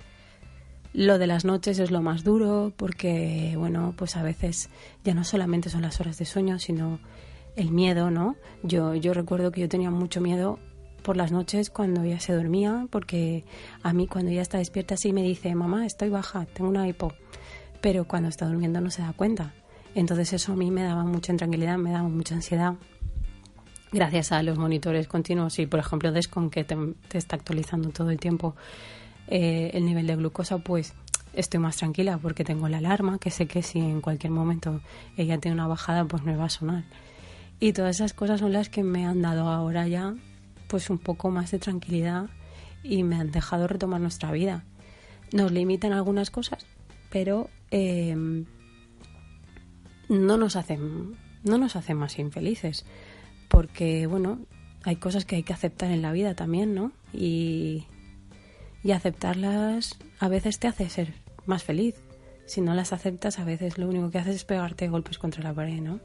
Lo 0.93 1.19
de 1.19 1.27
las 1.27 1.45
noches 1.45 1.79
es 1.79 1.91
lo 1.91 2.01
más 2.01 2.23
duro 2.23 2.73
porque, 2.75 3.53
bueno, 3.55 3.93
pues 3.95 4.17
a 4.17 4.23
veces 4.23 4.69
ya 5.05 5.13
no 5.13 5.23
solamente 5.23 5.69
son 5.69 5.83
las 5.83 6.01
horas 6.01 6.17
de 6.17 6.25
sueño, 6.25 6.59
sino 6.59 6.99
el 7.55 7.71
miedo, 7.71 8.09
¿no? 8.09 8.35
Yo, 8.63 8.95
yo 8.95 9.13
recuerdo 9.13 9.51
que 9.51 9.61
yo 9.61 9.69
tenía 9.69 9.91
mucho 9.91 10.19
miedo 10.19 10.59
por 11.01 11.17
las 11.17 11.31
noches 11.31 11.69
cuando 11.69 12.03
ella 12.03 12.19
se 12.19 12.33
dormía, 12.33 12.87
porque 12.89 13.43
a 13.83 13.93
mí 13.93 14.07
cuando 14.07 14.31
ella 14.31 14.41
está 14.41 14.57
despierta 14.57 14.97
sí 14.97 15.13
me 15.13 15.23
dice, 15.23 15.53
mamá, 15.55 15.85
estoy 15.85 16.09
baja, 16.09 16.45
tengo 16.45 16.69
una 16.69 16.87
hipo, 16.87 17.13
pero 17.81 18.05
cuando 18.05 18.29
está 18.29 18.45
durmiendo 18.47 18.81
no 18.81 18.89
se 18.91 19.01
da 19.01 19.13
cuenta. 19.13 19.53
Entonces 19.95 20.31
eso 20.33 20.53
a 20.53 20.55
mí 20.55 20.71
me 20.71 20.83
daba 20.83 21.03
mucha 21.03 21.31
intranquilidad, 21.31 21.77
me 21.77 21.91
daba 21.91 22.07
mucha 22.07 22.35
ansiedad. 22.35 22.75
Gracias 23.91 24.31
a 24.31 24.41
los 24.41 24.57
monitores 24.57 25.07
continuos 25.07 25.59
y, 25.59 25.65
por 25.65 25.79
ejemplo, 25.79 26.13
Descon, 26.13 26.49
que 26.49 26.63
te, 26.63 26.77
está 27.13 27.35
actualizando 27.35 27.89
todo 27.89 28.09
el 28.09 28.19
tiempo 28.19 28.55
eh, 29.27 29.71
el 29.73 29.85
nivel 29.85 30.07
de 30.07 30.15
glucosa, 30.15 30.59
pues 30.59 30.93
estoy 31.33 31.59
más 31.59 31.77
tranquila 31.77 32.17
porque 32.17 32.45
tengo 32.45 32.69
la 32.69 32.77
alarma, 32.77 33.17
que 33.19 33.31
sé 33.31 33.47
que 33.47 33.63
si 33.63 33.79
en 33.79 33.99
cualquier 33.99 34.31
momento 34.31 34.81
ella 35.17 35.37
tiene 35.39 35.55
una 35.55 35.67
bajada, 35.67 36.05
pues 36.05 36.23
me 36.23 36.37
va 36.37 36.45
a 36.45 36.49
sonar. 36.49 36.85
Y 37.59 37.73
todas 37.73 37.97
esas 37.97 38.13
cosas 38.13 38.39
son 38.39 38.53
las 38.53 38.69
que 38.69 38.81
me 38.81 39.05
han 39.05 39.21
dado 39.21 39.49
ahora 39.49 39.87
ya 39.87 40.15
pues 40.71 40.89
un 40.89 40.99
poco 40.99 41.29
más 41.29 41.51
de 41.51 41.59
tranquilidad 41.59 42.29
y 42.81 43.03
me 43.03 43.17
han 43.17 43.29
dejado 43.29 43.67
retomar 43.67 43.99
nuestra 43.99 44.31
vida. 44.31 44.63
Nos 45.33 45.51
limitan 45.51 45.91
algunas 45.91 46.31
cosas, 46.31 46.65
pero 47.09 47.49
eh, 47.71 48.15
no 50.07 50.37
nos 50.37 50.55
hacen 50.55 51.17
no 51.43 51.57
nos 51.57 51.75
hacen 51.75 51.97
más 51.97 52.17
infelices. 52.19 52.85
Porque 53.49 54.07
bueno 54.07 54.39
hay 54.83 54.95
cosas 54.95 55.25
que 55.25 55.35
hay 55.35 55.43
que 55.43 55.51
aceptar 55.51 55.91
en 55.91 56.01
la 56.01 56.13
vida 56.13 56.35
también 56.35 56.73
no 56.73 56.93
y, 57.11 57.85
y 58.81 58.91
aceptarlas 58.91 59.99
a 60.19 60.29
veces 60.29 60.57
te 60.57 60.69
hace 60.69 60.89
ser 60.89 61.13
más 61.45 61.65
feliz. 61.65 61.95
Si 62.45 62.61
no 62.61 62.73
las 62.73 62.93
aceptas 62.93 63.39
a 63.39 63.43
veces 63.43 63.77
lo 63.77 63.89
único 63.89 64.09
que 64.09 64.19
haces 64.19 64.37
es 64.37 64.45
pegarte 64.45 64.87
golpes 64.87 65.19
contra 65.19 65.43
la 65.43 65.53
pared 65.53 65.81
no 65.81 65.99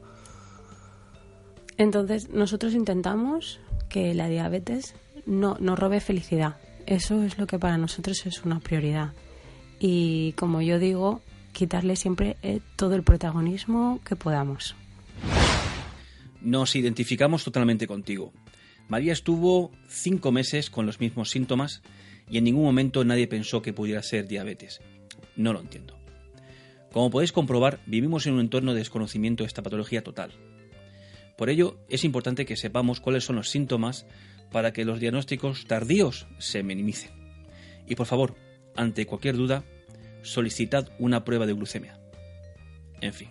entonces 1.77 2.29
nosotros 2.29 2.73
intentamos 2.73 3.59
que 3.89 4.13
la 4.13 4.29
diabetes 4.29 4.95
no 5.25 5.57
nos 5.59 5.77
robe 5.77 5.99
felicidad. 5.99 6.57
Eso 6.85 7.23
es 7.23 7.37
lo 7.37 7.47
que 7.47 7.59
para 7.59 7.77
nosotros 7.77 8.25
es 8.25 8.43
una 8.45 8.59
prioridad. 8.59 9.13
Y 9.79 10.31
como 10.33 10.61
yo 10.61 10.79
digo, 10.79 11.21
quitarle 11.53 11.95
siempre 11.95 12.37
eh, 12.41 12.59
todo 12.75 12.95
el 12.95 13.03
protagonismo 13.03 13.99
que 14.05 14.15
podamos. 14.15 14.75
Nos 16.41 16.75
identificamos 16.75 17.43
totalmente 17.43 17.87
contigo. 17.87 18.31
María 18.87 19.11
estuvo 19.11 19.71
cinco 19.89 20.31
meses 20.31 20.69
con 20.69 20.85
los 20.85 20.99
mismos 20.99 21.29
síntomas 21.29 21.81
y 22.29 22.37
en 22.37 22.45
ningún 22.45 22.63
momento 22.63 23.03
nadie 23.03 23.27
pensó 23.27 23.61
que 23.61 23.73
pudiera 23.73 24.01
ser 24.01 24.27
diabetes. 24.27 24.79
No 25.35 25.51
lo 25.51 25.59
entiendo. 25.59 25.97
Como 26.93 27.09
podéis 27.09 27.31
comprobar, 27.31 27.79
vivimos 27.85 28.25
en 28.27 28.35
un 28.35 28.39
entorno 28.39 28.73
de 28.73 28.79
desconocimiento 28.79 29.43
de 29.43 29.47
esta 29.47 29.61
patología 29.61 30.03
total. 30.03 30.31
Por 31.37 31.49
ello, 31.49 31.79
es 31.87 32.03
importante 32.03 32.45
que 32.45 32.57
sepamos 32.57 32.99
cuáles 32.99 33.23
son 33.23 33.35
los 33.35 33.49
síntomas 33.49 34.05
para 34.51 34.73
que 34.73 34.85
los 34.85 34.99
diagnósticos 34.99 35.65
tardíos 35.65 36.27
se 36.39 36.63
minimicen. 36.63 37.11
Y 37.87 37.95
por 37.95 38.07
favor, 38.07 38.35
ante 38.75 39.05
cualquier 39.05 39.35
duda, 39.37 39.63
solicitad 40.23 40.89
una 40.99 41.23
prueba 41.23 41.45
de 41.45 41.53
glucemia. 41.53 41.99
En 43.01 43.13
fin. 43.13 43.29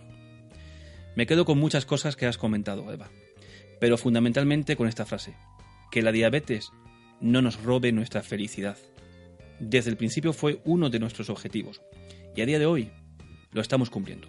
Me 1.15 1.25
quedo 1.25 1.45
con 1.45 1.57
muchas 1.57 1.85
cosas 1.85 2.15
que 2.15 2.27
has 2.27 2.37
comentado, 2.37 2.91
Eva, 2.91 3.09
pero 3.79 3.97
fundamentalmente 3.97 4.75
con 4.75 4.87
esta 4.87 5.05
frase, 5.05 5.35
que 5.91 6.01
la 6.01 6.11
diabetes 6.11 6.71
no 7.19 7.41
nos 7.41 7.61
robe 7.61 7.91
nuestra 7.91 8.23
felicidad. 8.23 8.77
Desde 9.59 9.89
el 9.89 9.97
principio 9.97 10.31
fue 10.31 10.61
uno 10.63 10.89
de 10.89 10.99
nuestros 10.99 11.29
objetivos, 11.29 11.81
y 12.35 12.41
a 12.41 12.45
día 12.45 12.59
de 12.59 12.67
hoy 12.67 12.91
lo 13.51 13.61
estamos 13.61 13.89
cumpliendo. 13.89 14.27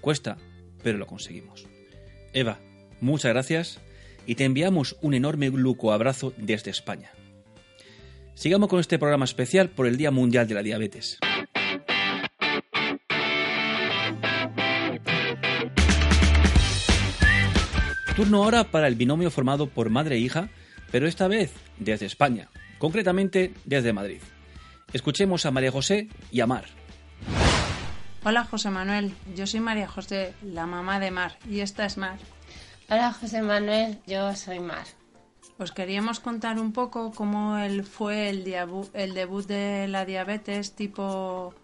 Cuesta, 0.00 0.38
pero 0.82 0.96
lo 0.98 1.06
conseguimos. 1.06 1.66
Eva, 2.32 2.58
Muchas 3.04 3.34
gracias 3.34 3.80
y 4.24 4.34
te 4.34 4.46
enviamos 4.46 4.96
un 5.02 5.12
enorme 5.12 5.52
abrazo 5.92 6.32
desde 6.38 6.70
España. 6.70 7.10
Sigamos 8.32 8.70
con 8.70 8.80
este 8.80 8.98
programa 8.98 9.26
especial 9.26 9.68
por 9.68 9.86
el 9.86 9.98
Día 9.98 10.10
Mundial 10.10 10.48
de 10.48 10.54
la 10.54 10.62
Diabetes. 10.62 11.18
Turno 18.16 18.42
ahora 18.42 18.64
para 18.64 18.88
el 18.88 18.94
binomio 18.94 19.30
formado 19.30 19.68
por 19.68 19.90
madre 19.90 20.16
e 20.16 20.20
hija, 20.20 20.48
pero 20.90 21.06
esta 21.06 21.28
vez 21.28 21.52
desde 21.78 22.06
España, 22.06 22.48
concretamente 22.78 23.52
desde 23.66 23.92
Madrid. 23.92 24.22
Escuchemos 24.94 25.44
a 25.44 25.50
María 25.50 25.70
José 25.70 26.08
y 26.30 26.40
a 26.40 26.46
Mar. 26.46 26.64
Hola 28.24 28.44
José 28.44 28.70
Manuel, 28.70 29.12
yo 29.36 29.46
soy 29.46 29.60
María 29.60 29.88
José, 29.88 30.32
la 30.42 30.64
mamá 30.64 31.00
de 31.00 31.10
Mar, 31.10 31.36
y 31.50 31.60
esta 31.60 31.84
es 31.84 31.98
Mar. 31.98 32.16
Hola 32.88 33.12
José 33.12 33.42
Manuel, 33.42 33.98
yo 34.06 34.34
soy 34.36 34.60
Mar. 34.60 34.86
Os 35.58 35.72
queríamos 35.72 36.20
contar 36.20 36.58
un 36.58 36.72
poco 36.72 37.12
cómo 37.12 37.56
fue 37.90 38.28
el, 38.30 38.44
el 38.94 39.14
debut 39.14 39.46
de 39.46 39.86
la 39.88 40.04
diabetes 40.04 40.74
tipo 40.74 41.54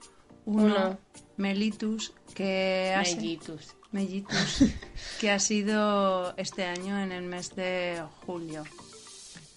1 0.46 0.64
Uno. 0.64 0.98
mellitus 1.36 2.12
que 2.34 2.94
ha, 2.96 3.04
si- 3.04 3.16
Mellitus. 3.16 3.74
mellitus, 3.92 4.64
que 5.20 5.30
ha 5.30 5.38
sido 5.38 6.34
este 6.36 6.64
año 6.64 6.98
en 7.00 7.12
el 7.12 7.24
mes 7.24 7.54
de 7.56 8.02
julio. 8.24 8.64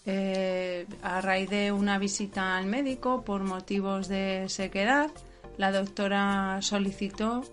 Eh, 0.06 0.86
a 1.02 1.22
raíz 1.22 1.50
de 1.50 1.72
una 1.72 1.98
visita 1.98 2.58
al 2.58 2.66
médico 2.66 3.24
por 3.24 3.44
motivos 3.44 4.08
de 4.10 4.46
sequedad, 4.50 5.12
la 5.58 5.72
doctora 5.72 6.58
solicitó 6.62 7.44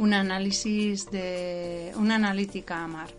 un 0.00 0.14
análisis 0.14 1.10
de 1.10 1.92
una 1.94 2.14
analítica 2.14 2.82
a 2.82 2.86
mar. 2.88 3.10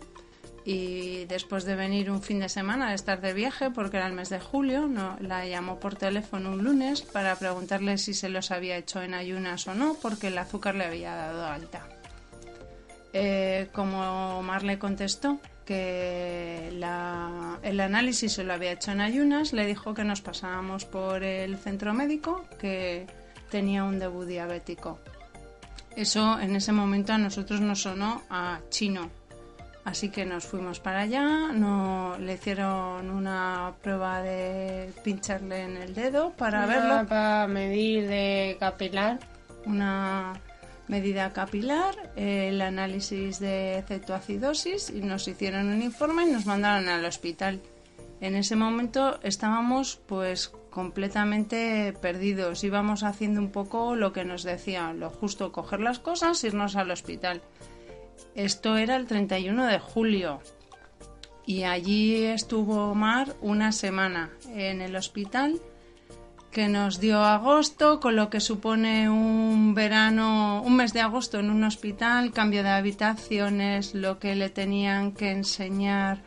Y 0.64 1.26
después 1.26 1.64
de 1.64 1.76
venir 1.76 2.10
un 2.10 2.22
fin 2.22 2.40
de 2.40 2.48
semana, 2.48 2.88
de 2.88 2.96
estar 2.96 3.20
de 3.20 3.32
viaje, 3.32 3.70
porque 3.70 3.98
era 3.98 4.08
el 4.08 4.12
mes 4.12 4.30
de 4.30 4.40
julio, 4.40 4.88
no, 4.88 5.16
la 5.20 5.46
llamó 5.46 5.78
por 5.78 5.94
teléfono 5.94 6.50
un 6.50 6.64
lunes 6.64 7.02
para 7.02 7.36
preguntarle 7.36 7.98
si 7.98 8.14
se 8.14 8.28
los 8.28 8.50
había 8.50 8.76
hecho 8.76 9.00
en 9.00 9.14
ayunas 9.14 9.66
o 9.68 9.74
no, 9.74 9.94
porque 10.02 10.26
el 10.28 10.38
azúcar 10.38 10.74
le 10.74 10.84
había 10.84 11.14
dado 11.14 11.46
alta. 11.46 11.88
Eh, 13.12 13.68
como 13.72 14.42
Mar 14.42 14.64
le 14.64 14.80
contestó 14.80 15.38
que 15.64 16.68
el 16.68 17.80
análisis 17.80 18.32
se 18.32 18.42
lo 18.42 18.54
había 18.54 18.72
hecho 18.72 18.90
en 18.90 19.00
ayunas, 19.00 19.52
le 19.52 19.66
dijo 19.66 19.94
que 19.94 20.02
nos 20.02 20.20
pasábamos 20.20 20.84
por 20.84 21.22
el 21.22 21.58
centro 21.58 21.94
médico, 21.94 22.44
que 22.58 23.06
tenía 23.50 23.84
un 23.84 24.00
debut 24.00 24.26
diabético. 24.26 24.98
Eso 25.96 26.40
en 26.40 26.56
ese 26.56 26.72
momento 26.72 27.12
a 27.12 27.18
nosotros 27.18 27.60
nos 27.60 27.82
sonó 27.82 28.22
a 28.30 28.60
chino. 28.70 29.10
Así 29.84 30.10
que 30.10 30.24
nos 30.24 30.44
fuimos 30.44 30.78
para 30.78 31.00
allá, 31.00 31.52
no, 31.52 32.16
le 32.18 32.34
hicieron 32.34 33.10
una 33.10 33.72
prueba 33.82 34.22
de 34.22 34.92
pincharle 35.02 35.62
en 35.62 35.76
el 35.76 35.92
dedo 35.92 36.30
para 36.30 36.66
verlo 36.66 37.08
Para 37.08 37.48
medir 37.48 38.06
de 38.06 38.56
capilar. 38.60 39.18
una 39.66 40.34
medida 40.88 41.32
capilar, 41.32 41.94
el 42.16 42.60
análisis 42.60 43.40
de 43.40 43.82
cetoacidosis 43.88 44.90
y 44.90 45.00
nos 45.00 45.26
hicieron 45.26 45.68
un 45.68 45.82
informe 45.82 46.24
y 46.24 46.32
nos 46.32 46.46
mandaron 46.46 46.88
al 46.88 47.04
hospital. 47.04 47.60
En 48.20 48.36
ese 48.36 48.56
momento 48.56 49.18
estábamos 49.22 50.00
pues 50.06 50.52
completamente 50.72 51.92
perdidos, 52.00 52.64
íbamos 52.64 53.04
haciendo 53.04 53.40
un 53.40 53.52
poco 53.52 53.94
lo 53.94 54.12
que 54.12 54.24
nos 54.24 54.42
decían, 54.42 54.98
lo 54.98 55.10
justo 55.10 55.52
coger 55.52 55.78
las 55.78 56.00
cosas, 56.00 56.42
irnos 56.42 56.74
al 56.74 56.90
hospital. 56.90 57.40
Esto 58.34 58.76
era 58.76 58.96
el 58.96 59.06
31 59.06 59.66
de 59.66 59.78
julio 59.78 60.40
y 61.46 61.62
allí 61.62 62.24
estuvo 62.24 62.94
Mar 62.94 63.36
una 63.40 63.70
semana 63.70 64.30
en 64.48 64.80
el 64.80 64.96
hospital 64.96 65.60
que 66.50 66.68
nos 66.68 67.00
dio 67.00 67.24
agosto, 67.24 67.98
con 67.98 68.14
lo 68.14 68.28
que 68.28 68.40
supone 68.40 69.08
un 69.08 69.74
verano, 69.74 70.62
un 70.62 70.76
mes 70.76 70.92
de 70.92 71.00
agosto 71.00 71.38
en 71.38 71.50
un 71.50 71.64
hospital, 71.64 72.30
cambio 72.30 72.62
de 72.62 72.68
habitaciones, 72.68 73.94
lo 73.94 74.18
que 74.18 74.34
le 74.34 74.50
tenían 74.50 75.12
que 75.12 75.30
enseñar 75.30 76.22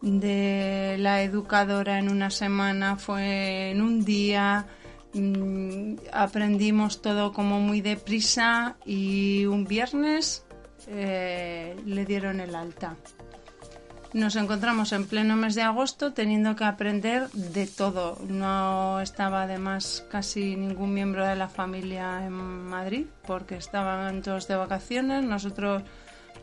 de 0.00 0.96
la 0.98 1.22
educadora 1.22 1.98
en 1.98 2.08
una 2.08 2.30
semana 2.30 2.96
fue 2.96 3.70
en 3.70 3.82
un 3.82 4.04
día. 4.04 4.66
Mm, 5.12 5.96
aprendimos 6.12 7.02
todo 7.02 7.32
como 7.32 7.60
muy 7.60 7.80
deprisa 7.80 8.76
y 8.84 9.46
un 9.46 9.64
viernes 9.64 10.44
eh, 10.86 11.76
le 11.84 12.04
dieron 12.04 12.40
el 12.40 12.54
alta. 12.54 12.96
Nos 14.12 14.34
encontramos 14.34 14.92
en 14.92 15.06
pleno 15.06 15.36
mes 15.36 15.54
de 15.54 15.62
agosto 15.62 16.12
teniendo 16.12 16.56
que 16.56 16.64
aprender 16.64 17.30
de 17.30 17.68
todo. 17.68 18.18
No 18.26 19.00
estaba 19.00 19.44
además 19.44 20.04
casi 20.10 20.56
ningún 20.56 20.92
miembro 20.94 21.24
de 21.24 21.36
la 21.36 21.48
familia 21.48 22.26
en 22.26 22.32
Madrid 22.32 23.06
porque 23.24 23.54
estaban 23.56 24.22
todos 24.22 24.48
de 24.48 24.56
vacaciones. 24.56 25.22
Nosotros 25.22 25.84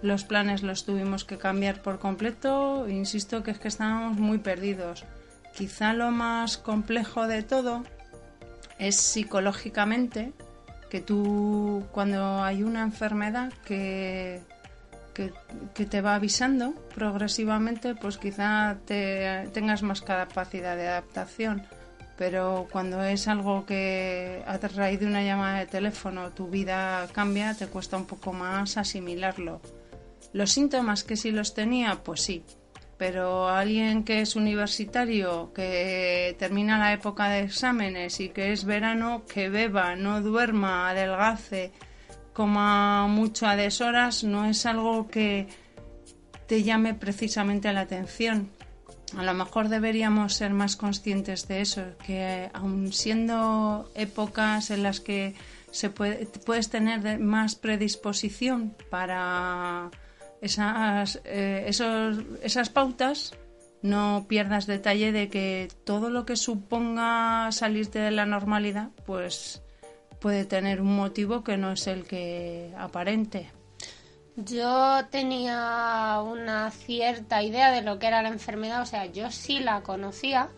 los 0.02 0.24
planes 0.24 0.64
los 0.64 0.86
tuvimos 0.86 1.26
que 1.26 1.38
cambiar 1.38 1.82
por 1.82 2.00
completo. 2.00 2.88
Insisto 2.89 3.43
que 3.43 3.52
es 3.52 3.60
que 3.60 3.68
estábamos 3.68 4.18
muy 4.18 4.38
perdidos. 4.38 5.06
Quizá 5.56 5.93
lo 5.93 6.12
más 6.12 6.58
complejo 6.58 7.28
de 7.28 7.43
todo 7.43 7.84
es 8.80 8.95
psicológicamente 8.95 10.34
que 10.89 11.02
tú 11.02 11.84
cuando 11.91 12.43
hay 12.43 12.64
una 12.64 12.84
enfermedad 12.84 13.52
que 13.66 14.41
que, 15.18 15.34
que 15.74 15.88
te 15.88 16.02
va 16.02 16.14
avisando 16.14 16.74
progresivamente, 16.93 17.95
pues 17.95 18.20
quizá 18.20 18.78
te, 18.86 19.50
tengas 19.52 19.82
más 19.82 20.02
capacidad 20.02 20.78
de 20.78 20.88
adaptación. 20.88 21.64
Pero 22.18 22.68
cuando 22.72 23.02
es 23.04 23.28
algo 23.28 23.66
que 23.66 24.43
a 24.45 24.58
raíz 24.58 25.00
de 25.00 25.08
una 25.08 25.24
llamada 25.24 25.60
de 25.60 25.66
teléfono 25.66 26.30
tu 26.30 26.48
vida 26.50 27.08
cambia, 27.14 27.56
te 27.56 27.66
cuesta 27.66 27.98
un 27.98 28.06
poco 28.06 28.32
más 28.32 28.78
asimilarlo. 28.78 29.60
Los 30.34 30.51
síntomas 30.51 31.03
que 31.03 31.15
sí 31.15 31.32
los 31.32 31.53
tenía, 31.53 32.03
pues 32.03 32.21
sí. 32.21 32.43
Pero 32.97 33.47
alguien 33.47 34.03
que 34.03 34.21
es 34.21 34.36
universitario, 34.36 35.53
que 35.53 36.36
termina 36.39 36.80
la 36.80 36.93
época 36.93 37.30
de 37.30 37.41
exámenes 37.41 38.19
y 38.19 38.30
que 38.30 38.51
es 38.51 38.65
verano, 38.65 39.23
que 39.32 39.49
beba, 39.49 39.95
no 39.95 40.21
duerma, 40.21 40.89
adelgace, 40.89 41.71
coma 42.34 43.07
mucho 43.07 43.47
a 43.47 43.55
deshoras 43.55 44.23
no 44.23 44.45
es 44.45 44.67
algo 44.67 45.07
que 45.07 45.47
te 46.47 46.61
llame 46.61 46.93
precisamente 46.93 47.73
la 47.73 47.82
atención. 47.82 48.51
A 49.15 49.23
lo 49.23 49.34
mejor 49.34 49.69
deberíamos 49.69 50.36
ser 50.36 50.51
más 50.51 50.75
conscientes 50.75 51.47
de 51.47 51.61
eso, 51.61 51.84
que 52.05 52.49
aun 52.53 52.91
siendo 52.93 53.89
épocas 53.95 54.69
en 54.69 54.84
las 54.84 54.99
que 54.99 55.34
se 55.71 55.89
puede, 55.89 56.28
puedes 56.45 56.69
tener 56.69 57.19
más 57.19 57.55
predisposición 57.55 58.75
para 58.89 59.89
esas, 60.41 61.21
eh, 61.25 61.65
esos- 61.67 62.23
esas 62.43 62.69
pautas, 62.69 63.33
no 63.81 64.25
pierdas 64.27 64.65
detalle 64.67 65.11
de 65.11 65.29
que 65.29 65.67
todo 65.83 66.09
lo 66.09 66.25
que 66.25 66.35
suponga 66.35 67.51
salirte 67.51 67.99
de 67.99 68.11
la 68.11 68.25
normalidad, 68.25 68.89
pues 69.05 69.61
puede 70.19 70.45
tener 70.45 70.81
un 70.81 70.95
motivo 70.95 71.43
que 71.43 71.57
no 71.57 71.71
es 71.71 71.85
el 71.88 72.03
que 72.05 72.73
aparente. 72.77 73.51
Yo 74.35 74.99
tenía 75.09 76.19
una 76.23 76.69
cierta 76.71 77.41
idea 77.41 77.71
de 77.71 77.81
lo 77.81 77.97
que 77.97 78.07
era 78.07 78.21
la 78.21 78.29
enfermedad, 78.29 78.81
o 78.81 78.85
sea, 78.85 79.05
yo 79.07 79.31
sí 79.31 79.59
la 79.59 79.81
conocía, 79.81 80.49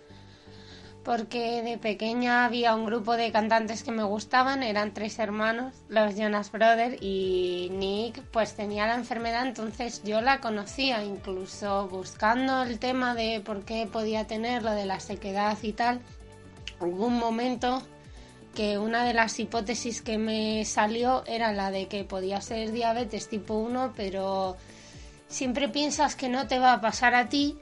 porque 1.10 1.64
de 1.64 1.80
pequeña 1.80 2.46
había 2.46 2.76
un 2.76 2.86
grupo 2.86 3.18
de 3.18 3.32
cantantes 3.32 3.82
que 3.82 3.90
me 3.90 4.04
gustaban, 4.04 4.62
eran 4.62 4.94
tres 4.94 5.18
hermanos, 5.18 5.74
los 5.88 6.16
Jonas 6.16 6.52
Brothers, 6.52 7.02
y 7.02 7.70
Nick 7.72 8.22
pues 8.32 8.54
tenía 8.54 8.86
la 8.86 8.94
enfermedad, 8.94 9.48
entonces 9.48 10.04
yo 10.04 10.22
la 10.22 10.40
conocía, 10.40 11.04
incluso 11.04 11.88
buscando 11.88 12.62
el 12.62 12.78
tema 12.78 13.16
de 13.16 13.42
por 13.44 13.66
qué 13.66 13.90
podía 13.92 14.28
tener 14.28 14.62
lo 14.62 14.70
de 14.70 14.86
la 14.86 15.00
sequedad 15.00 15.58
y 15.64 15.74
tal, 15.74 16.00
hubo 16.80 17.08
un 17.08 17.18
momento 17.18 17.82
que 18.54 18.78
una 18.78 19.04
de 19.04 19.16
las 19.16 19.40
hipótesis 19.40 20.04
que 20.04 20.20
me 20.20 20.64
salió 20.64 21.24
era 21.26 21.52
la 21.54 21.72
de 21.72 21.88
que 21.88 22.04
podía 22.04 22.40
ser 22.40 22.72
diabetes 22.72 23.30
tipo 23.30 23.56
1, 23.56 23.94
pero 23.96 24.58
siempre 25.28 25.70
piensas 25.70 26.16
que 26.16 26.30
no 26.30 26.46
te 26.46 26.60
va 26.60 26.74
a 26.74 26.82
pasar 26.82 27.16
a 27.16 27.30
ti 27.30 27.58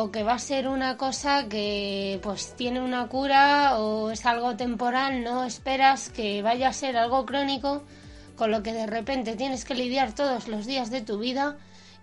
o 0.00 0.12
que 0.12 0.22
va 0.22 0.34
a 0.34 0.38
ser 0.38 0.68
una 0.68 0.96
cosa 0.96 1.48
que 1.48 2.20
pues 2.22 2.54
tiene 2.54 2.80
una 2.80 3.08
cura 3.08 3.80
o 3.80 4.12
es 4.12 4.26
algo 4.26 4.54
temporal, 4.54 5.24
no 5.24 5.42
esperas 5.42 6.08
que 6.08 6.40
vaya 6.40 6.68
a 6.68 6.72
ser 6.72 6.96
algo 6.96 7.26
crónico, 7.26 7.82
con 8.36 8.52
lo 8.52 8.62
que 8.62 8.72
de 8.72 8.86
repente 8.86 9.34
tienes 9.34 9.64
que 9.64 9.74
lidiar 9.74 10.14
todos 10.14 10.46
los 10.46 10.66
días 10.66 10.92
de 10.92 11.00
tu 11.00 11.18
vida 11.18 11.56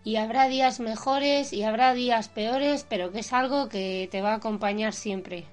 y 0.03 0.17
habrá 0.17 0.49
días 0.49 0.81
mejores 0.81 1.53
y 1.53 1.63
habrá 1.63 1.93
días 1.93 2.27
peores, 2.27 2.85
pero 2.89 3.13
que 3.13 3.19
es 3.19 3.31
algo 3.31 3.69
que 3.69 4.09
te 4.11 4.21
va 4.21 4.33
a 4.33 4.41
acompañar 4.41 4.91
siempre. 4.91 5.45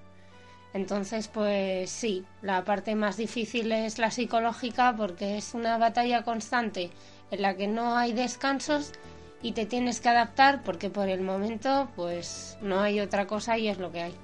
Entonces, 0.74 1.28
pues 1.28 1.90
sí, 1.90 2.24
la 2.40 2.64
parte 2.64 2.97
más 2.97 3.16
difícil 3.16 3.70
es 3.70 3.99
la 3.99 4.11
psicológica 4.11 4.97
porque 4.97 5.36
es 5.36 5.55
una 5.55 5.78
batalla 5.78 6.24
constante 6.24 6.90
en 7.30 7.40
la 7.40 7.57
que 7.57 7.68
no 7.68 7.97
hay 7.97 8.12
descansos 8.14 8.90
y 9.43 9.53
te 9.53 9.66
tienes 9.66 10.01
que 10.01 10.09
adaptar 10.09 10.62
porque 10.62 10.88
por 10.88 11.09
el 11.09 11.20
momento 11.20 11.88
pues 11.97 12.57
no 12.62 12.80
hay 12.80 13.01
otra 13.01 13.26
cosa 13.26 13.59
y 13.59 13.68
es 13.68 13.78
lo 13.78 13.93
que 13.93 14.03
hay. 14.03 14.14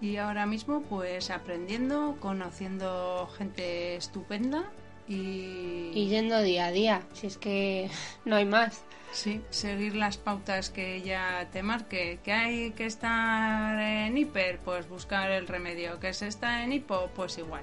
Y 0.00 0.16
ahora 0.16 0.46
mismo, 0.46 0.82
pues 0.82 1.30
aprendiendo, 1.30 2.16
conociendo 2.20 3.28
gente 3.36 3.96
estupenda 3.96 4.70
y, 5.08 5.90
Y 5.94 6.08
yendo 6.08 6.40
día 6.42 6.66
a 6.66 6.70
día, 6.70 7.02
si 7.14 7.26
es 7.26 7.38
que 7.38 7.90
no 8.24 8.36
hay 8.36 8.44
más. 8.44 8.82
sí, 9.10 9.40
seguir 9.50 9.96
las 9.96 10.18
pautas 10.18 10.70
que 10.70 10.96
ella 10.96 11.48
te 11.50 11.62
marque. 11.62 12.20
Que 12.22 12.32
hay 12.32 12.70
que 12.72 12.86
estar 12.86 13.78
en 13.80 14.16
hiper, 14.18 14.58
pues 14.60 14.88
buscar 14.88 15.30
el 15.30 15.48
remedio. 15.48 15.98
Que 15.98 16.12
se 16.12 16.28
está 16.28 16.62
en 16.62 16.72
hipo, 16.72 17.10
pues 17.14 17.38
igual. 17.38 17.62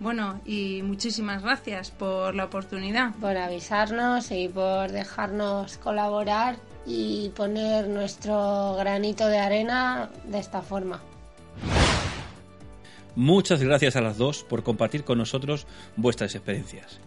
Bueno, 0.00 0.40
y 0.46 0.82
muchísimas 0.82 1.42
gracias 1.42 1.90
por 1.90 2.34
la 2.34 2.44
oportunidad. 2.44 3.14
Por 3.16 3.36
avisarnos 3.36 4.30
y 4.30 4.48
por 4.48 4.92
dejarnos 4.92 5.76
colaborar 5.78 6.56
y 6.86 7.30
poner 7.30 7.88
nuestro 7.88 8.76
granito 8.76 9.26
de 9.26 9.38
arena 9.38 10.10
de 10.24 10.38
esta 10.38 10.62
forma. 10.62 11.02
Muchas 13.16 13.60
gracias 13.60 13.96
a 13.96 14.00
las 14.00 14.16
dos 14.16 14.44
por 14.44 14.62
compartir 14.62 15.02
con 15.02 15.18
nosotros 15.18 15.66
vuestras 15.96 16.36
experiencias. 16.36 17.00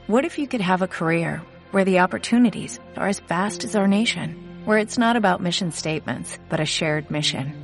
What 0.07 0.26
if 0.26 0.39
you 0.39 0.47
could 0.47 0.61
have 0.61 0.82
a 0.82 0.87
career 0.87 1.41
where 1.70 1.87
the 1.87 2.01
opportunities 2.01 2.78
are 2.95 3.09
as 3.09 3.20
vast 3.20 3.64
as 3.64 3.74
our 3.74 3.89
nation, 3.89 4.37
where 4.66 4.76
it's 4.76 4.99
not 4.99 5.16
about 5.16 5.41
mission 5.41 5.72
statements, 5.72 6.39
but 6.51 6.61
a 6.61 6.66
shared 6.66 7.11
mission? 7.11 7.64